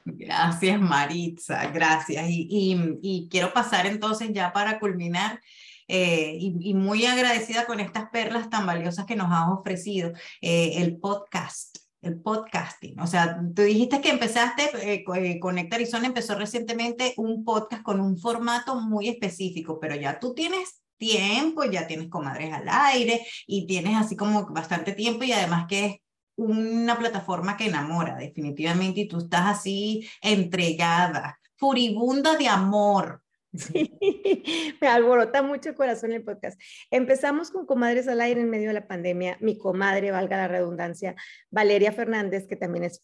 Gracias, 0.05 0.79
Maritza, 0.79 1.67
gracias. 1.71 2.25
Y, 2.29 3.27
quiero 3.29 3.53
pasar 3.53 3.85
entonces 3.85 4.31
ya 4.33 4.53
para 4.53 4.79
culminar. 4.79 5.41
Eh, 5.87 6.37
y, 6.39 6.73
muy 6.75 7.05
agradecida 7.05 7.65
con 7.65 7.79
estas 7.79 8.09
perlas 8.11 8.49
tan 8.49 8.65
valiosas 8.65 9.05
que 9.05 9.15
nos 9.15 9.29
has 9.31 9.49
ofrecido, 9.49 10.13
eh, 10.41 10.73
el 10.77 10.97
podcast 10.97 11.79
el 12.01 12.21
podcasting. 12.21 12.99
O 12.99 13.07
sea, 13.07 13.39
tú 13.55 13.61
dijiste 13.63 14.01
que 14.01 14.09
empezaste, 14.09 14.63
eh, 14.81 15.03
eh, 15.15 15.39
Conecta 15.39 15.75
Arizona 15.75 16.07
empezó 16.07 16.35
recientemente 16.35 17.13
un 17.17 17.43
podcast 17.43 17.83
con 17.83 17.99
un 17.99 18.17
formato 18.17 18.79
muy 18.79 19.09
específico, 19.09 19.79
pero 19.79 19.95
ya 19.95 20.19
tú 20.19 20.33
tienes 20.33 20.81
tiempo, 20.97 21.63
ya 21.63 21.87
tienes 21.87 22.09
comadres 22.09 22.53
al 22.53 22.67
aire 22.67 23.25
y 23.47 23.65
tienes 23.67 23.95
así 23.95 24.15
como 24.15 24.47
bastante 24.47 24.93
tiempo 24.93 25.23
y 25.23 25.31
además 25.31 25.65
que 25.67 25.85
es 25.85 25.95
una 26.35 26.97
plataforma 26.97 27.57
que 27.57 27.67
enamora 27.67 28.15
definitivamente 28.15 29.01
y 29.01 29.07
tú 29.07 29.17
estás 29.19 29.57
así 29.57 30.07
entregada, 30.21 31.39
furibunda 31.57 32.37
de 32.37 32.47
amor 32.47 33.21
Sí, 33.57 34.77
me 34.79 34.87
alborota 34.87 35.41
mucho 35.41 35.69
el 35.69 35.75
corazón 35.75 36.11
el 36.11 36.23
podcast. 36.23 36.59
Empezamos 36.91 37.49
con 37.49 37.65
Comadres 37.65 38.07
al 38.07 38.21
Aire 38.21 38.41
en 38.41 38.49
medio 38.49 38.67
de 38.67 38.73
la 38.73 38.87
pandemia. 38.87 39.37
Mi 39.41 39.57
comadre, 39.57 40.11
valga 40.11 40.37
la 40.37 40.47
redundancia, 40.47 41.15
Valeria 41.49 41.91
Fernández, 41.91 42.45
que 42.47 42.55
también 42.55 42.83
es 42.83 43.03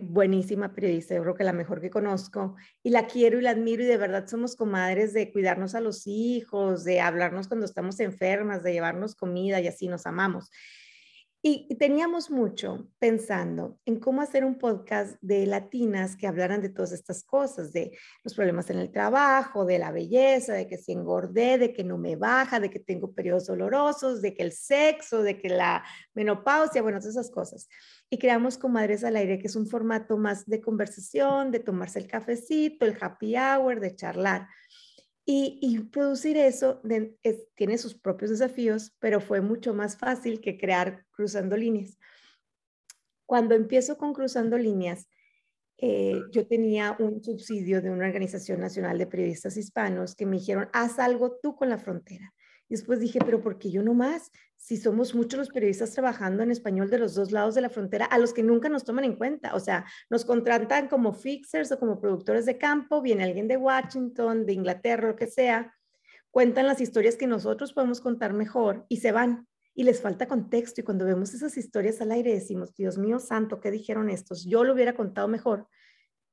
buenísima 0.00 0.74
periodista, 0.74 1.14
yo 1.14 1.22
creo 1.22 1.34
que 1.34 1.44
la 1.44 1.52
mejor 1.52 1.80
que 1.80 1.90
conozco, 1.90 2.56
y 2.82 2.90
la 2.90 3.06
quiero 3.06 3.38
y 3.38 3.42
la 3.42 3.50
admiro 3.50 3.82
y 3.82 3.86
de 3.86 3.98
verdad 3.98 4.26
somos 4.26 4.56
comadres 4.56 5.12
de 5.12 5.30
cuidarnos 5.30 5.74
a 5.74 5.80
los 5.80 6.06
hijos, 6.06 6.84
de 6.84 7.00
hablarnos 7.00 7.46
cuando 7.46 7.66
estamos 7.66 8.00
enfermas, 8.00 8.62
de 8.62 8.72
llevarnos 8.72 9.14
comida 9.14 9.60
y 9.60 9.68
así 9.68 9.88
nos 9.88 10.06
amamos. 10.06 10.50
Y 11.48 11.76
teníamos 11.76 12.28
mucho 12.28 12.88
pensando 12.98 13.78
en 13.84 14.00
cómo 14.00 14.20
hacer 14.20 14.44
un 14.44 14.58
podcast 14.58 15.14
de 15.20 15.46
latinas 15.46 16.16
que 16.16 16.26
hablaran 16.26 16.60
de 16.60 16.70
todas 16.70 16.90
estas 16.90 17.22
cosas, 17.22 17.72
de 17.72 17.96
los 18.24 18.34
problemas 18.34 18.68
en 18.70 18.80
el 18.80 18.90
trabajo, 18.90 19.64
de 19.64 19.78
la 19.78 19.92
belleza, 19.92 20.54
de 20.54 20.66
que 20.66 20.76
si 20.76 20.90
engordé, 20.90 21.56
de 21.56 21.72
que 21.72 21.84
no 21.84 21.98
me 21.98 22.16
baja, 22.16 22.58
de 22.58 22.68
que 22.68 22.80
tengo 22.80 23.12
periodos 23.12 23.46
dolorosos, 23.46 24.22
de 24.22 24.34
que 24.34 24.42
el 24.42 24.50
sexo, 24.50 25.22
de 25.22 25.38
que 25.38 25.48
la 25.48 25.84
menopausia, 26.14 26.82
bueno, 26.82 26.98
todas 26.98 27.14
esas 27.14 27.30
cosas. 27.30 27.68
Y 28.10 28.18
creamos 28.18 28.58
Comadres 28.58 29.04
al 29.04 29.14
Aire, 29.14 29.38
que 29.38 29.46
es 29.46 29.54
un 29.54 29.68
formato 29.68 30.18
más 30.18 30.46
de 30.46 30.60
conversación, 30.60 31.52
de 31.52 31.60
tomarse 31.60 32.00
el 32.00 32.08
cafecito, 32.08 32.86
el 32.86 32.98
happy 33.00 33.36
hour, 33.36 33.78
de 33.78 33.94
charlar. 33.94 34.48
Y, 35.28 35.80
producir 35.90 36.36
eso 36.36 36.80
tiene 37.56 37.78
sus 37.78 37.98
propios 37.98 38.30
desafíos, 38.30 38.94
pero 39.00 39.20
fue 39.20 39.40
mucho 39.40 39.74
más 39.74 39.96
fácil 39.96 40.40
que 40.40 40.56
crear 40.56 41.04
cruzando 41.10 41.56
líneas. 41.56 41.98
Cuando 43.26 43.56
empiezo 43.56 43.98
con 43.98 44.14
cruzando 44.14 44.56
líneas, 44.56 45.08
eh, 45.78 46.22
yo 46.30 46.46
tenía 46.46 46.96
un 47.00 47.24
subsidio 47.24 47.82
de 47.82 47.90
una 47.90 48.06
organización 48.06 48.60
nacional 48.60 48.98
de 48.98 49.08
periodistas 49.08 49.56
hispanos 49.56 50.14
que 50.14 50.26
me 50.26 50.36
dijeron, 50.36 50.68
haz 50.72 51.00
algo 51.00 51.36
tú 51.42 51.56
con 51.56 51.70
la 51.70 51.78
frontera. 51.78 52.32
Después 52.68 52.98
dije, 52.98 53.20
pero 53.24 53.40
¿por 53.40 53.58
qué 53.58 53.70
yo 53.70 53.82
no 53.82 53.94
más? 53.94 54.32
Si 54.56 54.76
somos 54.76 55.14
muchos 55.14 55.38
los 55.38 55.48
periodistas 55.50 55.92
trabajando 55.92 56.42
en 56.42 56.50
español 56.50 56.90
de 56.90 56.98
los 56.98 57.14
dos 57.14 57.30
lados 57.30 57.54
de 57.54 57.60
la 57.60 57.70
frontera, 57.70 58.06
a 58.06 58.18
los 58.18 58.32
que 58.32 58.42
nunca 58.42 58.68
nos 58.68 58.84
toman 58.84 59.04
en 59.04 59.16
cuenta. 59.16 59.54
O 59.54 59.60
sea, 59.60 59.84
nos 60.10 60.24
contratan 60.24 60.88
como 60.88 61.12
fixers 61.12 61.70
o 61.72 61.78
como 61.78 62.00
productores 62.00 62.44
de 62.46 62.58
campo, 62.58 63.00
viene 63.02 63.24
alguien 63.24 63.46
de 63.46 63.56
Washington, 63.56 64.46
de 64.46 64.52
Inglaterra, 64.54 65.08
lo 65.08 65.16
que 65.16 65.28
sea, 65.28 65.74
cuentan 66.30 66.66
las 66.66 66.80
historias 66.80 67.16
que 67.16 67.26
nosotros 67.26 67.72
podemos 67.72 68.00
contar 68.00 68.32
mejor 68.32 68.84
y 68.88 68.98
se 68.98 69.12
van. 69.12 69.46
Y 69.78 69.84
les 69.84 70.00
falta 70.00 70.26
contexto. 70.26 70.80
Y 70.80 70.84
cuando 70.84 71.04
vemos 71.04 71.34
esas 71.34 71.56
historias 71.56 72.00
al 72.00 72.10
aire 72.10 72.32
decimos, 72.32 72.74
Dios 72.74 72.98
mío 72.98 73.18
santo, 73.18 73.60
¿qué 73.60 73.70
dijeron 73.70 74.08
estos? 74.08 74.44
Yo 74.44 74.64
lo 74.64 74.72
hubiera 74.72 74.94
contado 74.94 75.28
mejor 75.28 75.68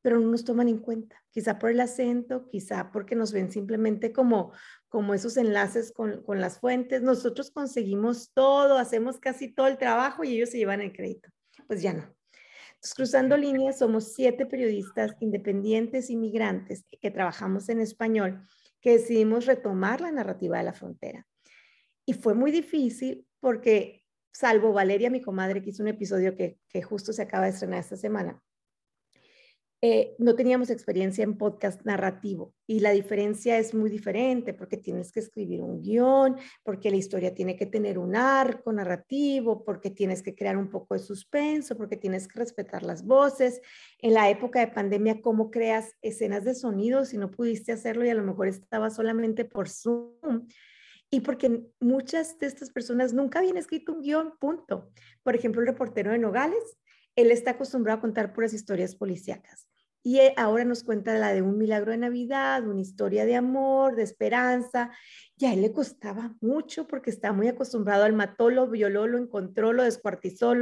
pero 0.04 0.20
no 0.20 0.30
nos 0.30 0.44
toman 0.44 0.68
en 0.68 0.80
cuenta, 0.80 1.24
quizá 1.32 1.58
por 1.58 1.72
el 1.72 1.80
acento, 1.80 2.46
quizá 2.50 2.92
porque 2.92 3.16
nos 3.16 3.32
ven 3.32 3.50
simplemente 3.50 4.12
como, 4.12 4.52
como 4.90 5.14
esos 5.14 5.38
enlaces 5.38 5.94
con, 5.94 6.22
con 6.24 6.42
las 6.42 6.60
fuentes. 6.60 7.02
Nosotros 7.02 7.52
conseguimos 7.52 8.32
todo, 8.34 8.78
hacemos 8.78 9.18
casi 9.18 9.48
todo 9.48 9.68
el 9.68 9.78
trabajo 9.78 10.26
y 10.26 10.36
ellos 10.36 10.50
se 10.50 10.58
llevan 10.58 10.82
el 10.82 10.92
crédito. 10.92 11.30
Pues 11.68 11.82
ya 11.82 11.94
no. 11.94 12.02
Entonces, 12.02 12.96
cruzando 12.96 13.38
líneas, 13.38 13.80
somos 13.80 14.14
siete 14.14 14.46
periodistas 14.46 15.16
independientes 15.22 16.10
inmigrantes 16.10 16.84
que 17.00 17.10
trabajamos 17.10 17.70
en 17.70 17.80
español, 17.80 18.46
que 18.82 18.98
decidimos 18.98 19.46
retomar 19.46 20.02
la 20.02 20.12
narrativa 20.12 20.58
de 20.58 20.66
la 20.66 20.74
frontera. 20.74 21.26
Y 22.06 22.12
fue 22.12 22.34
muy 22.34 22.52
difícil 22.52 23.26
porque, 23.40 24.04
salvo 24.34 24.74
Valeria, 24.74 25.10
mi 25.10 25.22
comadre, 25.22 25.62
que 25.62 25.70
hizo 25.70 25.82
un 25.82 25.88
episodio 25.88 26.36
que, 26.36 26.60
que 26.68 26.82
justo 26.82 27.14
se 27.14 27.22
acaba 27.22 27.46
de 27.46 27.52
estrenar 27.52 27.80
esta 27.80 27.96
semana, 27.96 28.44
eh, 29.86 30.16
no 30.18 30.34
teníamos 30.34 30.70
experiencia 30.70 31.26
en 31.26 31.38
podcast 31.38 31.82
narrativo 31.84 32.54
y 32.66 32.80
la 32.80 32.92
diferencia 32.92 33.58
es 33.58 33.74
muy 33.74 33.90
diferente 33.90 34.54
porque 34.54 34.78
tienes 34.78 35.12
que 35.12 35.20
escribir 35.20 35.62
un 35.62 35.82
guion, 35.82 36.38
porque 36.64 36.90
la 36.90 36.96
historia 36.96 37.36
tiene 37.36 37.58
que 37.58 37.66
tener 37.66 38.00
un 38.00 38.16
arco 38.16 38.72
narrativo, 38.72 39.66
porque 39.66 39.90
tienes 39.90 40.24
que 40.24 40.36
crear 40.36 40.56
un 40.56 40.70
poco 40.70 40.94
de 40.94 41.02
suspenso, 41.02 41.76
porque 41.76 41.98
tienes 41.98 42.30
que 42.30 42.40
respetar 42.40 42.84
las 42.84 43.04
voces. 43.04 43.60
En 44.00 44.14
la 44.14 44.30
época 44.30 44.62
de 44.62 44.68
pandemia, 44.68 45.22
¿cómo 45.22 45.52
creas 45.52 45.98
escenas 46.02 46.46
de 46.46 46.56
sonido 46.56 47.04
si 47.04 47.18
no 47.18 47.30
pudiste 47.30 47.74
hacerlo 47.74 48.06
y 48.06 48.10
a 48.10 48.16
lo 48.16 48.24
mejor 48.24 48.48
estaba 48.48 48.90
solamente 48.90 49.44
por 49.44 49.68
Zoom? 49.68 50.48
Y 51.12 51.20
porque 51.20 51.62
muchas 51.82 52.40
de 52.40 52.48
estas 52.48 52.72
personas 52.72 53.12
nunca 53.14 53.40
habían 53.40 53.58
escrito 53.58 53.92
un 53.92 54.00
guion, 54.00 54.34
punto. 54.40 54.94
Por 55.24 55.36
ejemplo, 55.36 55.60
el 55.60 55.68
reportero 55.68 56.12
de 56.12 56.20
Nogales, 56.20 56.78
él 57.18 57.32
está 57.32 57.52
acostumbrado 57.52 57.98
a 57.98 58.02
contar 58.02 58.32
puras 58.32 58.54
historias 58.54 58.96
policíacas 58.96 59.68
y 60.04 60.20
eh, 60.20 60.34
ahora 60.36 60.66
nos 60.66 60.84
cuenta 60.84 61.18
la 61.18 61.34
de 61.34 61.42
un 61.42 61.58
milagro 61.58 61.92
de 61.92 61.98
Navidad, 61.98 62.68
una 62.68 62.82
historia 62.82 63.26
de 63.26 63.36
amor, 63.36 63.96
de 63.96 64.04
esperanza. 64.04 64.92
Y 65.38 65.46
a 65.46 65.54
él 65.54 65.62
le 65.62 65.72
costaba 65.72 66.36
mucho 66.42 66.88
porque 66.88 67.10
estaba 67.10 67.34
muy 67.34 67.48
acostumbrado 67.48 68.04
al 68.04 68.12
matólo, 68.12 68.68
violó, 68.68 69.08
lo 69.08 69.18
encontró, 69.18 69.72
lo 69.72 69.84
descuartizó, 69.84 70.54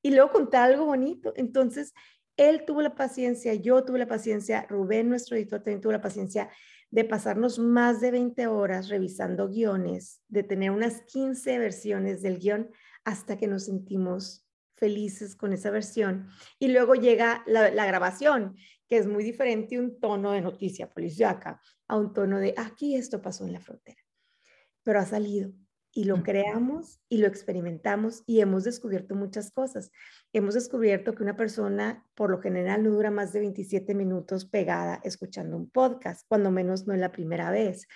y 0.00 0.10
luego 0.10 0.32
contar 0.32 0.70
algo 0.70 0.86
bonito. 0.86 1.34
Entonces, 1.36 1.92
él 2.38 2.64
tuvo 2.66 2.80
la 2.80 2.94
paciencia, 2.94 3.52
yo 3.54 3.84
tuve 3.84 3.98
la 3.98 4.08
paciencia, 4.08 4.66
Rubén, 4.68 5.10
nuestro 5.10 5.36
editor, 5.36 5.60
también 5.60 5.82
tuvo 5.82 5.92
la 5.92 6.00
paciencia 6.00 6.48
de 6.90 7.04
pasarnos 7.04 7.58
más 7.58 8.00
de 8.00 8.12
20 8.12 8.46
horas 8.46 8.88
revisando 8.88 9.48
guiones, 9.48 10.20
de 10.28 10.42
tener 10.42 10.70
unas 10.70 11.02
15 11.02 11.58
versiones 11.58 12.22
del 12.22 12.38
guion 12.38 12.70
hasta 13.04 13.36
que 13.36 13.46
nos 13.46 13.66
sentimos 13.66 14.43
felices 14.76 15.36
con 15.36 15.52
esa 15.52 15.70
versión. 15.70 16.28
Y 16.58 16.68
luego 16.68 16.94
llega 16.94 17.42
la, 17.46 17.86
grabación, 17.86 18.56
que 18.88 18.98
es 18.98 19.06
muy 19.06 19.24
diferente 19.24 19.78
un 19.78 19.98
tono 20.00 20.32
de 20.32 20.40
noticia 20.40 20.90
policíaca 20.90 21.60
a 21.88 21.96
un 21.96 22.12
tono 22.12 22.38
de 22.38 22.54
aquí 22.56 22.96
esto 22.96 23.20
pasó 23.20 23.44
en 23.46 23.52
la 23.52 23.60
frontera. 23.60 24.00
Pero 24.82 25.00
ha 25.00 25.06
salido 25.06 25.52
y 25.96 26.04
lo 26.04 26.22
creamos 26.24 27.00
y 27.08 27.18
lo 27.18 27.28
experimentamos 27.28 28.24
y 28.26 28.40
hemos 28.40 28.64
descubierto 28.64 29.14
muchas 29.14 29.52
cosas. 29.52 29.92
Hemos 30.32 30.54
descubierto 30.54 31.14
que 31.14 31.22
una 31.22 31.36
persona 31.36 32.04
por 32.14 32.30
lo 32.30 32.40
general 32.40 32.82
no 32.82 32.90
dura 32.90 33.12
más 33.12 33.32
de 33.32 33.40
27 33.40 33.94
minutos 33.94 34.44
pegada 34.44 35.00
escuchando 35.04 35.56
un 35.56 35.70
podcast, 35.70 36.26
cuando 36.28 36.50
menos 36.50 36.86
no 36.86 36.94
es 36.94 37.00
la 37.00 37.12
primera 37.12 37.50
vez. 37.50 37.86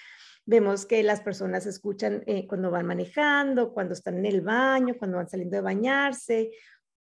Vemos 0.48 0.86
que 0.86 1.02
las 1.02 1.20
personas 1.20 1.66
escuchan 1.66 2.22
eh, 2.24 2.46
cuando 2.46 2.70
van 2.70 2.86
manejando, 2.86 3.74
cuando 3.74 3.92
están 3.92 4.16
en 4.16 4.24
el 4.24 4.40
baño, 4.40 4.96
cuando 4.98 5.18
van 5.18 5.28
saliendo 5.28 5.56
de 5.56 5.60
bañarse, 5.60 6.52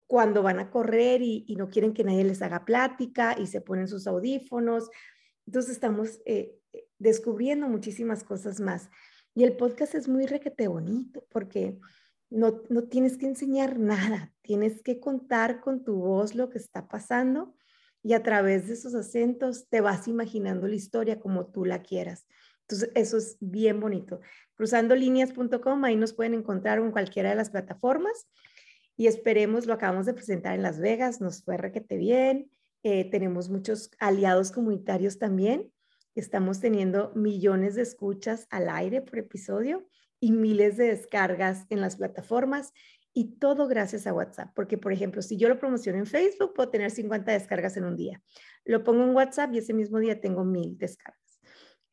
cuando 0.07 0.42
van 0.42 0.61
a 0.61 0.70
correr 0.70 1.20
y, 1.20 1.55
no 1.59 1.68
quieren 1.68 1.92
que 1.92 2.05
nadie 2.05 2.24
les 2.24 2.40
haga 2.40 2.64
plática 2.64 3.36
y 3.38 3.47
se 3.47 3.61
ponen 3.61 3.86
sus 3.86 4.07
audífonos. 4.07 4.88
Entonces 5.45 5.72
estamos 5.72 6.22
eh, 6.24 6.59
descubriendo 6.99 7.68
muchísimas 7.68 8.24
cosas 8.24 8.61
más. 8.61 8.88
Y 9.34 9.45
el 9.45 9.59
podcast 9.59 9.95
es 9.95 10.09
muy 10.09 10.24
requete 10.24 10.66
bonito 10.66 11.26
porque 11.28 11.78
no, 12.30 12.62
no 12.70 12.84
tienes 12.84 13.18
que 13.18 13.26
enseñar 13.26 13.78
nada, 13.78 14.32
tienes 14.40 14.80
que 14.80 15.01
contar 15.01 15.61
con 15.61 15.84
tu 15.84 15.97
voz 15.97 16.34
lo 16.34 16.49
que 16.49 16.57
está 16.57 16.88
pasando 16.88 17.55
y 18.03 18.14
a 18.14 18.22
través 18.22 18.68
de 18.68 18.72
esos 18.72 18.95
acentos 18.95 19.68
te 19.68 19.82
vas 19.82 20.09
imaginando 20.09 20.66
la 20.66 20.76
historia 20.76 21.20
como 21.20 21.45
tú 21.45 21.66
la 21.66 21.82
quieras. 21.82 22.26
Entonces, 22.64 22.90
eso 22.94 23.18
es 23.18 23.36
bien 23.40 23.80
bonito. 23.80 24.20
Cruzandolíneas.com, 24.54 25.84
ahí 25.84 25.96
nos 25.96 26.14
pueden 26.14 26.34
encontrar 26.34 26.78
en 26.78 26.90
cualquiera 26.90 27.30
de 27.30 27.36
las 27.36 27.50
plataformas. 27.50 28.26
y 28.96 29.08
esperemos, 29.08 29.66
lo 29.66 29.74
acabamos 29.74 30.06
de 30.06 30.14
presentar 30.14 30.54
en 30.54 30.62
Las 30.62 30.78
Vegas, 30.78 31.20
nos 31.20 31.42
fue 31.42 31.56
requete 31.56 31.96
bien, 31.96 32.48
eh, 32.84 33.10
tenemos 33.10 33.50
muchos 33.50 33.90
aliados 33.98 34.52
comunitarios 34.52 35.18
también, 35.18 35.72
estamos 36.14 36.60
teniendo 36.60 37.10
millones 37.16 37.74
de 37.74 37.82
escuchas 37.82 38.46
al 38.50 38.68
aire 38.68 39.02
por 39.02 39.18
episodio 39.18 39.84
y 40.20 40.30
miles 40.30 40.76
de 40.76 40.86
descargas 40.86 41.66
en 41.70 41.80
las 41.80 41.96
plataformas 41.96 42.72
y 43.12 43.36
todo 43.38 43.66
gracias 43.68 44.06
a 44.06 44.12
WhatsApp, 44.12 44.52
porque 44.54 44.78
por 44.78 44.92
ejemplo, 44.92 45.22
si 45.22 45.36
yo 45.36 45.48
lo 45.48 45.58
promociono 45.58 45.98
en 45.98 46.06
Facebook, 46.06 46.54
puedo 46.54 46.68
tener 46.70 46.90
50 46.90 47.32
descargas 47.32 47.76
en 47.76 47.84
un 47.84 47.96
día. 47.96 48.22
Lo 48.64 48.84
pongo 48.84 49.02
en 49.04 49.14
WhatsApp 49.14 49.52
y 49.54 49.58
ese 49.58 49.72
mismo 49.72 49.98
día 49.98 50.20
tengo 50.20 50.44
mil 50.44 50.78
descargas. 50.78 51.24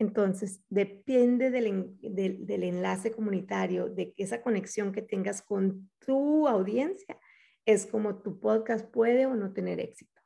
Entonces, 0.01 0.63
depende 0.67 1.51
del, 1.51 1.95
del, 2.01 2.63
enlace 2.63 3.11
comunitario, 3.11 3.87
de 3.87 4.15
esa 4.17 4.41
conexión 4.41 4.91
que 4.91 5.03
tengas 5.03 5.43
con 5.43 5.91
tu 6.03 6.47
audiencia, 6.47 7.19
es 7.67 7.85
como 7.85 8.15
tu 8.15 8.39
podcast 8.39 8.83
puede 8.89 9.27
o 9.27 9.35
no 9.35 9.53
tener 9.53 9.79
éxito. 9.79 10.19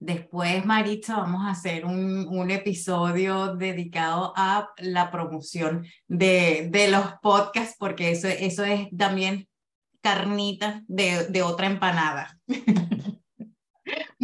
Después, 0.00 0.66
Maritza, 0.66 1.18
vamos 1.18 1.42
a 1.46 1.50
hacer 1.50 1.84
un, 1.84 2.26
un 2.26 2.50
episodio 2.50 3.54
dedicado 3.54 4.32
a 4.34 4.70
la 4.78 5.12
promoción 5.12 5.86
de, 6.08 6.66
de, 6.72 6.90
los 6.90 7.04
podcasts, 7.22 7.76
porque 7.78 8.10
eso, 8.10 8.26
eso 8.26 8.64
es 8.64 8.88
también 8.96 9.46
carnita 10.00 10.82
de, 10.88 11.28
de 11.28 11.42
otra 11.42 11.68
empanada. 11.68 12.36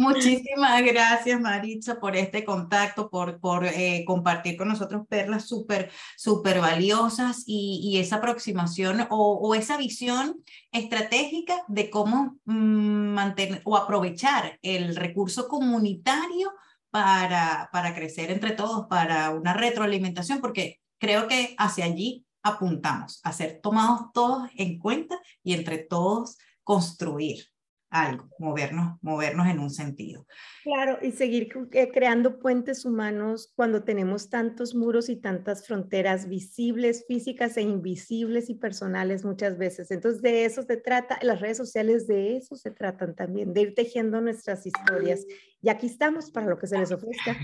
Muchísimas 0.01 0.81
gracias, 0.83 1.39
Maritza, 1.39 1.99
por 1.99 2.15
este 2.15 2.43
contacto, 2.43 3.09
por, 3.11 3.39
por 3.39 3.65
eh, 3.65 4.03
compartir 4.05 4.57
con 4.57 4.67
nosotros 4.67 5.05
perlas 5.07 5.47
súper, 5.47 5.91
súper 6.17 6.59
valiosas 6.59 7.43
y, 7.45 7.81
y, 7.83 7.99
esa 7.99 8.15
aproximación 8.15 9.01
o, 9.11 9.37
o, 9.37 9.53
esa 9.53 9.77
visión 9.77 10.43
estratégica 10.71 11.63
de 11.67 11.91
cómo 11.91 12.39
mm, 12.45 13.13
mantener 13.13 13.61
o 13.63 13.77
aprovechar 13.77 14.57
el 14.63 14.95
recurso 14.95 15.47
comunitario 15.47 16.51
para, 16.89 17.69
para 17.71 17.93
crecer 17.93 18.31
entre 18.31 18.51
todos, 18.51 18.87
para 18.87 19.29
una 19.29 19.53
retroalimentación, 19.53 20.41
porque 20.41 20.81
creo 20.97 21.27
que 21.27 21.53
hacia 21.59 21.85
allí 21.85 22.25
apuntamos, 22.41 23.19
a 23.23 23.31
ser 23.33 23.59
tomados 23.61 24.11
todos 24.13 24.49
en 24.55 24.79
cuenta 24.79 25.19
y 25.43 25.53
entre 25.53 25.77
todos 25.77 26.39
construir 26.63 27.51
algo, 27.91 28.29
movernos, 28.39 28.97
movernos 29.01 29.47
en 29.47 29.59
un 29.59 29.69
sentido. 29.69 30.25
Claro, 30.63 30.97
y 31.01 31.11
seguir 31.11 31.49
eh, 31.73 31.91
creando 31.91 32.39
puentes 32.39 32.85
humanos 32.85 33.51
cuando 33.55 33.83
tenemos 33.83 34.29
tantos 34.29 34.73
muros 34.73 35.09
y 35.09 35.17
tantas 35.17 35.67
fronteras 35.67 36.27
visibles, 36.27 37.05
físicas 37.05 37.57
e 37.57 37.61
invisibles 37.61 38.49
y 38.49 38.55
personales 38.55 39.25
muchas 39.25 39.57
veces. 39.57 39.91
Entonces, 39.91 40.21
de 40.21 40.45
eso 40.45 40.63
se 40.63 40.77
trata, 40.77 41.19
las 41.21 41.41
redes 41.41 41.57
sociales 41.57 42.07
de 42.07 42.37
eso 42.37 42.55
se 42.55 42.71
tratan 42.71 43.13
también, 43.13 43.53
de 43.53 43.61
ir 43.61 43.75
tejiendo 43.75 44.21
nuestras 44.21 44.65
historias. 44.65 45.25
Y 45.61 45.69
aquí 45.69 45.87
estamos 45.87 46.31
para 46.31 46.47
lo 46.47 46.57
que 46.57 46.67
se 46.67 46.79
les 46.79 46.91
ofrezca. 46.91 47.37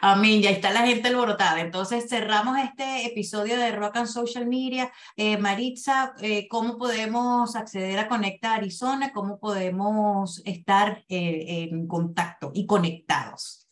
Amén, 0.00 0.42
ya 0.42 0.50
está 0.50 0.72
la 0.72 0.86
gente 0.86 1.08
alborotada. 1.08 1.60
Entonces 1.60 2.08
cerramos 2.08 2.58
este 2.58 3.06
episodio 3.06 3.56
de 3.56 3.72
Rock 3.72 3.96
and 3.96 4.06
Social 4.06 4.46
Media. 4.46 4.92
Eh, 5.16 5.38
Maritza, 5.38 6.14
eh, 6.20 6.48
¿cómo 6.48 6.78
podemos 6.78 7.56
acceder 7.56 7.98
a 7.98 8.08
Conecta 8.08 8.54
Arizona? 8.54 9.12
¿Cómo 9.12 9.38
podemos 9.38 10.42
estar 10.44 11.04
eh, 11.08 11.68
en 11.70 11.86
contacto 11.86 12.50
y 12.54 12.66
conectados? 12.66 13.67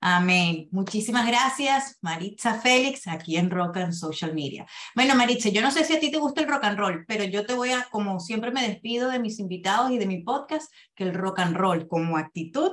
Amén. 0.00 0.68
Muchísimas 0.70 1.26
gracias, 1.26 1.98
Maritza 2.00 2.54
Félix, 2.54 3.06
aquí 3.06 3.36
en 3.36 3.50
Rock 3.50 3.76
and 3.76 3.92
Social 3.92 4.34
Media. 4.34 4.66
Bueno, 4.94 5.14
Maritza, 5.14 5.50
yo 5.50 5.60
no 5.60 5.70
sé 5.70 5.84
si 5.84 5.94
a 5.94 6.00
ti 6.00 6.10
te 6.10 6.18
gusta 6.18 6.40
el 6.40 6.48
rock 6.48 6.64
and 6.64 6.78
roll, 6.78 7.04
pero 7.06 7.24
yo 7.24 7.44
te 7.44 7.54
voy 7.54 7.70
a, 7.70 7.86
como 7.90 8.18
siempre 8.18 8.50
me 8.50 8.66
despido 8.66 9.10
de 9.10 9.18
mis 9.18 9.38
invitados 9.38 9.90
y 9.90 9.98
de 9.98 10.06
mi 10.06 10.22
podcast, 10.22 10.72
que 10.94 11.04
el 11.04 11.14
rock 11.14 11.40
and 11.40 11.56
roll 11.56 11.86
como 11.86 12.16
actitud 12.16 12.72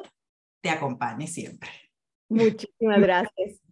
te 0.62 0.70
acompañe 0.70 1.28
siempre. 1.28 1.70
Muchísimas 2.30 3.02
gracias. 3.02 3.67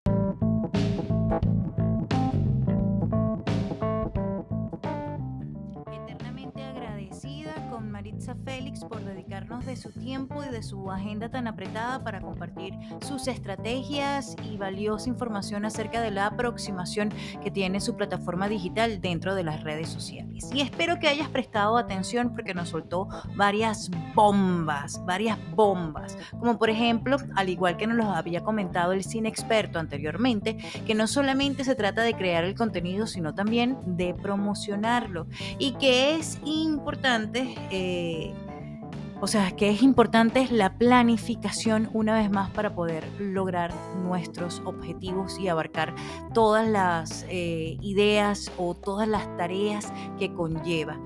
Félix 8.33 8.79
por 8.79 9.03
dedicarnos 9.03 9.65
de 9.65 9.75
su 9.75 9.91
tiempo 9.91 10.43
y 10.43 10.49
de 10.49 10.63
su 10.63 10.89
agenda 10.89 11.29
tan 11.29 11.47
apretada 11.47 12.03
para 12.03 12.21
compartir 12.21 12.73
sus 13.01 13.27
estrategias 13.27 14.35
y 14.49 14.57
valiosa 14.57 15.09
información 15.09 15.65
acerca 15.65 16.01
de 16.01 16.09
la 16.09 16.27
aproximación 16.27 17.13
que 17.43 17.51
tiene 17.51 17.79
su 17.79 17.95
plataforma 17.95 18.47
digital 18.47 19.01
dentro 19.01 19.35
de 19.35 19.43
las 19.43 19.63
redes 19.63 19.89
sociales. 19.89 20.49
Y 20.53 20.61
espero 20.61 20.97
que 20.99 21.07
hayas 21.07 21.29
prestado 21.29 21.77
atención 21.77 22.31
porque 22.33 22.53
nos 22.53 22.69
soltó 22.69 23.07
varias 23.35 23.91
bombas, 24.15 25.03
varias 25.05 25.37
bombas, 25.53 26.17
como 26.31 26.57
por 26.57 26.69
ejemplo, 26.69 27.17
al 27.35 27.49
igual 27.49 27.77
que 27.77 27.85
nos 27.85 27.97
lo 27.97 28.05
había 28.05 28.41
comentado 28.41 28.93
el 28.93 29.03
cine 29.03 29.29
experto 29.29 29.77
anteriormente, 29.77 30.57
que 30.87 30.95
no 30.95 31.07
solamente 31.07 31.63
se 31.63 31.75
trata 31.75 32.01
de 32.01 32.15
crear 32.15 32.43
el 32.43 32.55
contenido, 32.55 33.05
sino 33.05 33.35
también 33.35 33.77
de 33.85 34.13
promocionarlo 34.13 35.27
y 35.59 35.73
que 35.73 36.15
es 36.15 36.39
importante 36.45 37.55
eh, 37.71 38.14
o 39.21 39.27
sea, 39.27 39.51
que 39.51 39.69
es 39.69 39.81
importante 39.81 40.47
la 40.51 40.77
planificación 40.77 41.89
una 41.93 42.15
vez 42.15 42.29
más 42.29 42.51
para 42.51 42.75
poder 42.75 43.05
lograr 43.19 43.73
nuestros 44.03 44.61
objetivos 44.65 45.39
y 45.39 45.47
abarcar 45.47 45.95
todas 46.33 46.67
las 46.67 47.25
eh, 47.29 47.77
ideas 47.81 48.51
o 48.57 48.75
todas 48.75 49.07
las 49.07 49.35
tareas 49.37 49.91
que 50.19 50.33
conlleva 50.33 50.99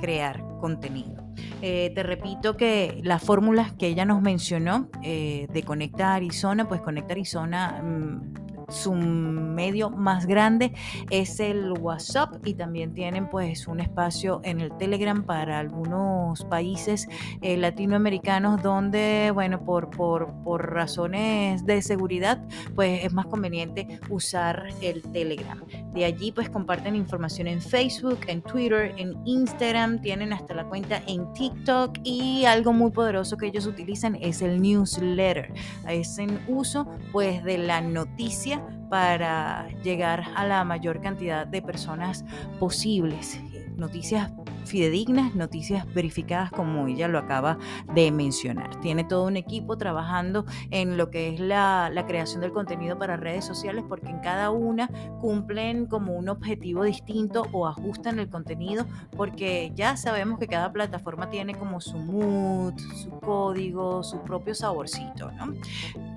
crear 0.00 0.42
contenido. 0.60 1.22
Eh, 1.60 1.92
te 1.94 2.02
repito 2.02 2.56
que 2.56 3.00
las 3.02 3.22
fórmulas 3.22 3.72
que 3.72 3.88
ella 3.88 4.04
nos 4.04 4.22
mencionó 4.22 4.88
eh, 5.02 5.46
de 5.52 5.62
Conecta 5.62 6.14
Arizona, 6.14 6.68
pues 6.68 6.80
Conecta 6.80 7.12
Arizona 7.12 7.82
mm, 7.82 8.41
su 8.72 8.92
medio 8.94 9.90
más 9.90 10.26
grande 10.26 10.72
es 11.10 11.40
el 11.40 11.72
WhatsApp 11.72 12.34
y 12.44 12.54
también 12.54 12.94
tienen 12.94 13.28
pues 13.28 13.68
un 13.68 13.80
espacio 13.80 14.40
en 14.44 14.60
el 14.60 14.76
Telegram 14.78 15.22
para 15.24 15.58
algunos 15.58 16.44
países 16.44 17.08
eh, 17.42 17.56
latinoamericanos 17.56 18.62
donde 18.62 19.30
bueno 19.32 19.64
por, 19.64 19.90
por, 19.90 20.32
por 20.42 20.72
razones 20.72 21.64
de 21.66 21.82
seguridad 21.82 22.42
pues 22.74 23.04
es 23.04 23.12
más 23.12 23.26
conveniente 23.26 24.00
usar 24.08 24.68
el 24.80 25.02
Telegram. 25.02 25.62
De 25.92 26.04
allí 26.04 26.32
pues 26.32 26.48
comparten 26.48 26.96
información 26.96 27.46
en 27.46 27.60
Facebook, 27.60 28.20
en 28.26 28.42
Twitter, 28.42 28.94
en 28.96 29.14
Instagram, 29.26 30.00
tienen 30.00 30.32
hasta 30.32 30.54
la 30.54 30.64
cuenta 30.64 31.02
en 31.06 31.32
TikTok 31.34 31.98
y 32.02 32.44
algo 32.46 32.72
muy 32.72 32.90
poderoso 32.90 33.36
que 33.36 33.46
ellos 33.46 33.66
utilizan 33.66 34.16
es 34.16 34.42
el 34.42 34.60
newsletter. 34.60 35.52
Es 35.88 36.18
en 36.18 36.40
uso 36.48 36.86
pues 37.12 37.44
de 37.44 37.58
la 37.58 37.80
noticia 37.80 38.61
para 38.88 39.68
llegar 39.82 40.24
a 40.34 40.46
la 40.46 40.64
mayor 40.64 41.00
cantidad 41.00 41.46
de 41.46 41.62
personas 41.62 42.24
posibles. 42.58 43.40
Noticias 43.76 44.30
fidedignas, 44.64 45.34
noticias 45.34 45.86
verificadas 45.92 46.50
como 46.50 46.86
ella 46.86 47.08
lo 47.08 47.18
acaba 47.18 47.58
de 47.94 48.10
mencionar. 48.10 48.80
Tiene 48.80 49.04
todo 49.04 49.24
un 49.26 49.36
equipo 49.36 49.76
trabajando 49.76 50.44
en 50.70 50.96
lo 50.96 51.10
que 51.10 51.28
es 51.34 51.40
la, 51.40 51.90
la, 51.92 52.06
creación 52.06 52.40
del 52.40 52.52
contenido 52.52 52.98
para 52.98 53.16
redes 53.16 53.44
sociales 53.44 53.84
porque 53.88 54.08
en 54.08 54.18
cada 54.20 54.50
una 54.50 54.88
cumplen 55.20 55.86
como 55.86 56.14
un 56.14 56.28
objetivo 56.28 56.84
distinto 56.84 57.46
o 57.52 57.66
ajustan 57.66 58.18
el 58.18 58.28
contenido 58.28 58.86
porque 59.16 59.72
ya 59.74 59.96
sabemos 59.96 60.38
que 60.38 60.46
cada 60.46 60.72
plataforma 60.72 61.30
tiene 61.30 61.54
como 61.54 61.80
su 61.80 61.96
mood, 61.98 62.74
su 63.02 63.10
código, 63.20 64.02
su 64.02 64.20
propio 64.22 64.54
saborcito. 64.54 65.30
¿no? 65.32 65.54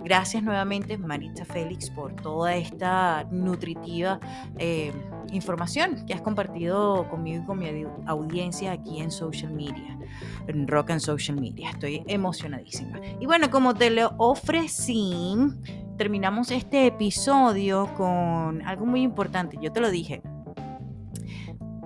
Gracias 0.04 0.44
nuevamente 0.44 0.98
Maritza 0.98 1.46
Félix 1.46 1.90
por 1.90 2.16
toda 2.16 2.56
esta 2.56 3.26
nutritiva 3.32 4.20
eh, 4.58 4.92
información 5.32 6.06
que 6.06 6.14
has 6.14 6.22
compartido 6.22 7.08
conmigo 7.10 7.44
y 7.44 7.46
con 7.46 7.60
mi 7.60 7.86
audiencia 8.06 8.35
aquí 8.42 9.02
en 9.02 9.12
social 9.12 9.52
media, 9.52 9.98
en 10.48 10.68
Rock 10.68 10.92
and 10.92 11.02
Social 11.02 11.40
Media. 11.40 11.70
Estoy 11.70 12.04
emocionadísima. 12.08 13.00
Y 13.20 13.26
bueno, 13.26 13.50
como 13.50 13.74
te 13.74 13.90
lo 13.90 14.12
ofrecí, 14.18 15.36
terminamos 15.98 16.52
este 16.52 16.88
episodio 16.88 17.90
con 17.96 18.62
algo 18.64 18.86
muy 18.86 19.02
importante. 19.02 19.58
Yo 19.62 19.72
te 19.72 19.80
lo 19.80 19.90
dije. 19.90 20.22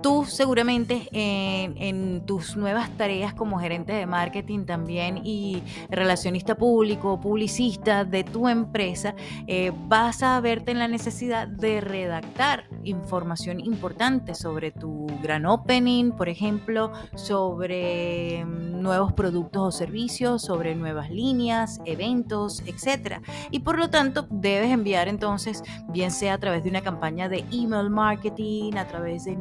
Tú 0.02 0.24
seguramente 0.24 1.08
en, 1.12 2.24
tus 2.26 2.56
nuevas 2.56 2.90
tareas 2.96 3.34
como 3.34 3.58
gerente 3.58 3.92
de 3.92 4.06
marketing 4.06 4.64
también 4.64 5.20
y 5.24 5.62
relacionista 5.90 6.54
público 6.54 7.14
o 7.14 7.20
publicista 7.20 8.04
de 8.04 8.24
tu 8.24 8.48
empresa, 8.48 9.14
eh, 9.46 9.72
vas 9.88 10.22
a 10.22 10.40
verte 10.40 10.70
en 10.70 10.78
la 10.78 10.88
necesidad 10.88 11.48
de 11.48 11.80
redactar 11.80 12.68
información 12.84 13.60
importante 13.60 14.34
sobre 14.34 14.70
tu 14.70 15.06
gran 15.22 15.46
opening, 15.46 16.12
por 16.12 16.28
ejemplo, 16.28 16.92
sobre 17.14 18.44
mm, 18.44 18.80
nuevos 18.80 19.12
productos 19.12 19.62
o 19.62 19.70
servicios, 19.76 20.42
sobre 20.42 20.74
nuevas 20.74 21.10
líneas, 21.10 21.80
eventos, 21.84 22.62
etc. 22.66 23.20
Y 23.50 23.60
por 23.60 23.78
lo 23.78 23.90
tanto, 23.90 24.26
debes 24.30 24.70
enviar 24.70 25.08
entonces, 25.08 25.62
bien 25.88 26.10
sea 26.10 26.34
a 26.34 26.38
través 26.38 26.64
de 26.64 26.70
una 26.70 26.80
campaña 26.80 27.28
de 27.28 27.44
email 27.52 27.90
marketing, 27.90 28.74
a 28.74 28.86
través 28.86 29.24
de 29.24 29.36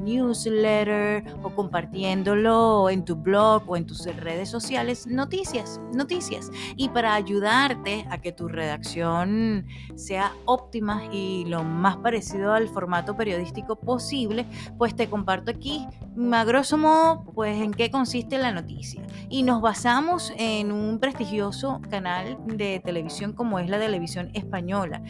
newsletter 0.50 1.24
o 1.44 1.50
compartiéndolo 1.50 2.90
en 2.90 3.06
tu 3.06 3.16
blog 3.16 3.64
o 3.68 3.78
en 3.78 3.86
tus 3.86 4.06
redes 4.06 4.50
sociales, 4.50 5.08
noticias, 5.08 5.80
noticias. 5.94 6.52
Y 6.76 6.90
para 6.90 7.14
ayudarte 7.14 8.06
a 8.10 8.20
que 8.20 8.32
tu 8.32 8.48
redacción 8.48 9.66
sea 9.96 10.34
óptima 10.46 11.04
y 11.12 11.46
lo 11.46 11.64
más 11.64 11.98
parecido 11.98 12.54
al 12.54 12.68
formato 12.68 13.16
periodístico 13.16 13.76
posible, 13.76 14.46
pues 14.78 14.96
te 14.96 15.10
comparto 15.10 15.52
aquí, 15.52 15.88
a 16.32 16.44
grosso 16.44 16.78
modo, 16.78 17.24
pues 17.34 17.62
en 17.62 17.72
qué 17.72 17.92
consiste 17.92 18.38
la 18.38 18.52
noticia. 18.52 19.04
Y 19.30 19.44
nos 19.44 19.62
basamos 19.62 20.34
en 20.38 20.72
un 20.72 21.00
prestigioso 21.00 21.82
canal 21.90 22.38
de 22.46 22.82
televisión 22.84 23.34
como 23.34 23.60
es 23.60 23.70
la 23.70 23.80
televisión 23.80 24.32
española, 24.34 25.02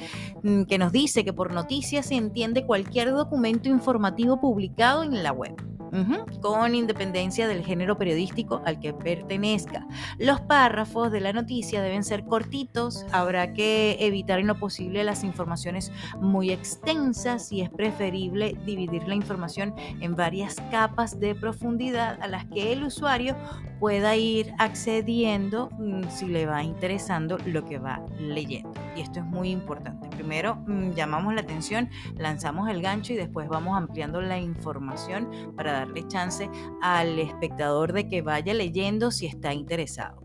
mm, 0.43 0.63
que 0.63 0.77
nos 0.77 0.91
dice 0.91 1.23
que 1.23 1.33
por 1.33 1.53
noticias 1.53 2.07
se 2.07 2.15
entiende 2.15 2.65
cualquier 2.65 3.11
documento 3.11 3.69
informativo 3.69 4.39
publicado 4.39 5.03
en 5.03 5.23
la 5.23 5.28
web 5.35 5.78
con 6.41 6.75
independencia 6.75 7.47
del 7.47 7.63
género 7.63 7.97
periodístico 7.97 8.61
al 8.65 8.79
que 8.79 8.93
pertenezca. 8.93 9.87
Los 10.17 10.41
párrafos 10.41 11.11
de 11.11 11.21
la 11.21 11.33
noticia 11.33 11.81
deben 11.81 12.03
ser 12.03 12.25
cortitos, 12.25 13.05
habrá 13.11 13.53
que 13.53 13.97
evitar 13.99 14.39
en 14.39 14.47
lo 14.47 14.59
posible 14.59 15.03
las 15.03 15.23
informaciones 15.23 15.91
muy 16.19 16.51
extensas 16.51 17.51
y 17.51 17.61
es 17.61 17.69
preferible 17.69 18.57
dividir 18.65 19.07
la 19.07 19.15
información 19.15 19.73
en 20.01 20.15
varias 20.15 20.55
capas 20.71 21.19
de 21.19 21.35
profundidad 21.35 22.19
a 22.21 22.27
las 22.27 22.45
que 22.45 22.73
el 22.73 22.83
usuario 22.83 23.35
pueda 23.79 24.15
ir 24.15 24.53
accediendo 24.57 25.69
mm, 25.79 26.09
si 26.09 26.27
le 26.27 26.45
va 26.45 26.63
interesando 26.63 27.37
lo 27.45 27.65
que 27.65 27.79
va 27.79 28.01
leyendo. 28.19 28.73
Y 28.95 29.01
esto 29.01 29.19
es 29.19 29.25
muy 29.25 29.49
importante. 29.49 30.09
Primero 30.09 30.55
mm, 30.55 30.91
llamamos 30.91 31.33
la 31.33 31.41
atención, 31.41 31.89
lanzamos 32.17 32.69
el 32.69 32.81
gancho 32.81 33.13
y 33.13 33.15
después 33.15 33.47
vamos 33.47 33.77
ampliando 33.77 34.21
la 34.21 34.37
información 34.37 35.53
para 35.55 35.78
darle 35.79 36.07
chance 36.07 36.49
al 36.81 37.19
espectador 37.19 37.93
de 37.93 38.07
que 38.07 38.21
vaya 38.21 38.53
leyendo 38.53 39.11
si 39.11 39.25
está 39.25 39.53
interesado. 39.53 40.23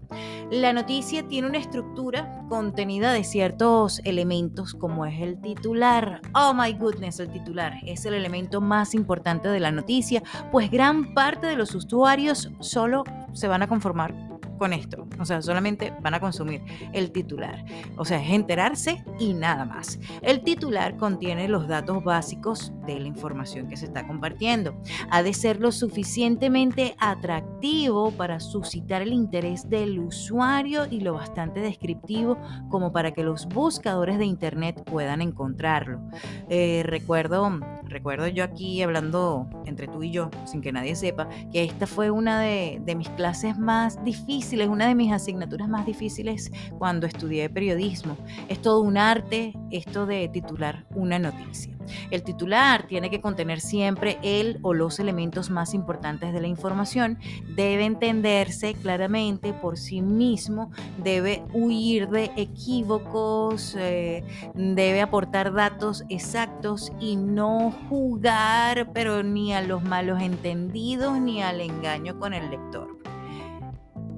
La 0.50 0.72
noticia 0.72 1.26
tiene 1.26 1.48
una 1.48 1.59
estructura 1.59 2.44
contenida 2.48 3.12
de 3.12 3.24
ciertos 3.24 4.00
elementos 4.05 4.74
como 4.74 5.07
es 5.07 5.20
el 5.20 5.40
titular. 5.40 6.20
Oh 6.34 6.52
my 6.55 6.72
goodness, 6.74 7.18
el 7.18 7.30
titular 7.30 7.74
es 7.84 8.05
el 8.05 8.14
elemento 8.14 8.61
más 8.61 8.94
importante 8.94 9.48
de 9.48 9.61
la 9.61 9.72
noticia, 9.72 10.22
pues 10.52 10.70
gran 10.70 11.14
parte 11.14 11.46
de 11.46 11.57
los 11.57 11.74
usuarios 11.74 12.50
solo 12.61 13.05
se 13.32 13.48
van 13.48 13.62
a 13.62 13.68
conformar 13.68 14.24
con 14.59 14.72
esto. 14.72 15.07
O 15.18 15.24
sea, 15.24 15.42
solamente 15.42 15.92
van 16.02 16.14
a 16.14 16.20
consumir 16.20 16.62
el 16.92 17.11
titular. 17.11 17.64
O 17.96 18.05
sea, 18.05 18.22
es 18.22 18.30
enterarse 18.30 19.05
y 19.18 19.34
nada 19.34 19.64
más. 19.64 19.98
El 20.22 20.42
titular 20.42 20.96
contiene 20.96 21.48
los 21.48 21.68
datos 21.68 22.02
básicos 22.05 22.72
de 22.86 23.00
la 23.00 23.09
información 23.09 23.68
que 23.68 23.76
se 23.76 23.86
está 23.86 24.07
compartiendo. 24.07 24.76
Ha 25.11 25.22
de 25.22 25.32
ser 25.32 25.61
lo 25.61 25.72
suficientemente 25.72 26.94
atractivo 26.98 28.11
para 28.12 28.40
suscitar 28.40 29.02
el 29.02 29.12
interés 29.12 29.68
del 29.68 29.98
usuario 29.98 30.86
y 30.90 31.00
lo 31.00 31.14
bastante 31.14 31.61
descriptivo 31.61 32.38
como 32.68 32.92
para 32.92 33.12
que 33.12 33.22
los 33.22 33.46
buscadores 33.46 34.18
de 34.18 34.26
Internet 34.26 34.82
puedan 34.84 35.22
encontrarlo. 35.22 36.00
Eh, 36.48 36.82
recuerdo, 36.84 37.61
recuerdo 37.84 38.28
yo 38.28 38.44
aquí 38.44 38.82
hablando 38.82 39.48
entre 39.64 39.88
tú 39.88 40.02
y 40.02 40.11
yo, 40.11 40.30
sin 40.44 40.61
que 40.61 40.72
nadie 40.72 40.94
sepa, 40.94 41.28
que 41.52 41.64
esta 41.64 41.86
fue 41.86 42.11
una 42.11 42.40
de, 42.40 42.80
de 42.84 42.94
mis 42.94 43.09
clases 43.11 43.59
más 43.59 44.02
difíciles 44.05 44.43
es 44.53 44.68
una 44.68 44.86
de 44.86 44.95
mis 44.95 45.12
asignaturas 45.12 45.68
más 45.68 45.86
difíciles 45.86 46.53
cuando 46.78 47.07
estudié 47.07 47.49
periodismo. 47.49 48.16
Es 48.49 48.61
todo 48.61 48.80
un 48.80 48.97
arte 48.97 49.55
esto 49.70 50.07
de 50.07 50.28
titular 50.28 50.86
una 50.95 51.18
noticia. 51.18 51.74
El 52.11 52.22
titular 52.22 52.86
tiene 52.86 53.11
que 53.11 53.20
contener 53.20 53.61
siempre 53.61 54.18
el 54.22 54.59
o 54.62 54.74
los 54.74 54.99
elementos 55.01 55.51
más 55.51 55.74
importantes 55.74 56.32
de 56.32 56.40
la 56.40 56.47
información, 56.47 57.18
debe 57.55 57.84
entenderse 57.84 58.74
claramente 58.74 59.53
por 59.53 59.76
sí 59.76 60.01
mismo, 60.01 60.70
debe 61.03 61.42
huir 61.53 62.09
de 62.09 62.30
equívocos, 62.36 63.76
eh, 63.78 64.24
debe 64.55 65.03
aportar 65.03 65.53
datos 65.53 66.05
exactos 66.09 66.92
y 67.01 67.16
no 67.16 67.70
jugar, 67.88 68.92
pero 68.92 69.22
ni 69.22 69.53
a 69.53 69.61
los 69.61 69.82
malos 69.82 70.22
entendidos 70.22 71.20
ni 71.20 71.42
al 71.42 71.61
engaño 71.61 72.18
con 72.18 72.34
el 72.34 72.51
lector. 72.51 72.93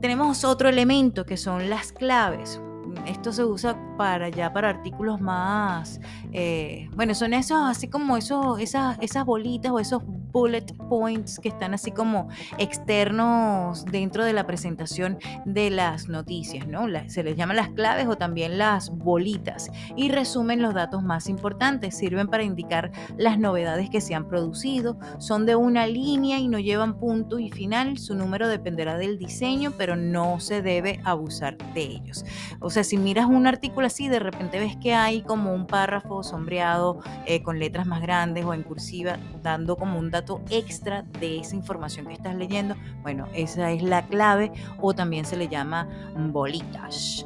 Tenemos 0.07 0.45
otro 0.45 0.69
elemento 0.69 1.27
que 1.27 1.37
son 1.37 1.69
las 1.69 1.91
claves. 1.91 2.61
Esto 3.07 3.33
se 3.33 3.45
usa 3.45 3.77
para 3.99 4.29
ya 4.29 4.53
para 4.53 4.69
artículos 4.69 5.21
más, 5.21 6.01
eh, 6.33 6.89
bueno, 6.95 7.13
son 7.13 7.35
esos 7.35 7.59
así 7.65 7.89
como 7.89 8.17
esos, 8.17 8.61
esas, 8.61 8.99
esas 9.01 9.25
bolitas 9.25 9.73
o 9.73 9.81
esos 9.81 10.05
bullet 10.37 10.67
points 10.91 11.39
que 11.39 11.49
están 11.49 11.73
así 11.73 11.93
como 11.93 12.29
externos 12.59 13.87
dentro 13.87 14.23
de 14.23 14.35
la 14.35 14.47
presentación 14.47 15.19
de 15.47 15.71
las 15.71 16.11
noticias, 16.11 16.69
¿no? 16.69 16.85
se 17.07 17.23
les 17.23 17.37
llama 17.37 17.55
las 17.55 17.71
claves 17.71 18.07
o 18.07 18.17
también 18.17 18.59
las 18.59 18.91
bolitas 18.91 19.71
y 19.97 20.11
resumen 20.11 20.61
los 20.61 20.75
datos 20.75 21.03
más 21.03 21.31
importantes, 21.31 21.97
sirven 21.97 22.29
para 22.29 22.43
indicar 22.43 22.93
las 23.17 23.39
novedades 23.39 23.89
que 23.89 24.03
se 24.03 24.15
han 24.15 24.29
producido, 24.29 24.99
son 25.17 25.47
de 25.47 25.57
una 25.57 25.87
línea 25.87 26.39
y 26.39 26.49
no 26.49 26.59
llevan 26.59 26.99
punto 26.99 27.39
y 27.39 27.51
final, 27.51 27.97
su 27.97 28.15
número 28.15 28.47
dependerá 28.47 28.99
del 28.99 29.17
diseño, 29.17 29.73
pero 29.79 29.97
no 29.97 30.39
se 30.39 30.61
debe 30.61 31.01
abusar 31.05 31.57
de 31.73 31.81
ellos. 31.81 32.27
O 32.61 32.69
sea, 32.69 32.85
si 32.85 32.99
miras 32.99 33.25
un 33.25 33.47
artículo 33.47 33.87
así, 33.87 34.09
de 34.09 34.19
repente 34.19 34.59
ves 34.59 34.77
que 34.77 34.93
hay 34.93 35.23
como 35.23 35.55
un 35.55 35.67
párrafo 35.67 36.23
sombreado 36.23 37.01
eh, 37.25 37.43
con 37.43 37.59
letras 37.59 37.87
más 37.87 38.03
grandes 38.03 38.45
o 38.45 38.53
en 38.53 38.65
cursiva, 38.65 39.17
dando 39.43 39.77
como 39.77 39.99
un 39.99 40.11
dato 40.11 40.26
extra 40.51 41.03
de 41.21 41.39
esa 41.39 41.57
información 41.57 42.07
que 42.07 42.15
estás 42.15 42.35
leyendo, 42.35 42.75
bueno, 43.03 43.27
esa 43.35 43.71
es 43.71 43.83
la 43.83 44.07
clave 44.07 44.53
o 44.81 44.95
también 44.95 45.25
se 45.25 45.37
le 45.37 45.49
llama 45.49 45.89
bolitas. 46.17 47.25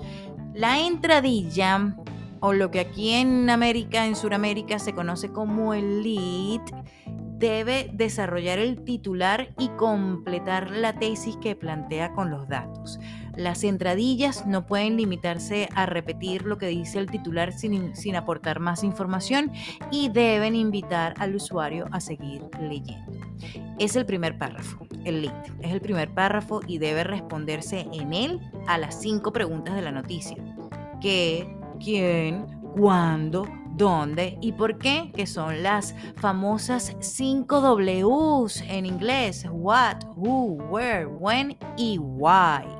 La 0.54 0.80
entradilla 0.80 1.94
o 2.40 2.52
lo 2.52 2.70
que 2.70 2.80
aquí 2.80 3.10
en 3.12 3.50
América, 3.50 4.06
en 4.06 4.16
Sudamérica 4.16 4.78
se 4.78 4.94
conoce 4.94 5.30
como 5.30 5.74
el 5.74 6.02
lead, 6.02 6.62
debe 7.38 7.90
desarrollar 7.94 8.58
el 8.58 8.82
titular 8.84 9.54
y 9.58 9.68
completar 9.70 10.70
la 10.70 10.92
tesis 10.98 11.36
que 11.38 11.56
plantea 11.56 12.12
con 12.12 12.30
los 12.30 12.46
datos. 12.48 12.98
Las 13.36 13.64
entradillas 13.64 14.46
no 14.46 14.66
pueden 14.66 14.96
limitarse 14.96 15.68
a 15.74 15.86
repetir 15.86 16.42
lo 16.42 16.58
que 16.58 16.66
dice 16.66 16.98
el 16.98 17.10
titular 17.10 17.52
sin, 17.52 17.94
sin, 17.94 18.16
aportar 18.16 18.60
más 18.60 18.84
información 18.84 19.52
y 19.90 20.08
deben 20.08 20.54
invitar 20.54 21.14
al 21.18 21.34
usuario 21.34 21.88
a 21.92 22.00
seguir 22.00 22.42
leyendo. 22.60 23.12
Es 23.78 23.96
el 23.96 24.04
primer 24.04 24.38
párrafo, 24.38 24.86
el 25.04 25.22
lead. 25.22 25.44
Es 25.60 25.72
el 25.72 25.80
primer 25.80 26.12
párrafo 26.12 26.60
y 26.66 26.78
debe 26.78 27.04
responderse 27.04 27.86
en 27.92 28.12
él 28.12 28.40
a 28.66 28.78
las 28.78 29.00
cinco 29.00 29.32
preguntas 29.32 29.74
de 29.74 29.82
la 29.82 29.92
noticia. 29.92 30.36
¿Qué? 31.00 31.56
¿Quién? 31.78 32.46
¿Cuándo? 32.76 33.46
dónde 33.80 34.36
y 34.40 34.52
por 34.52 34.78
qué, 34.78 35.10
que 35.14 35.26
son 35.26 35.62
las 35.62 35.94
famosas 36.16 36.94
5 37.00 37.60
Ws 37.60 38.62
en 38.68 38.86
inglés, 38.86 39.46
what, 39.50 39.96
who, 40.16 40.58
where, 40.70 41.06
when 41.06 41.56
y 41.76 41.98
why. 41.98 42.79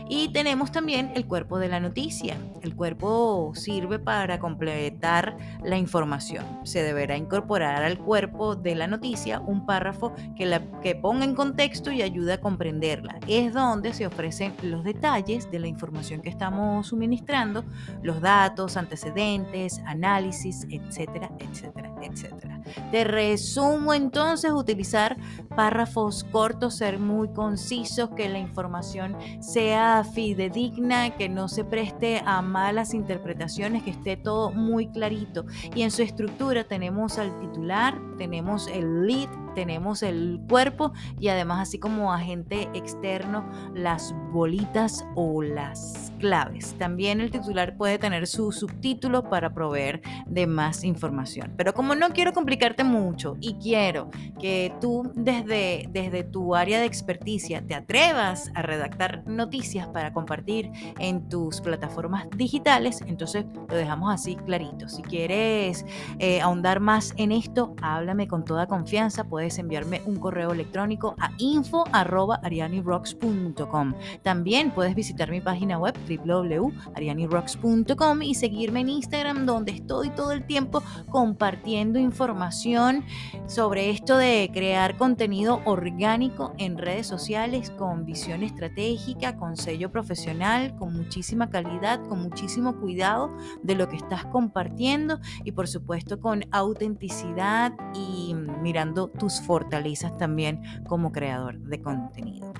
Y 0.13 0.27
tenemos 0.27 0.73
también 0.73 1.13
el 1.15 1.25
cuerpo 1.25 1.57
de 1.57 1.69
la 1.69 1.79
noticia. 1.79 2.35
El 2.61 2.75
cuerpo 2.75 3.53
sirve 3.55 3.97
para 3.97 4.39
completar 4.39 5.37
la 5.63 5.77
información. 5.77 6.45
Se 6.65 6.83
deberá 6.83 7.15
incorporar 7.15 7.81
al 7.81 7.97
cuerpo 7.97 8.57
de 8.57 8.75
la 8.75 8.87
noticia 8.87 9.39
un 9.39 9.65
párrafo 9.65 10.13
que, 10.35 10.45
la, 10.45 10.69
que 10.81 10.95
ponga 10.95 11.23
en 11.23 11.33
contexto 11.33 11.93
y 11.93 12.01
ayude 12.01 12.33
a 12.33 12.41
comprenderla. 12.41 13.21
Es 13.25 13.53
donde 13.53 13.93
se 13.93 14.05
ofrecen 14.05 14.53
los 14.63 14.83
detalles 14.83 15.49
de 15.49 15.59
la 15.59 15.67
información 15.67 16.21
que 16.21 16.27
estamos 16.27 16.87
suministrando, 16.87 17.63
los 18.03 18.19
datos, 18.19 18.75
antecedentes, 18.75 19.79
análisis, 19.85 20.67
etcétera, 20.69 21.31
etcétera, 21.39 21.89
etcétera. 22.01 22.61
Te 22.91 23.05
resumo 23.05 23.93
entonces 23.93 24.51
utilizar 24.51 25.15
párrafos 25.55 26.25
cortos, 26.25 26.75
ser 26.75 26.99
muy 26.99 27.29
concisos, 27.29 28.09
que 28.09 28.27
la 28.27 28.39
información 28.39 29.15
sea 29.39 30.00
fidedigna, 30.03 31.11
que 31.17 31.29
no 31.29 31.47
se 31.47 31.63
preste 31.63 32.21
a 32.25 32.41
malas 32.41 32.93
interpretaciones, 32.93 33.83
que 33.83 33.91
esté 33.91 34.17
todo 34.17 34.51
muy 34.51 34.87
clarito. 34.87 35.45
Y 35.75 35.81
en 35.83 35.91
su 35.91 36.01
estructura 36.01 36.63
tenemos 36.63 37.17
al 37.17 37.37
titular, 37.39 37.99
tenemos 38.17 38.67
el 38.67 39.07
lead, 39.07 39.29
tenemos 39.53 40.03
el 40.03 40.41
cuerpo 40.49 40.93
y 41.19 41.29
además 41.29 41.67
así 41.67 41.79
como 41.79 42.13
agente 42.13 42.69
externo 42.73 43.49
las 43.73 44.13
bolitas 44.31 45.05
o 45.15 45.41
las 45.41 46.11
claves. 46.19 46.75
También 46.77 47.19
el 47.19 47.31
titular 47.31 47.75
puede 47.75 47.97
tener 47.97 48.27
su 48.27 48.51
subtítulo 48.51 49.23
para 49.29 49.53
proveer 49.53 50.01
de 50.27 50.47
más 50.47 50.83
información. 50.83 51.53
Pero 51.57 51.73
como 51.73 51.95
no 51.95 52.09
quiero 52.09 52.33
complicarte 52.33 52.83
mucho 52.83 53.37
y 53.41 53.55
quiero 53.55 54.09
que 54.39 54.73
tú 54.79 55.11
desde, 55.15 55.87
desde 55.91 56.23
tu 56.23 56.55
área 56.55 56.79
de 56.79 56.85
experticia 56.85 57.65
te 57.65 57.75
atrevas 57.75 58.51
a 58.55 58.61
redactar 58.61 59.23
noticias 59.25 59.87
para 59.87 60.13
compartir 60.13 60.71
en 60.99 61.27
tus 61.27 61.61
plataformas 61.61 62.27
digitales, 62.35 63.01
entonces 63.05 63.45
lo 63.69 63.75
dejamos 63.75 64.13
así 64.13 64.35
clarito. 64.35 64.87
Si 64.89 65.01
quieres 65.01 65.85
eh, 66.19 66.41
ahondar 66.41 66.79
más 66.79 67.13
en 67.17 67.31
esto, 67.31 67.75
háblame 67.81 68.27
con 68.27 68.45
toda 68.45 68.67
confianza. 68.67 69.25
Enviarme 69.49 70.01
un 70.05 70.17
correo 70.17 70.51
electrónico 70.51 71.15
a 71.19 71.31
info.arianirocks.com. 71.37 73.93
También 74.23 74.71
puedes 74.71 74.95
visitar 74.95 75.29
mi 75.29 75.41
página 75.41 75.77
web 75.77 75.93
www.arianirocks.com 76.07 78.21
y 78.21 78.35
seguirme 78.35 78.79
en 78.81 78.89
Instagram 78.89 79.45
donde 79.45 79.71
estoy 79.71 80.09
todo 80.11 80.31
el 80.31 80.45
tiempo 80.45 80.83
compartiendo 81.09 81.97
información 81.99 83.03
sobre 83.47 83.89
esto 83.89 84.17
de 84.17 84.49
crear 84.53 84.97
contenido 84.97 85.61
orgánico 85.65 86.53
en 86.57 86.77
redes 86.77 87.07
sociales 87.07 87.71
con 87.71 88.05
visión 88.05 88.43
estratégica, 88.43 89.37
con 89.37 89.57
sello 89.57 89.91
profesional, 89.91 90.75
con 90.77 90.93
muchísima 90.93 91.49
calidad, 91.49 92.01
con 92.07 92.21
muchísimo 92.21 92.79
cuidado 92.79 93.35
de 93.63 93.75
lo 93.75 93.89
que 93.89 93.97
estás 93.97 94.25
compartiendo 94.25 95.19
y 95.43 95.51
por 95.51 95.67
supuesto 95.67 96.19
con 96.19 96.45
autenticidad 96.51 97.73
y 97.93 98.33
mirando 98.61 99.07
tus 99.07 99.30
fortalezas 99.45 100.17
también 100.17 100.61
como 100.87 101.11
creador 101.11 101.59
de 101.59 101.81
contenido. 101.81 102.53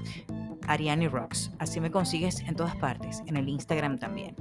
Ariani 0.68 1.08
Rocks. 1.08 1.52
Así 1.60 1.80
me 1.80 1.92
consigues 1.92 2.42
en 2.42 2.56
todas 2.56 2.76
partes, 2.76 3.22
en 3.26 3.38
el 3.38 3.50
Instagram 3.50 4.00
también. 4.00 4.36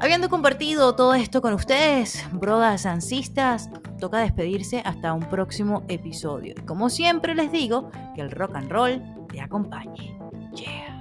Habiendo 0.00 0.28
compartido 0.28 0.94
todo 0.94 1.14
esto 1.14 1.42
con 1.42 1.54
ustedes, 1.54 2.24
brodas 2.32 2.86
ansistas, 2.86 3.70
toca 3.98 4.18
despedirse 4.18 4.82
hasta 4.84 5.12
un 5.12 5.24
próximo 5.24 5.84
episodio. 5.88 6.54
Y 6.56 6.62
como 6.62 6.90
siempre 6.90 7.34
les 7.34 7.50
digo, 7.50 7.90
que 8.14 8.20
el 8.20 8.30
rock 8.30 8.56
and 8.56 8.70
roll 8.70 9.02
te 9.28 9.40
acompañe. 9.40 10.16
Yeah. 10.54 10.94